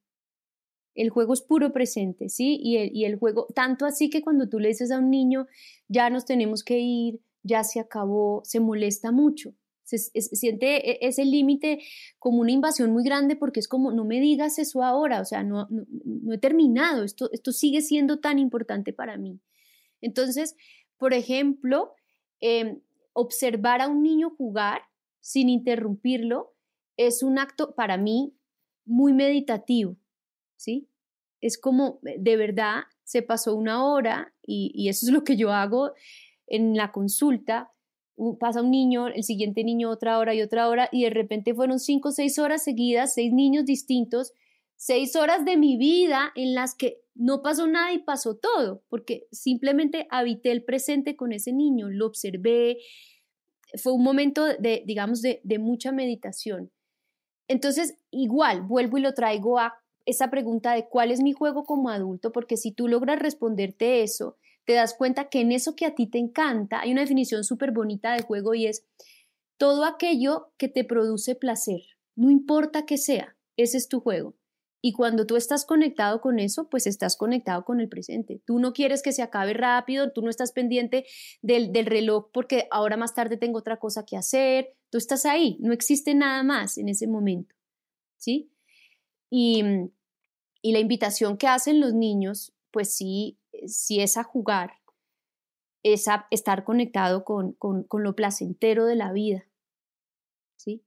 El 0.96 1.10
juego 1.10 1.34
es 1.34 1.42
puro 1.42 1.72
presente, 1.72 2.30
¿sí? 2.30 2.60
Y 2.62 2.78
el, 2.78 2.96
y 2.96 3.06
el 3.06 3.18
juego, 3.18 3.48
tanto 3.56 3.86
así 3.86 4.10
que 4.10 4.22
cuando 4.22 4.50
tú 4.50 4.60
le 4.60 4.70
dices 4.70 4.92
a 4.92 5.00
un 5.00 5.10
niño, 5.10 5.48
ya 5.88 6.10
nos 6.10 6.26
tenemos 6.26 6.64
que 6.64 6.80
ir, 6.80 7.22
ya 7.44 7.64
se 7.64 7.80
acabó, 7.80 8.42
se 8.44 8.60
molesta 8.60 9.12
mucho. 9.12 9.54
Se, 9.84 9.98
siente 9.98 10.92
e, 10.92 11.08
ese 11.08 11.26
límite 11.26 11.80
como 12.20 12.42
una 12.42 12.52
invasión 12.52 12.92
muy 12.92 13.04
grande 13.04 13.36
porque 13.36 13.60
es 13.60 13.68
como, 13.68 13.92
no 13.92 14.06
me 14.06 14.20
digas 14.20 14.60
eso 14.60 14.84
ahora, 14.84 15.20
o 15.20 15.26
sea, 15.26 15.44
no, 15.44 15.68
no, 15.70 16.34
he 16.34 16.38
terminado, 16.38 17.04
esto, 17.04 17.30
esto 17.32 17.52
sigue 17.52 17.82
siendo 17.82 18.20
tan 18.20 18.38
importante 18.38 18.94
para 18.94 19.18
mí. 19.18 19.40
Entonces, 20.00 20.56
por 20.98 21.14
ejemplo, 21.14 21.96
eh, 22.40 22.78
observar 23.14 23.82
a 23.82 23.88
un 23.88 24.04
niño 24.04 24.32
jugar 24.38 24.82
sin 25.20 25.50
interrumpirlo 25.50 26.54
es 26.98 27.24
un 27.24 27.40
acto 27.40 27.76
para 27.76 27.98
mí 27.98 28.36
muy 28.86 29.14
meditativo, 29.14 29.96
¿sí? 30.58 30.90
Es 31.42 31.58
como, 31.58 32.00
eh, 32.06 32.18
de 32.20 32.36
verdad, 32.36 32.84
se 33.04 33.22
pasó 33.22 33.56
una 33.56 33.86
hora 33.86 34.34
y, 34.46 34.90
eso 34.90 35.06
es 35.06 35.12
lo 35.12 35.24
que 35.24 35.38
yo 35.38 35.52
hago 35.52 35.94
en 36.48 36.76
la 36.76 36.92
consulta. 36.92 37.72
Pasa 38.40 38.62
un 38.62 38.72
niño, 38.72 39.08
el 39.08 39.24
siguiente 39.24 39.64
niño 39.64 39.90
otra 39.90 40.20
hora 40.20 40.34
y 40.36 40.42
otra 40.42 40.68
hora 40.68 40.90
y 40.92 41.04
de 41.04 41.10
repente 41.10 41.54
fueron 41.54 41.80
cinco 41.80 42.10
o 42.10 42.12
seis 42.12 42.38
horas 42.38 42.64
seguidas, 42.64 43.14
seis 43.14 43.32
niños 43.32 43.66
distintos, 43.66 44.34
seis 44.76 45.16
horas 45.16 45.46
de 45.46 45.56
mi 45.56 45.78
vida 45.78 46.32
en 46.36 46.54
las 46.54 46.76
que 46.76 47.02
no 47.20 47.42
pasó 47.42 47.68
nada 47.68 47.92
y 47.92 48.00
pasó 48.00 48.38
todo, 48.38 48.82
porque 48.88 49.28
simplemente 49.32 50.08
habité 50.10 50.52
el 50.52 50.64
presente 50.64 51.18
con 51.18 51.34
ese 51.34 51.52
niño, 51.52 51.90
lo 51.90 52.08
observé, 52.08 52.78
fue 53.76 53.92
un 53.92 54.04
momento 54.04 54.46
de, 54.46 54.84
digamos, 54.86 55.22
de, 55.22 55.42
mucha 55.60 55.92
meditación. 55.92 56.72
Entonces, 57.50 57.98
igual, 58.10 58.62
vuelvo 58.62 58.98
y 58.98 59.02
lo 59.02 59.14
traigo 59.14 59.60
a 59.60 59.74
esa 60.06 60.32
pregunta 60.32 60.74
de 60.74 60.88
cuál 60.88 61.12
es 61.12 61.22
mi 61.22 61.34
juego 61.34 61.66
como 61.66 61.90
adulto, 61.90 62.32
porque 62.32 62.56
si 62.56 62.72
tú 62.72 62.88
logras 62.88 63.20
responderte 63.20 64.02
eso, 64.02 64.38
te 64.64 64.74
das 64.74 64.94
cuenta 64.94 65.28
que 65.28 65.42
en 65.42 65.52
eso 65.52 65.76
que 65.76 65.86
a 65.86 65.96
ti 65.96 66.08
te 66.08 66.20
encanta, 66.20 66.80
hay 66.80 66.94
una 66.94 67.02
definición 67.02 67.44
súper 67.44 67.72
bonita 67.72 68.14
de 68.14 68.24
juego 68.24 68.54
y 68.54 68.66
es 68.66 68.86
todo 69.58 69.84
aquello 69.84 70.54
que 70.58 70.70
te 70.70 70.86
produce 70.86 71.36
placer, 71.36 71.82
no 72.16 72.32
importa 72.32 72.86
que 72.86 72.98
sea, 72.98 73.36
ese 73.58 73.78
es 73.78 73.90
tu 73.90 74.00
juego. 74.00 74.39
Y 74.82 74.94
cuando 74.94 75.26
tú 75.26 75.36
estás 75.36 75.66
conectado 75.66 76.22
con 76.22 76.40
eso, 76.40 76.70
pues 76.70 76.88
estás 76.88 77.18
conectado 77.18 77.66
con 77.66 77.82
el 77.82 77.90
presente. 77.90 78.42
Tú 78.46 78.60
no 78.60 78.72
quieres 78.72 79.04
que 79.04 79.12
se 79.12 79.22
acabe 79.22 79.54
rápido, 79.54 80.12
tú 80.12 80.22
no 80.22 80.30
estás 80.30 80.54
pendiente 80.54 81.06
del, 81.42 81.74
reloj 81.86 82.30
porque 82.32 82.68
ahora 82.72 82.96
más 82.96 83.14
tarde 83.14 83.36
tengo 83.36 83.60
otra 83.60 83.78
cosa 83.78 84.06
que 84.06 84.16
hacer. 84.16 84.76
Tú 84.90 84.98
estás 84.98 85.26
ahí, 85.26 85.58
no 85.60 85.74
existe 85.74 86.16
nada 86.16 86.44
más 86.44 86.78
en 86.78 86.88
ese 86.88 87.08
momento. 87.08 87.56
¿Sí? 88.18 88.52
Y, 89.30 89.64
y 90.62 90.72
la 90.72 90.80
invitación 90.80 91.38
que 91.38 91.48
hacen 91.48 91.82
los 91.82 91.94
niños, 91.94 92.54
pues 92.72 92.94
sí, 92.94 93.38
sí 93.68 94.00
es 94.00 94.16
a 94.16 94.24
jugar, 94.24 94.74
es 95.84 96.08
a 96.08 96.28
estar 96.32 96.64
conectado 96.64 97.26
con, 97.26 97.54
con, 97.54 97.84
con 97.84 98.04
lo 98.04 98.16
placentero 98.16 98.86
de 98.86 98.96
la 98.96 99.12
vida. 99.12 99.46
¿Sí? 100.56 100.84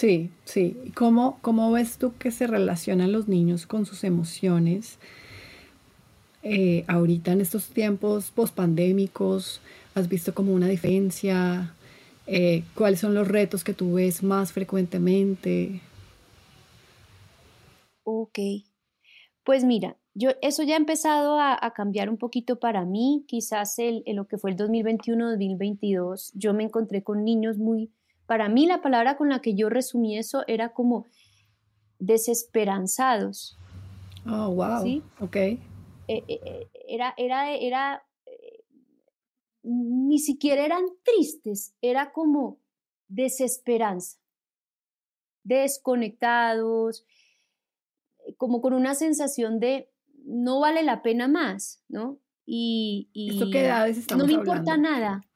Sí, 0.00 0.30
sí. 0.46 0.78
¿Cómo, 0.94 1.38
¿Cómo 1.42 1.70
ves 1.72 1.98
tú 1.98 2.14
que 2.16 2.30
se 2.30 2.46
relacionan 2.46 3.12
los 3.12 3.28
niños 3.28 3.66
con 3.66 3.84
sus 3.84 4.02
emociones 4.02 4.98
eh, 6.42 6.86
ahorita 6.88 7.32
en 7.32 7.42
estos 7.42 7.68
tiempos 7.68 8.30
pospandémicos? 8.30 9.60
¿Has 9.94 10.08
visto 10.08 10.32
como 10.32 10.54
una 10.54 10.68
diferencia? 10.68 11.74
Eh, 12.26 12.64
¿Cuáles 12.74 13.00
son 13.00 13.12
los 13.12 13.28
retos 13.28 13.62
que 13.62 13.74
tú 13.74 13.92
ves 13.92 14.22
más 14.22 14.54
frecuentemente? 14.54 15.82
Ok. 18.04 18.38
Pues 19.44 19.64
mira, 19.64 19.98
yo 20.14 20.30
eso 20.40 20.62
ya 20.62 20.76
ha 20.76 20.78
empezado 20.78 21.38
a, 21.38 21.74
cambiar 21.76 22.08
un 22.08 22.16
poquito 22.16 22.58
para 22.58 22.86
mí. 22.86 23.26
Quizás 23.28 23.78
en 23.78 24.16
lo 24.16 24.26
que 24.26 24.38
fue 24.38 24.52
el 24.52 24.56
2021-2022, 24.56 26.30
yo 26.32 26.54
me 26.54 26.64
encontré 26.64 27.02
con 27.02 27.22
niños 27.22 27.58
muy 27.58 27.90
para 28.30 28.48
mí 28.48 28.64
la 28.64 28.80
palabra 28.80 29.16
con 29.16 29.28
la 29.28 29.40
que 29.40 29.56
yo 29.56 29.68
resumí 29.68 30.16
eso 30.16 30.44
era 30.46 30.72
como 30.72 31.08
desesperanzados. 31.98 33.58
Oh, 34.24 34.54
wow. 34.54 34.84
¿Sí? 34.84 35.02
Ok. 35.18 35.34
Eh, 35.34 35.58
eh, 36.06 36.22
eh, 36.28 36.68
era, 36.86 37.12
era, 37.16 37.52
era, 37.52 38.06
ni 39.64 40.20
siquiera 40.20 40.64
eran 40.64 40.84
tristes, 41.02 41.74
era 41.82 42.12
como 42.12 42.60
desesperanza, 43.08 44.20
desconectados, 45.42 47.04
como 48.36 48.60
con 48.60 48.74
una 48.74 48.94
sensación 48.94 49.58
de 49.58 49.90
no 50.24 50.60
vale 50.60 50.84
la 50.84 51.02
pena 51.02 51.26
más, 51.26 51.82
¿no? 51.88 52.20
Y, 52.46 53.08
¿Esto 53.12 53.50
qué 53.50 53.64
edades 53.64 53.98
estamos 53.98 54.24
No 54.24 54.32
me 54.32 54.38
importa 54.38 54.76
nada. 54.76 55.26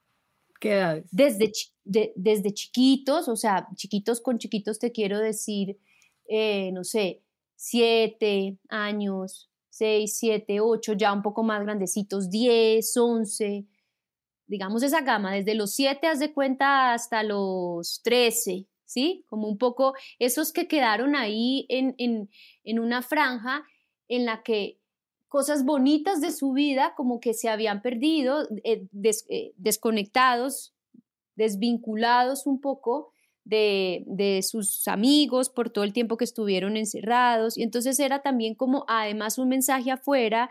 Desde, 1.11 1.51
desde 1.83 2.53
chiquitos, 2.53 3.27
o 3.27 3.35
sea, 3.35 3.67
chiquitos 3.75 4.21
con 4.21 4.37
chiquitos 4.37 4.79
te 4.79 4.91
quiero 4.91 5.19
decir, 5.19 5.77
eh, 6.27 6.71
no 6.71 6.83
sé, 6.83 7.21
siete 7.55 8.57
años, 8.69 9.49
seis, 9.69 10.17
siete, 10.17 10.59
ocho, 10.59 10.93
ya 10.93 11.13
un 11.13 11.21
poco 11.21 11.43
más 11.43 11.63
grandecitos, 11.63 12.29
diez, 12.29 12.95
once, 12.97 13.65
digamos 14.47 14.83
esa 14.83 15.01
gama, 15.01 15.33
desde 15.33 15.55
los 15.55 15.73
siete, 15.73 16.07
haz 16.07 16.19
de 16.19 16.33
cuenta, 16.33 16.93
hasta 16.93 17.23
los 17.23 18.01
trece, 18.03 18.67
¿sí? 18.85 19.25
Como 19.27 19.47
un 19.47 19.57
poco 19.57 19.93
esos 20.19 20.51
que 20.51 20.67
quedaron 20.67 21.15
ahí 21.15 21.65
en, 21.69 21.95
en, 21.97 22.29
en 22.63 22.79
una 22.79 23.01
franja 23.01 23.63
en 24.07 24.25
la 24.25 24.43
que 24.43 24.79
cosas 25.35 25.65
bonitas 25.65 26.21
de 26.21 26.31
su 26.31 26.53
vida 26.53 26.93
como 26.95 27.19
que 27.19 27.33
se 27.33 27.49
habían 27.49 27.81
perdido, 27.81 28.47
eh, 28.63 28.87
eh, 29.27 29.51
desconectados, 29.57 30.73
desvinculados 31.35 32.47
un 32.47 32.61
poco 32.61 33.11
de, 33.43 34.05
de, 34.07 34.41
sus 34.43 34.87
amigos 34.87 35.49
por 35.49 35.69
todo 35.71 35.83
el 35.83 35.91
tiempo 35.91 36.15
que 36.15 36.23
estuvieron 36.23 36.77
encerrados. 36.77 37.57
Y 37.57 37.63
entonces 37.63 37.99
era 37.99 38.21
también 38.21 38.55
como 38.55 38.85
además 38.87 39.37
un 39.37 39.49
mensaje 39.49 39.91
afuera 39.91 40.49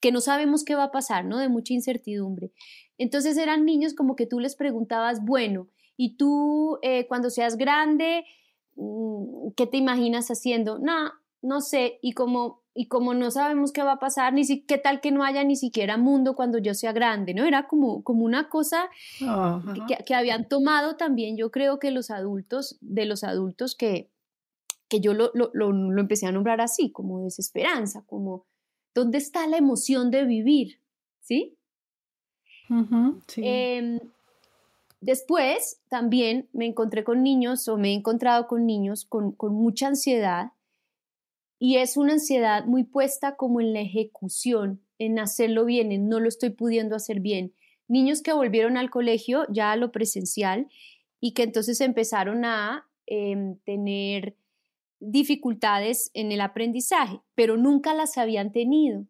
que 0.00 0.10
no 0.10 0.20
sabemos 0.20 0.64
qué 0.64 0.74
va 0.74 0.82
a 0.82 0.90
pasar, 0.90 1.24
¿no? 1.24 1.38
De 1.38 1.48
mucha 1.48 1.72
incertidumbre. 1.72 2.50
Entonces 2.98 3.36
eran 3.36 3.64
niños 3.64 3.94
como 3.94 4.16
que 4.16 4.26
tú 4.26 4.40
les 4.40 4.56
preguntabas, 4.56 5.24
bueno, 5.24 5.68
¿y 5.96 6.16
tú 6.16 6.80
eh, 6.82 7.06
cuando 7.06 7.30
seas 7.30 7.56
grande, 7.56 8.24
mm, 8.74 9.50
qué 9.56 9.68
te 9.68 9.76
imaginas 9.76 10.26
haciendo? 10.26 10.80
No, 10.80 11.12
no 11.40 11.60
sé. 11.60 12.00
Y 12.02 12.14
como 12.14 12.64
y 12.78 12.86
como 12.86 13.12
no 13.12 13.32
sabemos 13.32 13.72
qué 13.72 13.82
va 13.82 13.94
a 13.94 13.98
pasar, 13.98 14.32
ni 14.32 14.44
si, 14.44 14.60
qué 14.60 14.78
tal 14.78 15.00
que 15.00 15.10
no 15.10 15.24
haya 15.24 15.42
ni 15.42 15.56
siquiera 15.56 15.96
mundo 15.96 16.36
cuando 16.36 16.58
yo 16.58 16.74
sea 16.74 16.92
grande, 16.92 17.34
¿no? 17.34 17.44
Era 17.44 17.66
como, 17.66 18.04
como 18.04 18.24
una 18.24 18.48
cosa 18.48 18.88
que, 20.06 20.14
habían 20.14 20.48
tomado 20.48 20.94
también, 20.94 21.36
yo 21.36 21.50
creo 21.50 21.80
que 21.80 21.90
los 21.90 22.12
adultos, 22.12 22.78
de 22.80 23.04
los 23.04 23.24
adultos 23.24 23.74
que, 23.74 24.12
que 24.86 25.00
yo 25.00 25.12
lo, 25.12 25.32
lo, 25.34 25.50
lo, 25.52 26.00
empecé 26.00 26.26
a 26.26 26.30
nombrar 26.30 26.60
así, 26.60 26.92
como 26.92 27.24
desesperanza, 27.24 28.04
como, 28.06 28.46
¿dónde 28.94 29.18
está 29.18 29.48
la 29.48 29.56
emoción 29.56 30.12
de 30.12 30.24
vivir? 30.24 30.78
¿Sí? 31.20 31.56
sí. 33.26 33.42
Em, 33.44 33.98
Después 35.00 35.80
también 35.88 36.48
me 36.52 36.66
encontré 36.66 37.04
con 37.04 37.22
niños 37.22 37.68
o 37.68 37.76
me 37.76 37.90
he 37.90 37.94
encontrado 37.94 38.48
con 38.48 38.66
niños 38.66 39.04
con, 39.04 39.30
con 39.30 39.54
mucha 39.54 39.86
ansiedad 39.86 40.50
y 41.58 41.76
es 41.76 41.96
una 41.96 42.14
ansiedad 42.14 42.64
muy 42.64 42.84
puesta 42.84 43.36
como 43.36 43.60
en 43.60 43.72
la 43.72 43.80
ejecución, 43.80 44.80
en 44.98 45.18
hacerlo 45.18 45.64
bien, 45.64 45.92
en 45.92 46.08
no 46.08 46.20
lo 46.20 46.28
estoy 46.28 46.50
pudiendo 46.50 46.94
hacer 46.94 47.20
bien. 47.20 47.52
Niños 47.88 48.22
que 48.22 48.32
volvieron 48.32 48.76
al 48.76 48.90
colegio 48.90 49.46
ya 49.50 49.72
a 49.72 49.76
lo 49.76 49.90
presencial 49.90 50.68
y 51.20 51.32
que 51.32 51.42
entonces 51.42 51.80
empezaron 51.80 52.44
a 52.44 52.86
em, 53.06 53.56
tener 53.64 54.36
dificultades 55.00 56.10
en 56.14 56.32
el 56.32 56.40
aprendizaje, 56.40 57.20
pero 57.34 57.56
nunca 57.56 57.94
las 57.94 58.18
habían 58.18 58.52
tenido. 58.52 59.06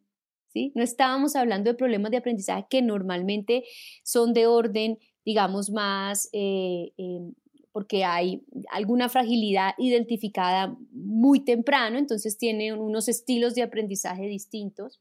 ¿sí? 0.53 0.73
No 0.75 0.83
estábamos 0.83 1.37
hablando 1.37 1.71
de 1.71 1.77
problemas 1.77 2.11
de 2.11 2.19
aprendizaje 2.19 2.67
que 2.71 2.83
normalmente 2.83 3.65
son 4.05 4.33
de 4.33 4.47
orden, 4.47 4.99
digamos, 5.25 5.71
más 5.71 6.29
eh, 6.33 6.93
em, 6.97 7.35
porque 7.73 8.05
hay 8.05 8.43
alguna 8.71 9.09
fragilidad 9.09 9.75
identificada 9.79 10.77
muy 10.91 11.45
temprano, 11.45 11.99
entonces 11.99 12.39
tienen 12.39 12.79
unos 12.79 13.09
estilos 13.09 13.55
de 13.55 13.63
aprendizaje 13.63 14.27
distintos, 14.27 15.01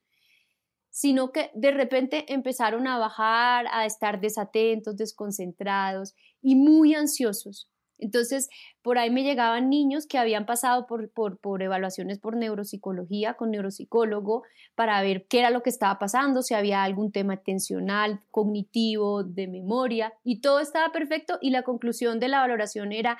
sino 0.89 1.31
que 1.31 1.51
de 1.53 1.71
repente 1.71 2.25
empezaron 2.33 2.87
a 2.87 2.97
bajar, 2.97 3.67
a 3.71 3.85
estar 3.85 4.19
desatentos, 4.19 4.97
desconcentrados 4.97 6.15
y 6.41 6.55
muy 6.55 6.95
ansiosos. 6.95 7.69
Entonces, 7.99 8.49
por 8.81 8.97
ahí 8.97 9.09
me 9.09 9.23
llegaban 9.23 9.69
niños 9.69 10.05
que 10.05 10.17
habían 10.17 10.45
pasado 10.45 10.87
por, 10.87 11.09
por, 11.09 11.61
evaluaciones 11.61 12.19
por 12.19 12.35
neuropsicología, 12.35 13.33
con 13.33 13.51
neuropsicólogo, 13.51 14.43
para 14.75 15.01
ver 15.01 15.25
qué 15.27 15.39
era 15.39 15.49
lo 15.49 15.63
que 15.63 15.69
estaba 15.69 15.99
pasando, 15.99 16.41
si 16.41 16.53
había 16.53 16.83
algún 16.83 17.11
tema 17.11 17.35
atencional, 17.35 18.19
cognitivo, 18.31 19.23
de 19.23 19.47
memoria, 19.47 20.13
y 20.23 20.41
todo 20.41 20.59
estaba 20.59 20.91
perfecto 20.91 21.37
y 21.41 21.49
la 21.49 21.63
conclusión 21.63 22.19
de 22.19 22.27
la 22.27 22.39
valoración 22.39 22.91
era, 22.91 23.17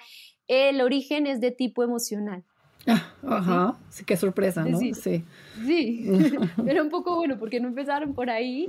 el 0.48 0.82
origen 0.82 1.28
es 1.28 1.42
de 1.42 1.52
tipo 1.52 1.84
emocional. 1.84 2.44
Ah, 2.86 3.14
ajá, 3.28 3.78
sí, 3.90 4.06
qué 4.06 4.16
sorpresa, 4.16 4.64
¿no? 4.64 4.80
Sí, 4.80 4.94
sí. 4.94 5.26
sí. 5.66 6.06
era 6.68 6.82
un 6.82 6.90
poco 6.90 7.16
bueno 7.16 7.38
porque 7.38 7.60
no 7.60 7.68
empezaron 7.68 8.14
por 8.14 8.30
ahí, 8.30 8.68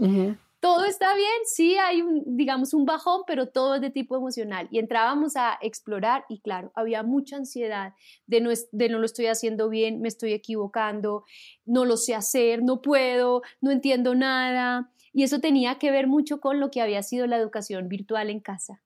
todo 0.61 0.85
está 0.85 1.15
bien, 1.15 1.29
sí 1.45 1.77
hay 1.77 2.03
un, 2.03 2.37
digamos, 2.37 2.75
un 2.75 2.85
bajón, 2.85 3.23
pero 3.27 3.49
todo 3.49 3.77
es 3.77 3.81
de 3.81 3.91
tipo 3.91 4.17
emocional. 4.17 4.69
Y 4.71 4.79
entrábamos 4.79 5.37
a 5.37 5.59
explorar 5.61 6.25
y 6.29 6.41
claro, 6.41 6.73
había 6.75 7.03
mucha 7.03 7.37
ansiedad 7.37 7.95
de 8.27 8.41
no, 8.41 8.51
de 8.73 8.89
no 8.89 8.99
lo 8.99 9.07
estoy 9.07 9.27
haciendo 9.27 9.69
bien, 9.69 10.01
me 10.01 10.09
estoy 10.09 10.33
equivocando, 10.33 11.25
no 11.65 11.85
lo 11.85 11.97
sé 11.97 12.15
hacer, 12.15 12.63
no 12.63 12.83
puedo, 12.83 13.43
no 13.61 13.71
entiendo 13.71 14.15
nada. 14.15 14.91
Y 15.13 15.23
eso 15.23 15.41
tenía 15.41 15.79
que 15.79 15.91
ver 15.91 16.07
mucho 16.07 16.41
con 16.41 16.61
lo 16.61 16.71
que 16.71 16.81
había 16.81 17.03
sido 17.03 17.27
la 17.27 17.37
educación 17.37 17.89
virtual 17.89 18.31
en 18.31 18.41
casa. 18.41 18.83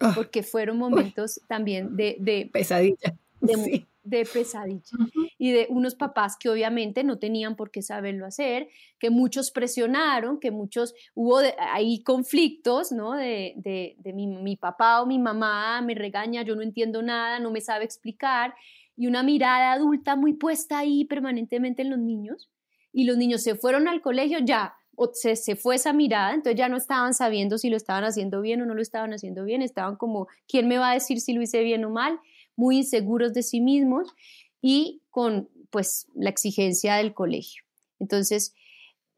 Ah. 0.00 0.12
porque 0.14 0.42
fueron 0.42 0.78
momentos 0.78 1.40
también 1.48 1.96
de, 1.96 2.16
de 2.18 2.50
pesadilla. 2.52 3.16
De, 3.40 3.86
de 4.04 4.26
pesadilla 4.26 4.96
y 5.38 5.50
de 5.50 5.66
unos 5.70 5.94
papás 5.94 6.36
que 6.38 6.50
obviamente 6.50 7.02
no 7.02 7.18
tenían 7.18 7.56
por 7.56 7.70
qué 7.70 7.82
saberlo 7.82 8.26
hacer, 8.26 8.68
que 8.98 9.10
muchos 9.10 9.50
presionaron, 9.50 10.38
que 10.38 10.50
muchos 10.50 10.94
hubo 11.14 11.38
ahí 11.58 12.02
conflictos, 12.02 12.92
¿no? 12.92 13.12
De, 13.12 13.54
de, 13.56 14.12
mi, 14.12 14.26
mi, 14.26 14.56
papá 14.56 15.02
o 15.02 15.06
mi 15.06 15.18
mamá 15.18 15.80
me 15.80 15.94
regaña, 15.94 16.42
yo 16.42 16.54
no 16.54 16.62
entiendo 16.62 17.02
nada, 17.02 17.40
no 17.40 17.50
me 17.50 17.62
sabe 17.62 17.84
explicar 17.84 18.54
y 18.96 19.06
una 19.06 19.22
mirada 19.22 19.72
adulta 19.72 20.16
muy 20.16 20.34
puesta 20.34 20.78
ahí 20.78 21.04
permanentemente 21.04 21.82
en 21.82 21.90
los 21.90 21.98
niños 21.98 22.50
y 22.92 23.04
los 23.04 23.16
niños 23.16 23.42
se 23.42 23.56
fueron 23.56 23.88
al 23.88 24.00
colegio 24.00 24.38
ya. 24.38 24.74
O 24.96 25.10
se, 25.12 25.34
se 25.34 25.56
fue 25.56 25.74
esa 25.74 25.92
mirada, 25.92 26.34
entonces 26.34 26.56
ya 26.56 26.68
no 26.68 26.76
estaban 26.76 27.14
sabiendo 27.14 27.58
si 27.58 27.68
lo 27.68 27.76
estaban 27.76 28.04
haciendo 28.04 28.40
bien 28.40 28.62
o 28.62 28.66
no 28.66 28.74
lo 28.74 28.80
estaban 28.80 29.12
haciendo 29.12 29.44
bien, 29.44 29.60
estaban 29.60 29.96
como, 29.96 30.28
¿quién 30.46 30.68
me 30.68 30.78
va 30.78 30.90
a 30.90 30.94
decir 30.94 31.20
si 31.20 31.32
lo 31.32 31.42
hice 31.42 31.64
bien 31.64 31.84
o 31.84 31.90
mal? 31.90 32.20
Muy 32.56 32.78
inseguros 32.78 33.32
de 33.32 33.42
sí 33.42 33.60
mismos 33.60 34.14
y 34.60 35.02
con 35.10 35.48
pues 35.70 36.06
la 36.14 36.30
exigencia 36.30 36.96
del 36.96 37.14
colegio. 37.14 37.64
Entonces, 37.98 38.54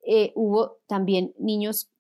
eh, 0.07 0.33
hubo 0.35 0.79
también 0.87 1.35
niños 1.39 1.91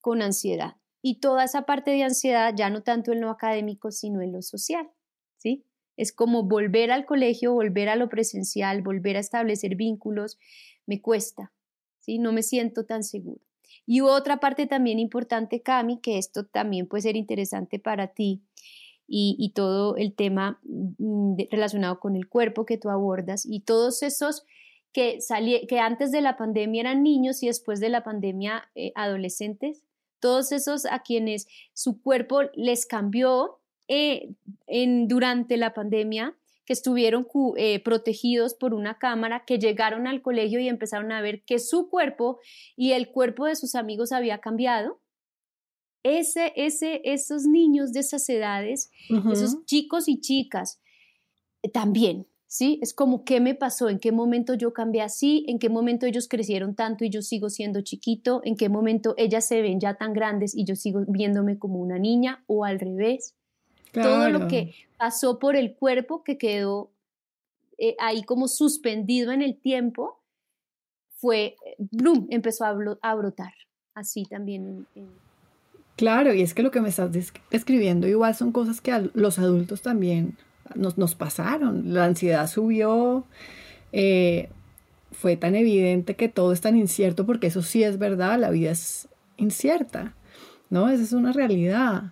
con 0.00 0.22
ansiedad 0.22 0.76
y 1.02 1.16
toda 1.16 1.44
esa 1.44 1.62
parte 1.62 1.90
de 1.90 2.04
ansiedad 2.04 2.54
ya 2.56 2.70
no 2.70 2.82
tanto 2.82 3.12
en 3.12 3.20
lo 3.20 3.30
académico, 3.30 3.90
sino 3.90 4.22
en 4.22 4.32
lo 4.32 4.40
social, 4.40 4.88
¿sí? 5.36 5.64
Es 5.96 6.12
como 6.12 6.44
volver 6.44 6.90
al 6.90 7.04
colegio, 7.04 7.52
volver 7.52 7.88
a 7.88 7.96
lo 7.96 8.08
presencial, 8.08 8.82
volver 8.82 9.16
a 9.16 9.20
establecer 9.20 9.74
vínculos, 9.74 10.38
me 10.86 11.02
cuesta, 11.02 11.52
¿sí? 11.98 12.18
No 12.18 12.32
me 12.32 12.42
siento 12.42 12.86
tan 12.86 13.02
seguro. 13.02 13.40
Y 13.84 14.00
otra 14.00 14.38
parte 14.38 14.66
también 14.66 15.00
importante, 15.00 15.60
Cami, 15.60 16.00
que 16.00 16.18
esto 16.18 16.46
también 16.46 16.86
puede 16.86 17.02
ser 17.02 17.16
interesante 17.16 17.78
para 17.80 18.08
ti, 18.08 18.42
y, 19.14 19.52
todo 19.54 19.96
el 19.96 20.14
tema 20.14 20.58
mm, 20.64 21.34
relacionado 21.50 22.00
con 22.00 22.16
el 22.16 22.28
cuerpo 22.28 22.64
que 22.64 22.78
tú 22.78 22.88
abordas 22.88 23.44
y 23.44 23.60
todos 23.60 24.02
esos 24.02 24.46
que, 24.92 25.18
que 25.68 25.78
antes 25.78 26.12
de 26.12 26.22
la 26.22 26.38
pandemia 26.38 26.80
eran 26.80 27.02
niños 27.02 27.42
y 27.42 27.46
después 27.46 27.78
de 27.78 27.90
la 27.90 28.04
pandemia 28.04 28.70
eh, 28.74 28.92
adolescentes, 28.94 29.84
todos 30.18 30.50
esos 30.52 30.86
a 30.86 31.00
quienes 31.00 31.46
su 31.74 32.00
cuerpo 32.00 32.40
les 32.54 32.86
cambió 32.86 33.58
eh, 33.86 34.30
en, 34.66 35.08
durante 35.08 35.58
la 35.58 35.74
pandemia, 35.74 36.34
que 36.64 36.72
estuvieron 36.72 37.26
eh, 37.56 37.80
protegidos 37.80 38.54
por 38.54 38.72
una 38.72 38.98
cámara, 38.98 39.44
que 39.44 39.58
llegaron 39.58 40.06
al 40.06 40.22
colegio 40.22 40.58
y 40.58 40.68
empezaron 40.68 41.12
a 41.12 41.20
ver 41.20 41.42
que 41.42 41.58
su 41.58 41.90
cuerpo 41.90 42.38
y 42.76 42.92
el 42.92 43.10
cuerpo 43.10 43.44
de 43.44 43.56
sus 43.56 43.74
amigos 43.74 44.12
había 44.12 44.38
cambiado 44.38 45.01
ese, 46.02 46.52
ese, 46.56 47.00
esos 47.04 47.44
niños 47.44 47.92
de 47.92 48.00
esas 48.00 48.28
edades, 48.28 48.90
esos 49.30 49.64
chicos 49.64 50.08
y 50.08 50.20
chicas, 50.20 50.80
eh, 51.62 51.68
también, 51.68 52.26
¿sí? 52.46 52.78
Es 52.82 52.92
como, 52.92 53.24
¿qué 53.24 53.40
me 53.40 53.54
pasó? 53.54 53.88
¿En 53.88 53.98
qué 53.98 54.12
momento 54.12 54.54
yo 54.54 54.72
cambié 54.72 55.02
así? 55.02 55.44
¿En 55.48 55.58
qué 55.58 55.68
momento 55.68 56.06
ellos 56.06 56.28
crecieron 56.28 56.74
tanto 56.74 57.04
y 57.04 57.10
yo 57.10 57.22
sigo 57.22 57.50
siendo 57.50 57.82
chiquito? 57.82 58.40
¿En 58.44 58.56
qué 58.56 58.68
momento 58.68 59.14
ellas 59.16 59.46
se 59.46 59.62
ven 59.62 59.80
ya 59.80 59.94
tan 59.94 60.12
grandes 60.12 60.56
y 60.56 60.64
yo 60.64 60.76
sigo 60.76 61.04
viéndome 61.06 61.58
como 61.58 61.80
una 61.80 61.98
niña 61.98 62.42
o 62.46 62.64
al 62.64 62.80
revés? 62.80 63.34
Todo 63.92 64.30
lo 64.30 64.48
que 64.48 64.74
pasó 64.96 65.38
por 65.38 65.54
el 65.54 65.74
cuerpo 65.74 66.24
que 66.24 66.38
quedó 66.38 66.90
eh, 67.76 67.94
ahí 67.98 68.22
como 68.22 68.48
suspendido 68.48 69.32
en 69.32 69.42
el 69.42 69.58
tiempo, 69.58 70.22
fue, 71.16 71.56
eh, 71.66 71.76
¡blum!, 71.78 72.26
empezó 72.30 72.64
a, 72.64 72.72
brotar, 72.72 73.52
así 73.94 74.24
también 74.24 74.86
en 74.94 75.08
Claro, 76.02 76.34
y 76.34 76.42
es 76.42 76.52
que 76.52 76.64
lo 76.64 76.72
que 76.72 76.80
me 76.80 76.88
estás 76.88 77.12
describiendo 77.52 78.08
igual 78.08 78.34
son 78.34 78.50
cosas 78.50 78.80
que 78.80 78.90
a 78.90 79.04
los 79.14 79.38
adultos 79.38 79.82
también 79.82 80.36
nos, 80.74 80.98
nos 80.98 81.14
pasaron. 81.14 81.94
La 81.94 82.06
ansiedad 82.06 82.48
subió, 82.48 83.24
eh, 83.92 84.48
fue 85.12 85.36
tan 85.36 85.54
evidente 85.54 86.16
que 86.16 86.28
todo 86.28 86.52
es 86.52 86.60
tan 86.60 86.76
incierto, 86.76 87.24
porque 87.24 87.46
eso 87.46 87.62
sí 87.62 87.84
es 87.84 88.00
verdad, 88.00 88.36
la 88.40 88.50
vida 88.50 88.72
es 88.72 89.06
incierta, 89.36 90.12
¿no? 90.70 90.88
Esa 90.88 91.04
es 91.04 91.12
una 91.12 91.30
realidad. 91.32 92.10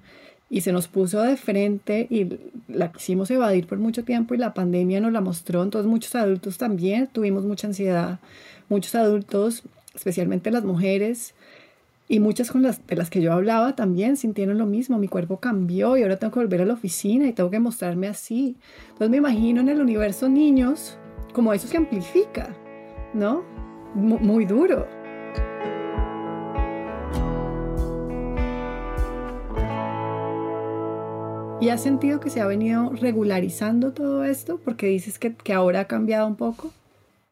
Y 0.49 0.61
se 0.61 0.71
nos 0.71 0.87
puso 0.87 1.21
de 1.23 1.37
frente 1.37 2.07
y 2.09 2.39
la 2.69 2.93
quisimos 2.93 3.29
evadir 3.33 3.67
por 3.67 3.79
mucho 3.79 4.05
tiempo 4.05 4.35
y 4.35 4.39
la 4.39 4.55
pandemia 4.55 5.01
nos 5.01 5.11
la 5.11 5.21
mostró. 5.21 5.65
Entonces 5.65 5.91
muchos 5.91 6.15
adultos 6.15 6.59
también 6.59 7.09
tuvimos 7.09 7.45
mucha 7.45 7.67
ansiedad. 7.67 8.21
Muchos 8.69 8.95
adultos, 8.95 9.65
especialmente 9.97 10.53
las 10.53 10.63
mujeres, 10.63 11.35
y 12.11 12.19
muchas 12.19 12.51
con 12.51 12.63
las, 12.63 12.85
de 12.89 12.97
las 12.97 13.09
que 13.09 13.23
yo 13.23 13.33
hablaba 13.33 13.77
también 13.77 14.17
sintieron 14.17 14.59
lo 14.59 14.67
mismo, 14.67 14.99
mi 14.99 15.07
cuerpo 15.07 15.39
cambió 15.39 15.97
y 15.97 16.03
ahora 16.03 16.17
tengo 16.17 16.33
que 16.33 16.41
volver 16.41 16.61
a 16.61 16.67
la 16.67 16.75
oficina 16.75 17.29
y 17.29 17.33
tengo 17.33 17.51
que 17.51 17.61
mostrarme 17.61 18.09
así. 18.09 18.57
Entonces 18.89 19.11
me 19.11 19.19
imagino 19.19 19.61
en 19.61 19.69
el 19.69 19.81
universo 19.81 20.29
niños 20.29 20.99
como 21.33 21.53
eso 21.53 21.69
se 21.69 21.77
amplifica, 21.77 22.57
¿no? 23.15 23.45
muy 23.95 24.45
duro. 24.45 24.89
¿Y 31.61 31.69
has 31.69 31.81
sentido 31.81 32.19
que 32.19 32.29
se 32.29 32.41
ha 32.41 32.47
venido 32.49 32.91
regularizando 32.91 33.93
todo 33.93 34.25
esto? 34.25 34.59
Porque 34.65 34.87
dices 34.87 35.21
que, 35.21 35.37
que 35.37 35.53
ahora 35.53 35.81
ha 35.81 35.85
cambiado 35.85 36.27
un 36.27 36.35
poco. 36.35 36.73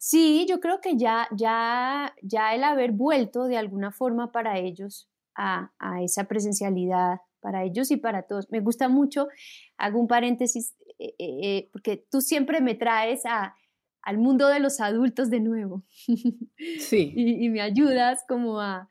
Sí, 0.09 0.47
yo 0.49 0.59
creo 0.59 0.81
que 0.81 0.97
ya, 0.97 1.29
ya, 1.37 2.15
ya 2.23 2.55
el 2.55 2.65
haber 2.65 2.93
vuelto 2.93 3.45
de 3.45 3.59
alguna 3.59 3.93
forma 3.93 4.33
para 4.33 4.59
ellos 4.59 5.07
a, 5.35 5.71
esa 6.03 6.25
presencialidad, 6.25 7.19
para 7.41 7.63
ellos 7.65 7.91
y 7.91 7.99
para 7.99 8.23
todos. 8.23 8.51
Me 8.51 8.61
gusta 8.61 8.89
mucho, 8.89 9.29
hago 9.77 10.01
un 10.01 10.09
paréntesis, 10.09 10.75
eh, 10.99 11.15
eh, 11.19 11.39
eh, 11.43 11.69
porque 11.73 12.07
tú 12.11 12.23
siempre 12.23 12.63
me 12.63 12.75
traes 12.75 13.27
a, 13.27 13.55
al 14.01 14.17
mundo 14.17 14.49
de 14.49 14.61
los 14.61 14.81
adultos 14.81 15.29
de 15.29 15.41
nuevo. 15.41 15.85
Sí. 16.79 17.13
y, 17.15 17.45
y, 17.45 17.51
me 17.51 17.61
ayudas 17.61 18.25
como 18.27 18.63
a, 18.63 18.89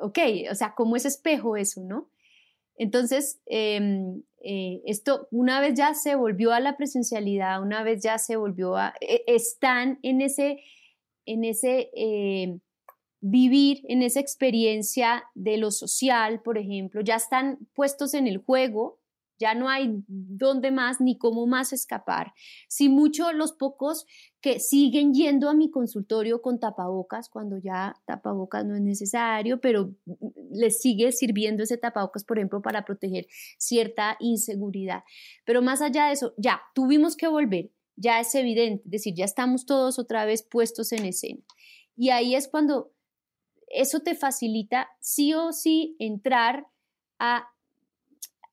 ok, 0.00 0.18
o 0.48 0.54
sea, 0.54 0.76
como 0.76 0.94
ese 0.94 1.08
espejo 1.08 1.56
eso, 1.56 1.82
¿no? 1.82 2.08
Entonces, 2.76 3.40
em, 3.46 4.22
eh, 4.48 4.80
esto 4.84 5.26
una 5.32 5.60
vez 5.60 5.74
ya 5.74 5.92
se 5.94 6.14
volvió 6.14 6.52
a 6.52 6.60
la 6.60 6.76
presencialidad, 6.76 7.60
una 7.60 7.82
vez 7.82 8.00
ya 8.00 8.16
se 8.16 8.36
volvió 8.36 8.76
a, 8.76 8.94
e, 9.00 9.24
están 9.26 9.98
en 10.04 10.20
ese, 10.20 10.60
en 11.24 11.42
ese 11.42 11.90
eh, 11.96 12.56
vivir 13.20 13.80
en 13.88 14.02
esa 14.02 14.20
experiencia 14.20 15.24
de 15.34 15.56
lo 15.56 15.72
social, 15.72 16.42
por 16.42 16.58
ejemplo, 16.58 17.00
ya 17.00 17.16
están 17.16 17.58
puestos 17.74 18.14
en 18.14 18.28
el 18.28 18.38
juego, 18.38 19.00
ya 19.38 19.54
no 19.54 19.68
hay 19.68 20.02
dónde 20.06 20.70
más 20.70 21.00
ni 21.00 21.18
cómo 21.18 21.46
más 21.46 21.72
escapar. 21.72 22.32
Si 22.68 22.88
mucho 22.88 23.32
los 23.32 23.52
pocos 23.52 24.06
que 24.40 24.60
siguen 24.60 25.12
yendo 25.12 25.48
a 25.48 25.54
mi 25.54 25.70
consultorio 25.70 26.40
con 26.42 26.60
tapabocas, 26.60 27.28
cuando 27.28 27.58
ya 27.58 27.94
tapabocas 28.06 28.64
no 28.64 28.74
es 28.74 28.82
necesario, 28.82 29.60
pero 29.60 29.94
les 30.50 30.80
sigue 30.80 31.12
sirviendo 31.12 31.62
ese 31.62 31.76
tapabocas, 31.76 32.24
por 32.24 32.38
ejemplo, 32.38 32.62
para 32.62 32.84
proteger 32.84 33.26
cierta 33.58 34.16
inseguridad. 34.20 35.04
Pero 35.44 35.62
más 35.62 35.82
allá 35.82 36.06
de 36.06 36.12
eso, 36.12 36.34
ya 36.36 36.60
tuvimos 36.74 37.16
que 37.16 37.28
volver, 37.28 37.70
ya 37.96 38.20
es 38.20 38.34
evidente, 38.34 38.82
es 38.84 38.90
decir, 38.90 39.14
ya 39.14 39.24
estamos 39.24 39.66
todos 39.66 39.98
otra 39.98 40.24
vez 40.24 40.42
puestos 40.42 40.92
en 40.92 41.04
escena. 41.04 41.42
Y 41.96 42.10
ahí 42.10 42.34
es 42.34 42.48
cuando 42.48 42.92
eso 43.68 44.00
te 44.00 44.14
facilita 44.14 44.88
sí 45.00 45.34
o 45.34 45.52
sí 45.52 45.96
entrar 45.98 46.66
a 47.18 47.48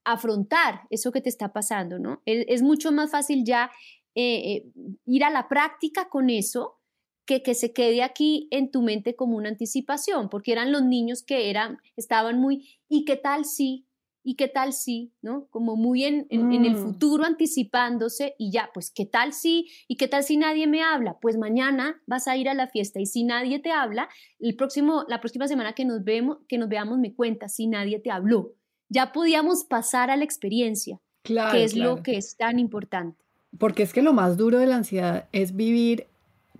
afrontar 0.05 0.81
eso 0.89 1.11
que 1.11 1.21
te 1.21 1.29
está 1.29 1.53
pasando, 1.53 1.99
¿no? 1.99 2.21
Es, 2.25 2.61
mucho 2.61 2.91
más 2.91 3.11
fácil 3.11 3.43
ya 3.45 3.71
eh, 4.15 4.35
eh, 4.35 4.71
ir 5.05 5.23
a 5.23 5.29
la 5.29 5.47
práctica 5.47 6.09
con 6.09 6.29
eso 6.29 6.79
que 7.25 7.41
que 7.41 7.53
se 7.53 7.73
quede 7.73 8.03
aquí 8.03 8.47
en 8.51 8.69
tu 8.69 8.81
mente 8.81 9.15
como 9.15 9.37
una 9.37 9.49
anticipación, 9.49 10.29
porque 10.29 10.51
eran 10.51 10.71
los 10.71 10.83
niños 10.83 11.23
que 11.23 11.49
eran, 11.49 11.77
estaban 11.95 12.39
muy, 12.39 12.79
¿y 12.89 13.05
qué 13.05 13.15
tal 13.15 13.45
si? 13.45 13.87
¿Y 14.25 14.35
qué 14.35 14.47
tal 14.47 14.71
si? 14.71 15.13
¿No? 15.21 15.47
Como 15.49 15.75
muy 15.75 16.05
en, 16.05 16.27
en, 16.29 16.65
el 16.65 16.75
mm. 16.75 16.77
futuro 16.77 17.25
anticipándose 17.25 18.35
y 18.37 18.51
ya, 18.51 18.69
pues 18.73 18.89
¿qué 18.89 19.05
tal 19.05 19.33
si? 19.33 19.69
¿Y 19.87 19.97
qué 19.97 20.07
tal 20.07 20.23
si 20.23 20.37
nadie 20.37 20.65
me 20.65 20.81
habla? 20.81 21.17
Pues 21.21 21.37
mañana 21.37 22.01
vas 22.07 22.27
a 22.29 22.37
ir 22.37 22.47
a 22.47 22.53
la 22.53 22.67
fiesta 22.67 23.01
y 23.01 23.05
si 23.05 23.23
nadie 23.23 23.59
te 23.59 23.71
habla, 23.71 24.07
el 24.39 24.55
próximo, 24.55 25.03
la 25.09 25.19
próxima 25.19 25.47
semana 25.49 25.73
que 25.73 25.83
nos, 25.83 26.03
vemos, 26.03 26.37
que 26.47 26.57
nos 26.57 26.69
veamos 26.69 26.99
me 26.99 27.13
cuentas 27.13 27.55
si 27.55 27.67
nadie 27.67 27.99
te 27.99 28.11
habló 28.11 28.53
ya 28.89 29.11
podíamos 29.11 29.63
pasar 29.63 30.09
a 30.09 30.17
la 30.17 30.23
experiencia, 30.23 30.99
que 31.23 31.63
es 31.63 31.75
lo 31.75 32.03
que 32.03 32.17
es 32.17 32.37
tan 32.37 32.59
importante. 32.59 33.23
Porque 33.57 33.83
es 33.83 33.93
que 33.93 34.01
lo 34.01 34.13
más 34.13 34.37
duro 34.37 34.59
de 34.59 34.67
la 34.67 34.77
ansiedad 34.77 35.27
es 35.31 35.55
vivir 35.55 36.07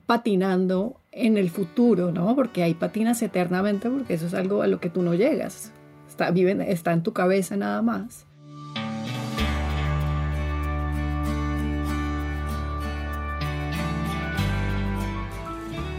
patinando 0.06 1.00
en 1.12 1.38
el 1.38 1.50
futuro, 1.50 2.12
¿no? 2.12 2.36
Porque 2.36 2.64
ahí 2.64 2.74
patinas 2.74 3.22
eternamente 3.22 3.90
porque 3.90 4.14
eso 4.16 4.28
es 4.28 4.34
algo 4.34 4.62
a 4.62 4.68
lo 4.68 4.80
que 4.80 4.90
tú 4.90 5.02
no 5.02 5.14
llegas. 5.14 5.72
Está, 6.08 6.30
está 6.30 6.94
en 6.94 7.04
tu 7.04 7.14
cabeza 7.14 7.58
nada 7.58 7.82
más. 7.82 8.26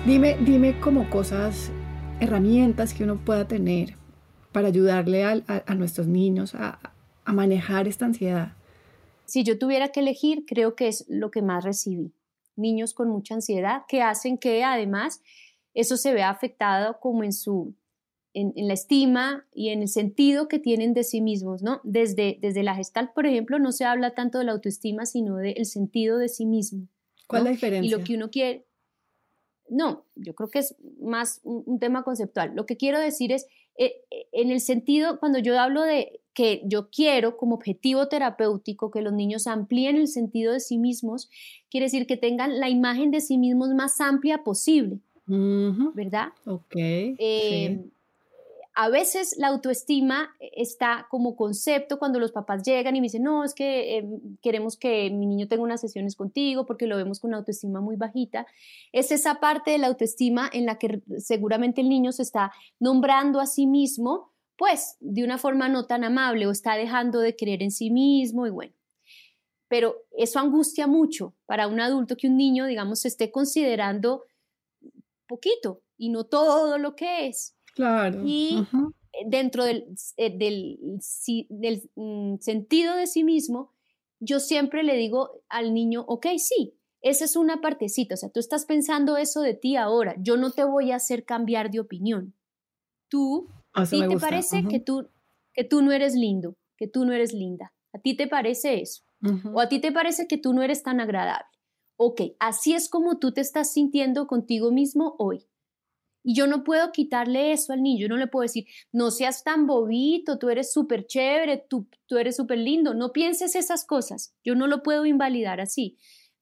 Dime, 0.06 0.36
dime 0.40 0.78
como 0.80 1.08
cosas, 1.08 1.72
herramientas 2.20 2.92
que 2.92 3.04
uno 3.04 3.16
pueda 3.16 3.48
tener 3.48 3.96
para 4.54 4.68
ayudarle 4.68 5.24
a, 5.24 5.74
nuestros 5.74 6.06
niños 6.06 6.54
a, 6.54 6.78
manejar 7.26 7.88
esta 7.88 8.04
ansiedad? 8.06 8.52
Si 9.24 9.42
yo 9.42 9.58
tuviera 9.58 9.88
que 9.88 9.98
elegir, 9.98 10.44
creo 10.46 10.76
que 10.76 10.86
es 10.86 11.04
lo 11.08 11.32
que 11.32 11.42
más 11.42 11.64
recibí. 11.64 12.12
Niños 12.54 12.94
con 12.94 13.08
mucha 13.08 13.34
ansiedad 13.34 13.82
que 13.88 14.00
hacen 14.00 14.38
que 14.38 14.62
además 14.62 15.22
eso 15.74 15.96
se 15.96 16.14
vea 16.14 16.30
afectado 16.30 17.00
como 17.00 17.24
en 17.24 17.32
su 17.32 17.74
en, 18.32 18.52
la 18.56 18.74
estima 18.74 19.44
y 19.52 19.70
en 19.70 19.82
el 19.82 19.88
sentido 19.88 20.46
que 20.46 20.60
tienen 20.60 20.94
de 20.94 21.02
sí 21.02 21.20
mismos, 21.20 21.62
¿no? 21.62 21.80
Desde, 21.82 22.38
desde 22.40 22.62
la 22.62 22.76
gestal, 22.76 23.10
por 23.12 23.26
ejemplo, 23.26 23.58
no 23.58 23.72
se 23.72 23.84
habla 23.84 24.14
tanto 24.14 24.38
de 24.38 24.44
la 24.44 24.52
autoestima, 24.52 25.04
sino 25.04 25.36
del 25.36 25.66
sentido 25.66 26.16
de 26.18 26.28
sí 26.28 26.46
mismo. 26.46 26.86
¿Cuál 27.26 27.42
es 27.42 27.44
la 27.44 27.50
diferencia? 27.50 27.88
Y 27.88 27.90
lo 27.90 28.04
que 28.04 28.14
uno 28.14 28.30
quiere, 28.30 28.66
no, 29.68 30.04
yo 30.14 30.34
creo 30.34 30.48
que 30.48 30.60
es 30.60 30.76
más 31.00 31.40
un 31.42 31.80
tema 31.80 32.04
conceptual. 32.04 32.54
Lo 32.54 32.66
que 32.66 32.76
quiero 32.76 33.00
decir 33.00 33.32
es 33.32 33.46
eh, 33.76 33.94
eh, 34.10 34.26
en 34.32 34.50
el 34.50 34.60
sentido, 34.60 35.18
cuando 35.18 35.38
yo 35.38 35.58
hablo 35.58 35.82
de 35.82 36.20
que 36.32 36.62
yo 36.64 36.90
quiero 36.90 37.36
como 37.36 37.54
objetivo 37.54 38.08
terapéutico 38.08 38.90
que 38.90 39.02
los 39.02 39.12
niños 39.12 39.46
amplíen 39.46 39.96
el 39.96 40.08
sentido 40.08 40.52
de 40.52 40.60
sí 40.60 40.78
mismos, 40.78 41.30
quiere 41.70 41.86
decir 41.86 42.06
que 42.06 42.16
tengan 42.16 42.58
la 42.58 42.68
imagen 42.68 43.10
de 43.10 43.20
sí 43.20 43.38
mismos 43.38 43.68
más 43.74 44.00
amplia 44.00 44.42
posible, 44.42 44.98
¿verdad? 45.26 46.28
Ok. 46.44 46.74
Eh, 46.74 47.84
a 48.76 48.88
veces 48.88 49.36
la 49.38 49.48
autoestima 49.48 50.34
está 50.40 51.06
como 51.08 51.36
concepto 51.36 52.00
cuando 52.00 52.18
los 52.18 52.32
papás 52.32 52.64
llegan 52.64 52.96
y 52.96 53.00
me 53.00 53.04
dicen, 53.04 53.22
no, 53.22 53.44
es 53.44 53.54
que 53.54 53.98
eh, 53.98 54.08
queremos 54.42 54.76
que 54.76 55.10
mi 55.10 55.26
niño 55.26 55.46
tenga 55.46 55.62
unas 55.62 55.80
sesiones 55.80 56.16
contigo 56.16 56.66
porque 56.66 56.88
lo 56.88 56.96
vemos 56.96 57.20
con 57.20 57.28
una 57.28 57.38
autoestima 57.38 57.80
muy 57.80 57.94
bajita. 57.94 58.46
Es 58.92 59.12
esa 59.12 59.38
parte 59.38 59.70
de 59.70 59.78
la 59.78 59.86
autoestima 59.86 60.50
en 60.52 60.66
la 60.66 60.78
que 60.78 61.02
seguramente 61.18 61.82
el 61.82 61.88
niño 61.88 62.10
se 62.10 62.22
está 62.22 62.52
nombrando 62.80 63.38
a 63.38 63.46
sí 63.46 63.66
mismo, 63.66 64.32
pues 64.56 64.96
de 64.98 65.22
una 65.22 65.38
forma 65.38 65.68
no 65.68 65.86
tan 65.86 66.02
amable 66.02 66.48
o 66.48 66.50
está 66.50 66.74
dejando 66.74 67.20
de 67.20 67.36
creer 67.36 67.62
en 67.62 67.70
sí 67.70 67.90
mismo 67.90 68.44
y 68.44 68.50
bueno. 68.50 68.74
Pero 69.68 70.02
eso 70.16 70.40
angustia 70.40 70.88
mucho 70.88 71.32
para 71.46 71.68
un 71.68 71.80
adulto 71.80 72.16
que 72.16 72.26
un 72.26 72.36
niño, 72.36 72.66
digamos, 72.66 73.00
se 73.00 73.08
esté 73.08 73.30
considerando 73.30 74.24
poquito 75.28 75.80
y 75.96 76.08
no 76.08 76.24
todo 76.24 76.76
lo 76.78 76.96
que 76.96 77.28
es. 77.28 77.54
Claro. 77.74 78.22
Y 78.24 78.66
dentro 79.26 79.64
del, 79.64 79.86
eh, 80.16 80.36
del, 80.36 80.78
del 81.48 81.90
mm, 81.94 82.36
sentido 82.40 82.96
de 82.96 83.06
sí 83.06 83.24
mismo, 83.24 83.72
yo 84.20 84.40
siempre 84.40 84.82
le 84.82 84.96
digo 84.96 85.42
al 85.48 85.74
niño, 85.74 86.04
ok, 86.06 86.26
sí, 86.38 86.74
esa 87.02 87.24
es 87.24 87.36
una 87.36 87.60
partecita, 87.60 88.14
o 88.14 88.16
sea, 88.16 88.30
tú 88.30 88.40
estás 88.40 88.64
pensando 88.64 89.16
eso 89.16 89.42
de 89.42 89.54
ti 89.54 89.76
ahora, 89.76 90.14
yo 90.18 90.36
no 90.36 90.50
te 90.50 90.64
voy 90.64 90.90
a 90.90 90.96
hacer 90.96 91.24
cambiar 91.24 91.70
de 91.70 91.80
opinión. 91.80 92.34
Tú, 93.08 93.48
¿a 93.72 93.84
ti 93.84 94.00
te 94.08 94.16
parece 94.18 94.64
que, 94.64 94.80
tú, 94.80 95.08
que 95.52 95.64
tú 95.64 95.82
no 95.82 95.92
eres 95.92 96.14
lindo, 96.14 96.56
que 96.76 96.88
tú 96.88 97.04
no 97.04 97.12
eres 97.12 97.32
linda? 97.34 97.72
¿A 97.92 97.98
ti 97.98 98.16
te 98.16 98.26
parece 98.26 98.80
eso? 98.80 99.04
¿O 99.54 99.60
a 99.60 99.68
ti 99.68 99.80
te 99.80 99.92
parece 99.92 100.26
que 100.26 100.36
tú 100.36 100.52
no 100.52 100.62
eres 100.62 100.82
tan 100.82 101.00
agradable? 101.00 101.46
Ok, 101.96 102.20
así 102.40 102.74
es 102.74 102.88
como 102.88 103.18
tú 103.18 103.32
te 103.32 103.40
estás 103.40 103.72
sintiendo 103.72 104.26
contigo 104.26 104.70
mismo 104.70 105.14
hoy. 105.18 105.46
Y 106.26 106.34
yo 106.34 106.46
no 106.46 106.64
puedo 106.64 106.90
quitarle 106.90 107.52
eso 107.52 107.74
al 107.74 107.82
niño, 107.82 108.00
yo 108.00 108.08
no 108.08 108.16
le 108.16 108.26
puedo 108.26 108.42
decir, 108.42 108.66
no 108.92 109.10
seas 109.10 109.44
tan 109.44 109.66
bobito, 109.66 110.38
tú 110.38 110.48
eres 110.48 110.72
súper 110.72 111.06
chévere, 111.06 111.64
tú, 111.68 111.86
tú 112.06 112.16
eres 112.16 112.34
súper 112.36 112.58
lindo, 112.58 112.94
no 112.94 113.12
pienses 113.12 113.54
esas 113.54 113.84
cosas, 113.84 114.34
yo 114.42 114.54
no 114.54 114.66
lo 114.66 114.82
puedo 114.82 115.04
invalidar 115.04 115.60
así. 115.60 115.98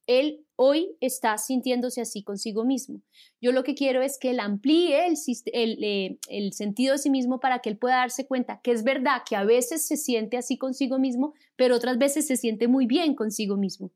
Él 0.07 0.43
hoy 0.55 0.95
está 1.01 1.37
sintiéndose 1.37 2.01
así 2.01 2.23
consigo 2.23 2.63
mismo. 2.65 3.01
Yo 3.41 3.51
lo 3.51 3.63
que 3.63 3.75
quiero 3.75 4.01
es 4.01 4.17
que 4.17 4.31
él 4.31 4.39
amplíe 4.39 5.07
eh, 5.07 6.17
el, 6.29 6.53
sentido 6.53 6.93
de 6.93 6.97
sí 6.99 7.09
mismo 7.09 7.39
para 7.39 7.59
que 7.59 7.69
él 7.69 7.77
pueda 7.77 7.97
darse 7.97 8.27
cuenta 8.27 8.61
que 8.61 8.71
es 8.71 8.83
verdad 8.83 9.23
que 9.27 9.35
a 9.35 9.43
veces 9.43 9.85
se 9.85 9.97
siente 9.97 10.37
así 10.37 10.57
consigo 10.57 10.99
mismo, 10.99 11.33
pero 11.55 11.75
otras 11.75 11.97
veces 11.97 12.27
se 12.27 12.37
siente 12.37 12.67
muy 12.67 12.85
bien 12.85 13.15
consigo 13.15 13.57
mismo. 13.57 13.91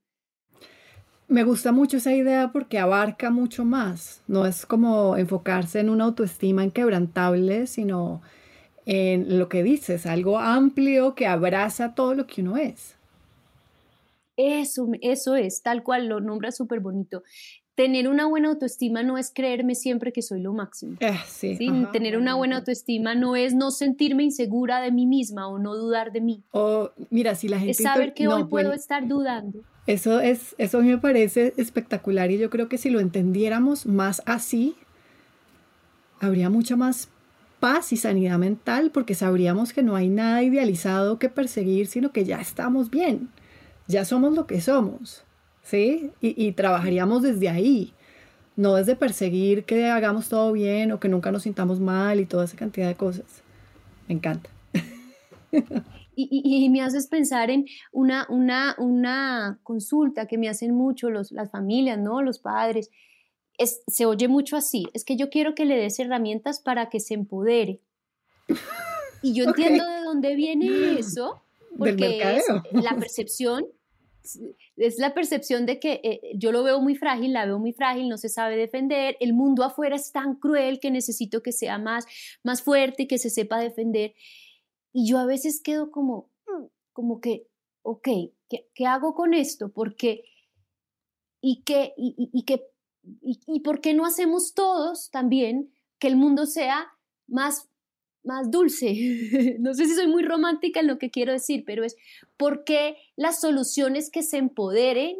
Me 1.27 1.43
gusta 1.43 1.73
mucho 1.73 1.97
esa 1.97 2.13
idea 2.13 2.51
porque 2.53 2.79
abarca 2.79 3.29
mucho 3.29 3.65
más. 3.65 4.21
No 4.27 4.45
es 4.45 4.65
como 4.65 5.17
enfocarse 5.17 5.79
en 5.79 5.89
una 5.89 6.05
autoestima 6.05 6.63
inquebrantable, 6.63 7.67
sino 7.67 8.21
en 8.85 9.37
lo 9.37 9.49
que 9.49 9.63
dices, 9.63 10.05
algo 10.05 10.39
amplio 10.39 11.13
que 11.13 11.27
abraza 11.27 11.93
todo 11.93 12.13
lo 12.15 12.25
que 12.25 12.41
uno 12.41 12.55
es. 12.55 12.95
Eso, 14.37 14.87
eso 15.01 15.35
es, 15.35 15.61
tal 15.61 15.83
cual 15.83 16.07
lo 16.07 16.21
nombra 16.21 16.53
súper 16.53 16.79
bonito. 16.79 17.23
Tener 17.75 18.07
una 18.07 18.25
buena 18.25 18.49
autoestima 18.49 19.03
no 19.03 19.17
es 19.17 19.31
creerme 19.33 19.75
siempre 19.75 20.13
que 20.13 20.21
soy 20.21 20.41
lo 20.41 20.53
máximo. 20.53 20.95
Eh, 21.01 21.17
sí, 21.27 21.57
Tener 21.91 22.17
una 22.17 22.35
buena 22.35 22.57
autoestima 22.57 23.13
no 23.13 23.35
es 23.35 23.53
no 23.53 23.71
sentirme 23.71 24.23
insegura 24.23 24.79
de 24.79 24.91
mí 24.91 25.05
misma 25.05 25.47
o 25.49 25.59
no 25.59 25.75
dudar 25.75 26.13
de 26.13 26.21
mí. 26.21 26.43
O 26.51 26.91
mira, 27.09 27.35
si 27.35 27.49
la 27.49 27.59
gente... 27.59 27.71
Es 27.71 27.77
saber 27.79 28.13
que 28.13 28.29
hoy 28.29 28.45
puedo 28.45 28.71
estar 28.71 29.07
dudando. 29.07 29.63
Eso, 29.87 30.19
es, 30.19 30.53
eso 30.57 30.79
a 30.79 30.81
me 30.81 30.97
parece 30.97 31.53
espectacular 31.55 32.29
y 32.29 32.37
yo 32.37 32.49
creo 32.49 32.67
que 32.67 32.77
si 32.77 32.89
lo 32.89 32.99
entendiéramos 32.99 33.85
más 33.85 34.21
así, 34.25 34.75
habría 36.19 36.49
mucha 36.49 36.75
más 36.75 37.07
paz 37.61 37.93
y 37.93 37.97
sanidad 37.97 38.37
mental 38.37 38.91
porque 38.91 39.15
sabríamos 39.15 39.71
que 39.71 39.83
no 39.83 39.95
hay 39.95 40.09
nada 40.09 40.43
idealizado 40.43 41.19
que 41.19 41.29
perseguir, 41.29 41.87
sino 41.87 42.11
que 42.11 42.25
ya 42.25 42.41
estamos 42.41 42.89
bien, 42.89 43.29
ya 43.87 44.03
somos 44.03 44.35
lo 44.35 44.45
que 44.45 44.59
somos, 44.59 45.23
¿sí? 45.63 46.11
Y, 46.19 46.45
y 46.45 46.51
trabajaríamos 46.51 47.21
desde 47.23 47.47
ahí, 47.47 47.93
no 48.57 48.75
desde 48.75 48.97
perseguir 48.97 49.63
que 49.63 49.87
hagamos 49.87 50.27
todo 50.27 50.51
bien 50.51 50.91
o 50.91 50.99
que 50.99 51.07
nunca 51.07 51.31
nos 51.31 51.43
sintamos 51.43 51.79
mal 51.79 52.19
y 52.19 52.25
toda 52.25 52.43
esa 52.43 52.57
cantidad 52.57 52.87
de 52.87 52.95
cosas. 52.95 53.41
Me 54.09 54.15
encanta. 54.15 54.49
Y, 56.19 56.69
me 56.69 56.81
haces 56.81 57.05
pensar 57.07 57.51
en 57.51 57.65
una, 57.91 58.25
una, 58.29 58.75
una 58.79 59.59
consulta 59.61 60.25
que 60.25 60.39
me 60.39 60.49
hacen 60.49 60.73
mucho 60.73 61.11
los, 61.11 61.31
las 61.31 61.51
familias, 61.51 61.99
¿no? 61.99 62.23
Los 62.23 62.39
padres. 62.39 62.89
Es, 63.59 63.81
se 63.85 64.07
oye 64.07 64.27
mucho 64.27 64.57
así, 64.57 64.87
es 64.93 65.05
que 65.05 65.15
yo 65.15 65.29
quiero 65.29 65.53
que 65.53 65.65
le 65.65 65.77
des 65.77 65.99
herramientas 65.99 66.59
para 66.59 66.89
que 66.89 66.99
se 66.99 67.13
empodere. 67.13 67.81
Y 69.21 69.33
yo 69.33 69.43
entiendo 69.47 69.85
de 69.87 70.01
dónde 70.01 70.35
viene 70.35 70.97
eso, 70.99 71.43
porque 71.77 72.21
es 72.21 72.45
la 72.71 72.95
percepción, 72.95 73.67
es 74.75 74.97
la 74.97 75.13
percepción 75.13 75.65
de 75.65 75.79
que 75.79 76.01
eh, 76.03 76.21
yo 76.35 76.51
lo 76.51 76.63
veo 76.63 76.81
muy 76.81 76.95
frágil, 76.95 77.33
la 77.33 77.45
veo 77.45 77.59
muy 77.59 77.73
frágil, 77.73 78.09
no 78.09 78.17
se 78.17 78.29
sabe 78.29 78.57
defender, 78.57 79.17
el 79.19 79.33
mundo 79.33 79.63
afuera 79.63 79.95
es 79.95 80.11
tan 80.11 80.35
cruel 80.35 80.79
que 80.79 80.91
necesito 80.91 81.41
que 81.41 81.51
sea 81.51 81.77
más, 81.77 82.05
más 82.43 82.61
fuerte 82.61 83.03
y 83.03 83.07
que 83.07 83.17
se 83.17 83.29
sepa 83.29 83.59
defender. 83.59 84.13
Y 84.97 85.05
yo 85.05 85.19
a 85.19 85.27
veces 85.27 85.61
quedo 85.61 85.91
como, 85.91 86.31
mm, 86.47 86.65
como 86.91 87.21
que, 87.21 87.45
ok, 87.83 88.09
¿qué, 88.49 88.85
hago 88.87 89.13
con 89.13 89.35
esto? 89.35 89.69
Porque, 89.69 90.23
y, 91.39 91.61
que, 91.61 91.93
y, 91.97 92.15
y, 92.33 92.45
que, 92.45 92.65
y, 93.21 93.39
y 93.45 93.59
por 93.59 93.79
qué 93.79 93.93
no 93.93 94.07
hacemos 94.07 94.55
todos 94.55 95.11
también 95.11 95.71
que 95.99 96.07
el 96.07 96.15
mundo 96.15 96.47
sea 96.47 96.87
más 97.27 97.69
más 98.23 98.49
dulce. 98.49 98.87
no 99.59 99.75
sé 99.75 99.85
si 99.85 99.93
soy 99.93 100.07
muy 100.07 100.23
romántica 100.23 100.79
en 100.79 100.87
lo 100.87 100.97
que 100.97 101.11
quiero 101.11 101.31
decir, 101.31 101.63
pero 101.63 101.83
es 101.83 101.95
por 102.35 102.63
qué 102.63 102.97
las 103.15 103.39
soluciones 103.39 104.09
que 104.09 104.23
se 104.23 104.37
empoderen 104.37 105.15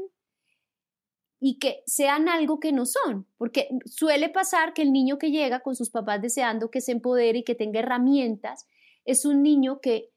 y 1.40 1.60
que 1.60 1.84
sean 1.86 2.30
algo 2.30 2.60
que 2.60 2.72
no 2.72 2.88
son, 2.88 3.28
porque 3.38 3.70
suele 3.86 4.30
pasar 4.30 4.74
que 4.74 4.82
el 4.82 4.92
niño 4.92 5.20
que 5.20 5.30
llega 5.30 5.60
con 5.60 5.76
sus 5.76 5.92
papás 5.92 6.20
deseando 6.20 6.72
que 6.72 6.82
se 6.82 6.94
empodere 6.94 7.38
y 7.38 7.44
que 7.44 7.54
tenga 7.54 7.80
herramientas, 7.80 8.66
es 9.08 9.26
un 9.26 9.42
niño 9.42 9.80
que 9.82 10.12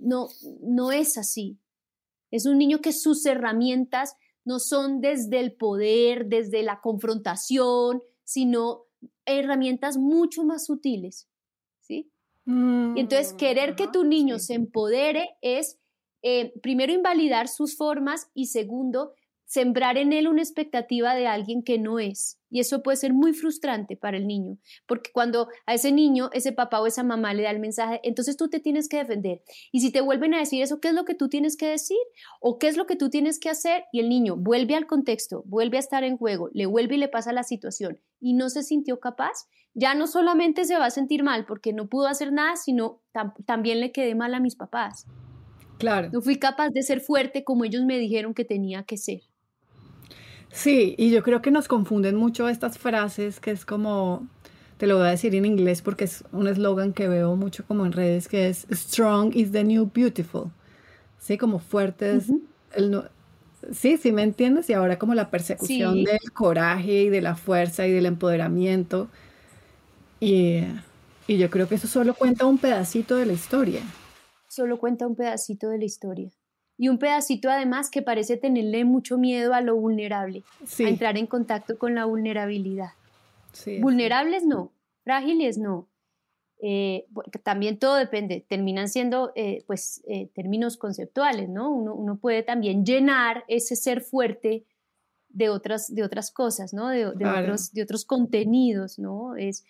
no, 0.00 0.28
no 0.60 0.92
es 0.92 1.18
así. 1.18 1.58
Es 2.30 2.46
un 2.46 2.58
niño 2.58 2.80
que 2.80 2.92
sus 2.92 3.26
herramientas 3.26 4.14
no 4.44 4.60
son 4.60 5.00
desde 5.00 5.40
el 5.40 5.52
poder, 5.54 6.26
desde 6.26 6.62
la 6.62 6.80
confrontación, 6.80 8.02
sino 8.22 8.84
herramientas 9.24 9.96
mucho 9.96 10.44
más 10.44 10.66
sutiles. 10.66 11.28
¿sí? 11.80 12.10
y 12.46 13.00
entonces 13.00 13.32
mm, 13.32 13.36
querer 13.36 13.74
que 13.74 13.88
tu 13.88 14.04
niño 14.04 14.38
se 14.38 14.52
empodere 14.52 15.30
es, 15.40 15.78
eh, 16.22 16.52
primero, 16.60 16.92
invalidar 16.92 17.48
sus 17.48 17.74
formas 17.76 18.28
y 18.34 18.46
segundo, 18.46 19.14
sembrar 19.54 19.96
en 19.98 20.12
él 20.12 20.26
una 20.26 20.42
expectativa 20.42 21.14
de 21.14 21.28
alguien 21.28 21.62
que 21.62 21.78
no 21.78 22.00
es. 22.00 22.40
Y 22.50 22.58
eso 22.58 22.82
puede 22.82 22.96
ser 22.96 23.12
muy 23.12 23.32
frustrante 23.32 23.96
para 23.96 24.16
el 24.16 24.26
niño, 24.26 24.58
porque 24.86 25.10
cuando 25.12 25.48
a 25.64 25.74
ese 25.74 25.92
niño, 25.92 26.28
ese 26.32 26.50
papá 26.50 26.80
o 26.80 26.88
esa 26.88 27.04
mamá 27.04 27.34
le 27.34 27.44
da 27.44 27.52
el 27.52 27.60
mensaje, 27.60 28.00
entonces 28.02 28.36
tú 28.36 28.48
te 28.48 28.58
tienes 28.58 28.88
que 28.88 28.96
defender. 28.96 29.42
Y 29.70 29.78
si 29.78 29.92
te 29.92 30.00
vuelven 30.00 30.34
a 30.34 30.40
decir 30.40 30.60
eso, 30.60 30.80
¿qué 30.80 30.88
es 30.88 30.94
lo 30.94 31.04
que 31.04 31.14
tú 31.14 31.28
tienes 31.28 31.56
que 31.56 31.68
decir? 31.68 31.98
¿O 32.40 32.58
qué 32.58 32.66
es 32.66 32.76
lo 32.76 32.86
que 32.86 32.96
tú 32.96 33.10
tienes 33.10 33.38
que 33.38 33.48
hacer? 33.48 33.84
Y 33.92 34.00
el 34.00 34.08
niño 34.08 34.36
vuelve 34.36 34.74
al 34.74 34.88
contexto, 34.88 35.44
vuelve 35.46 35.76
a 35.76 35.80
estar 35.80 36.02
en 36.02 36.16
juego, 36.16 36.50
le 36.52 36.66
vuelve 36.66 36.96
y 36.96 36.98
le 36.98 37.08
pasa 37.08 37.32
la 37.32 37.44
situación 37.44 38.00
y 38.20 38.34
no 38.34 38.50
se 38.50 38.64
sintió 38.64 38.98
capaz, 38.98 39.46
ya 39.72 39.94
no 39.94 40.08
solamente 40.08 40.64
se 40.64 40.76
va 40.76 40.86
a 40.86 40.90
sentir 40.90 41.22
mal 41.22 41.46
porque 41.46 41.72
no 41.72 41.86
pudo 41.86 42.08
hacer 42.08 42.32
nada, 42.32 42.56
sino 42.56 43.02
también 43.46 43.78
le 43.78 43.92
quedé 43.92 44.16
mal 44.16 44.34
a 44.34 44.40
mis 44.40 44.56
papás. 44.56 45.06
Claro. 45.78 46.08
No 46.12 46.20
fui 46.20 46.40
capaz 46.40 46.70
de 46.70 46.82
ser 46.82 47.00
fuerte 47.00 47.44
como 47.44 47.64
ellos 47.64 47.84
me 47.84 47.98
dijeron 47.98 48.34
que 48.34 48.44
tenía 48.44 48.82
que 48.82 48.96
ser. 48.96 49.22
Sí, 50.54 50.94
y 50.96 51.10
yo 51.10 51.24
creo 51.24 51.42
que 51.42 51.50
nos 51.50 51.66
confunden 51.66 52.14
mucho 52.14 52.48
estas 52.48 52.78
frases 52.78 53.40
que 53.40 53.50
es 53.50 53.64
como, 53.64 54.28
te 54.78 54.86
lo 54.86 54.98
voy 54.98 55.08
a 55.08 55.10
decir 55.10 55.34
en 55.34 55.44
inglés 55.44 55.82
porque 55.82 56.04
es 56.04 56.22
un 56.30 56.46
eslogan 56.46 56.92
que 56.92 57.08
veo 57.08 57.34
mucho 57.34 57.64
como 57.66 57.84
en 57.84 57.90
redes, 57.90 58.28
que 58.28 58.48
es 58.48 58.64
Strong 58.70 59.34
is 59.34 59.50
the 59.50 59.64
new 59.64 59.90
beautiful. 59.92 60.52
Sí, 61.18 61.36
como 61.38 61.58
fuerte 61.58 62.16
es 62.16 62.30
el, 62.76 63.02
Sí, 63.72 63.96
sí, 63.96 64.12
me 64.12 64.22
entiendes. 64.22 64.70
Y 64.70 64.74
ahora 64.74 64.98
como 64.98 65.14
la 65.14 65.30
persecución 65.30 66.04
del 66.04 66.32
coraje 66.32 67.02
y 67.02 67.08
de 67.08 67.20
la 67.20 67.34
fuerza 67.34 67.86
y 67.86 67.92
del 67.92 68.06
empoderamiento. 68.06 69.08
Y, 70.20 70.60
y, 71.26 71.38
yo 71.38 71.50
creo 71.50 71.66
que 71.66 71.74
eso 71.76 71.88
solo 71.88 72.14
cuenta 72.14 72.44
un 72.44 72.58
pedacito 72.58 73.16
de 73.16 73.26
la 73.26 73.32
historia. 73.32 73.80
Solo 74.48 74.78
cuenta 74.78 75.06
un 75.06 75.16
pedacito 75.16 75.68
de 75.68 75.78
la 75.78 75.84
historia 75.84 76.30
y 76.76 76.88
un 76.88 76.98
pedacito 76.98 77.50
además 77.50 77.90
que 77.90 78.02
parece 78.02 78.36
tenerle 78.36 78.84
mucho 78.84 79.16
miedo 79.18 79.54
a 79.54 79.60
lo 79.60 79.76
vulnerable, 79.76 80.42
a 80.78 80.88
entrar 80.88 81.16
en 81.16 81.26
contacto 81.26 81.78
con 81.78 81.94
la 81.94 82.04
vulnerabilidad. 82.04 82.90
Vulnerables 83.80 84.44
no, 84.44 84.72
frágiles 85.04 85.58
no. 85.58 85.88
Eh, 86.60 87.06
también 87.42 87.78
todo 87.78 87.96
depende, 87.96 88.44
terminan 88.48 88.88
siendo 88.88 89.32
eh, 89.34 89.64
pues 89.66 90.02
eh, 90.08 90.28
términos 90.34 90.76
conceptuales, 90.76 91.48
¿no? 91.48 91.70
Uno, 91.70 92.16
puede 92.16 92.42
también 92.42 92.84
llenar 92.84 93.44
ese 93.48 93.76
ser 93.76 94.00
fuerte 94.00 94.64
de 95.28 95.50
otras, 95.50 95.94
de 95.94 96.02
otras 96.02 96.30
cosas, 96.30 96.72
¿no? 96.72 96.88
De, 96.88 97.06
otros, 97.06 97.72
de 97.72 97.82
otros 97.82 98.04
contenidos, 98.04 98.98
¿no? 98.98 99.36
Es, 99.36 99.64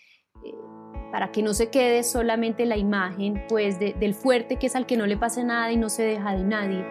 para 1.14 1.30
que 1.30 1.44
no 1.44 1.54
se 1.54 1.68
quede 1.68 2.02
solamente 2.02 2.66
la 2.66 2.76
imagen 2.76 3.40
pues 3.48 3.78
del 3.78 4.14
fuerte 4.14 4.56
que 4.56 4.66
es 4.66 4.74
al 4.74 4.84
que 4.84 4.96
no 4.96 5.06
le 5.06 5.16
pasa 5.16 5.44
nada 5.44 5.70
y 5.70 5.76
no 5.76 5.88
se 5.88 6.02
deja 6.02 6.34
de 6.34 6.42
nadie. 6.42 6.84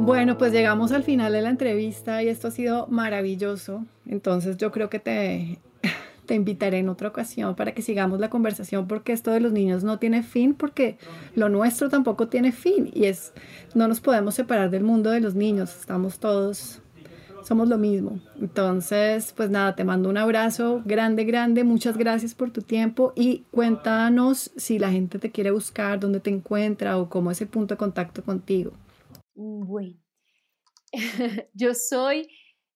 Bueno, 0.00 0.36
pues 0.36 0.50
llegamos 0.50 0.90
al 0.90 1.04
final 1.04 1.32
de 1.32 1.42
la 1.42 1.50
entrevista 1.50 2.24
y 2.24 2.28
esto 2.28 2.48
ha 2.48 2.50
sido 2.50 2.88
maravilloso. 2.88 3.84
Entonces 4.04 4.56
yo 4.56 4.72
creo 4.72 4.90
que 4.90 4.98
te, 4.98 5.60
te 6.26 6.34
invitaré 6.34 6.78
en 6.78 6.88
otra 6.88 7.06
ocasión 7.06 7.54
para 7.54 7.72
que 7.72 7.82
sigamos 7.82 8.18
la 8.18 8.30
conversación 8.30 8.88
porque 8.88 9.12
esto 9.12 9.30
de 9.30 9.38
los 9.38 9.52
niños 9.52 9.84
no 9.84 10.00
tiene 10.00 10.24
fin 10.24 10.54
porque 10.54 10.98
lo 11.36 11.48
nuestro 11.48 11.88
tampoco 11.88 12.26
tiene 12.26 12.50
fin 12.50 12.90
y 12.92 13.04
es 13.04 13.32
no 13.76 13.86
nos 13.86 14.00
podemos 14.00 14.34
separar 14.34 14.70
del 14.70 14.82
mundo 14.82 15.10
de 15.10 15.20
los 15.20 15.36
niños. 15.36 15.76
Estamos 15.78 16.18
todos 16.18 16.82
somos 17.42 17.68
lo 17.68 17.78
mismo. 17.78 18.20
Entonces, 18.40 19.32
pues 19.36 19.50
nada, 19.50 19.74
te 19.74 19.84
mando 19.84 20.08
un 20.08 20.16
abrazo 20.16 20.82
grande, 20.84 21.24
grande. 21.24 21.64
Muchas 21.64 21.96
gracias 21.96 22.34
por 22.34 22.50
tu 22.50 22.62
tiempo 22.62 23.12
y 23.16 23.44
cuéntanos 23.50 24.50
si 24.56 24.78
la 24.78 24.90
gente 24.90 25.18
te 25.18 25.30
quiere 25.30 25.50
buscar, 25.50 26.00
dónde 26.00 26.20
te 26.20 26.30
encuentra 26.30 26.98
o 26.98 27.08
cómo 27.08 27.30
es 27.30 27.40
el 27.40 27.48
punto 27.48 27.74
de 27.74 27.78
contacto 27.78 28.22
contigo. 28.22 28.72
Bueno, 29.34 29.96
yo 31.54 31.74
soy 31.74 32.28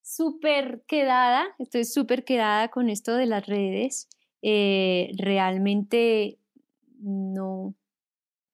súper 0.02 0.82
quedada, 0.86 1.46
estoy 1.58 1.84
súper 1.84 2.24
quedada 2.24 2.68
con 2.68 2.88
esto 2.88 3.14
de 3.14 3.26
las 3.26 3.46
redes. 3.46 4.08
Eh, 4.42 5.10
realmente 5.16 6.38
no, 6.98 7.74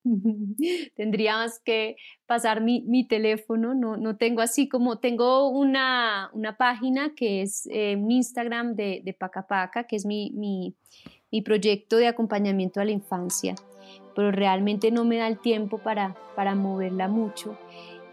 Tendríamos 0.96 1.58
que 1.60 1.96
pasar 2.26 2.60
mi, 2.60 2.82
mi 2.82 3.06
teléfono, 3.06 3.74
no, 3.74 3.96
no, 3.96 4.16
tengo 4.16 4.40
así 4.40 4.68
como, 4.68 4.98
tengo 4.98 5.48
una, 5.50 6.30
una 6.32 6.56
página 6.56 7.14
que 7.14 7.42
es 7.42 7.68
eh, 7.70 7.96
un 7.96 8.10
Instagram 8.10 8.74
de, 8.74 9.02
de 9.04 9.12
Paca 9.12 9.46
Paca, 9.46 9.84
que 9.84 9.96
es 9.96 10.06
mi, 10.06 10.30
mi, 10.34 10.74
mi, 11.30 11.42
proyecto 11.42 11.96
de 11.96 12.08
acompañamiento 12.08 12.80
a 12.80 12.84
la 12.84 12.92
infancia, 12.92 13.54
pero 14.14 14.30
realmente 14.30 14.90
no 14.90 15.04
me 15.04 15.18
da 15.18 15.28
el 15.28 15.38
tiempo 15.38 15.78
para, 15.78 16.14
para 16.34 16.54
moverla 16.54 17.08
mucho. 17.08 17.58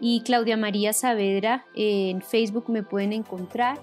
Y 0.00 0.22
Claudia 0.22 0.56
María 0.56 0.92
Saavedra 0.92 1.66
en 1.74 2.22
Facebook 2.22 2.68
me 2.68 2.84
pueden 2.84 3.12
encontrar 3.12 3.78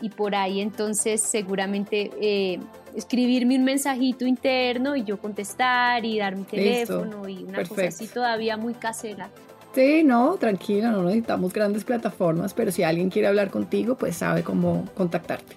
y 0.00 0.10
por 0.10 0.34
ahí 0.34 0.60
entonces 0.60 1.20
seguramente 1.20 2.10
eh, 2.20 2.60
escribirme 2.94 3.56
un 3.56 3.64
mensajito 3.64 4.26
interno 4.26 4.96
y 4.96 5.04
yo 5.04 5.18
contestar 5.18 6.04
y 6.04 6.18
dar 6.18 6.36
mi 6.36 6.44
teléfono 6.44 7.28
y 7.28 7.44
una 7.44 7.64
cosa 7.64 7.86
así 7.86 8.06
todavía 8.06 8.56
muy 8.56 8.74
casera. 8.74 9.30
Sí, 9.74 10.04
no, 10.04 10.36
tranquila, 10.36 10.90
no 10.92 11.02
necesitamos 11.02 11.52
grandes 11.52 11.82
plataformas, 11.82 12.54
pero 12.54 12.70
si 12.70 12.84
alguien 12.84 13.10
quiere 13.10 13.26
hablar 13.26 13.50
contigo, 13.50 13.96
pues 13.96 14.16
sabe 14.16 14.44
cómo 14.44 14.84
contactarte. 14.94 15.56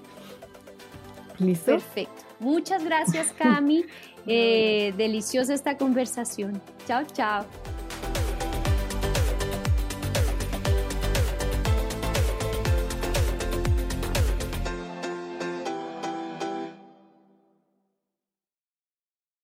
¿Listo? 1.38 1.74
Perfecto. 1.74 2.24
Muchas 2.40 2.84
gracias, 2.84 3.34
Cami. 3.34 3.86
Eh, 4.30 4.94
deliciosa 4.98 5.54
esta 5.54 5.78
conversación. 5.78 6.62
Chao, 6.86 7.06
chao. 7.14 7.46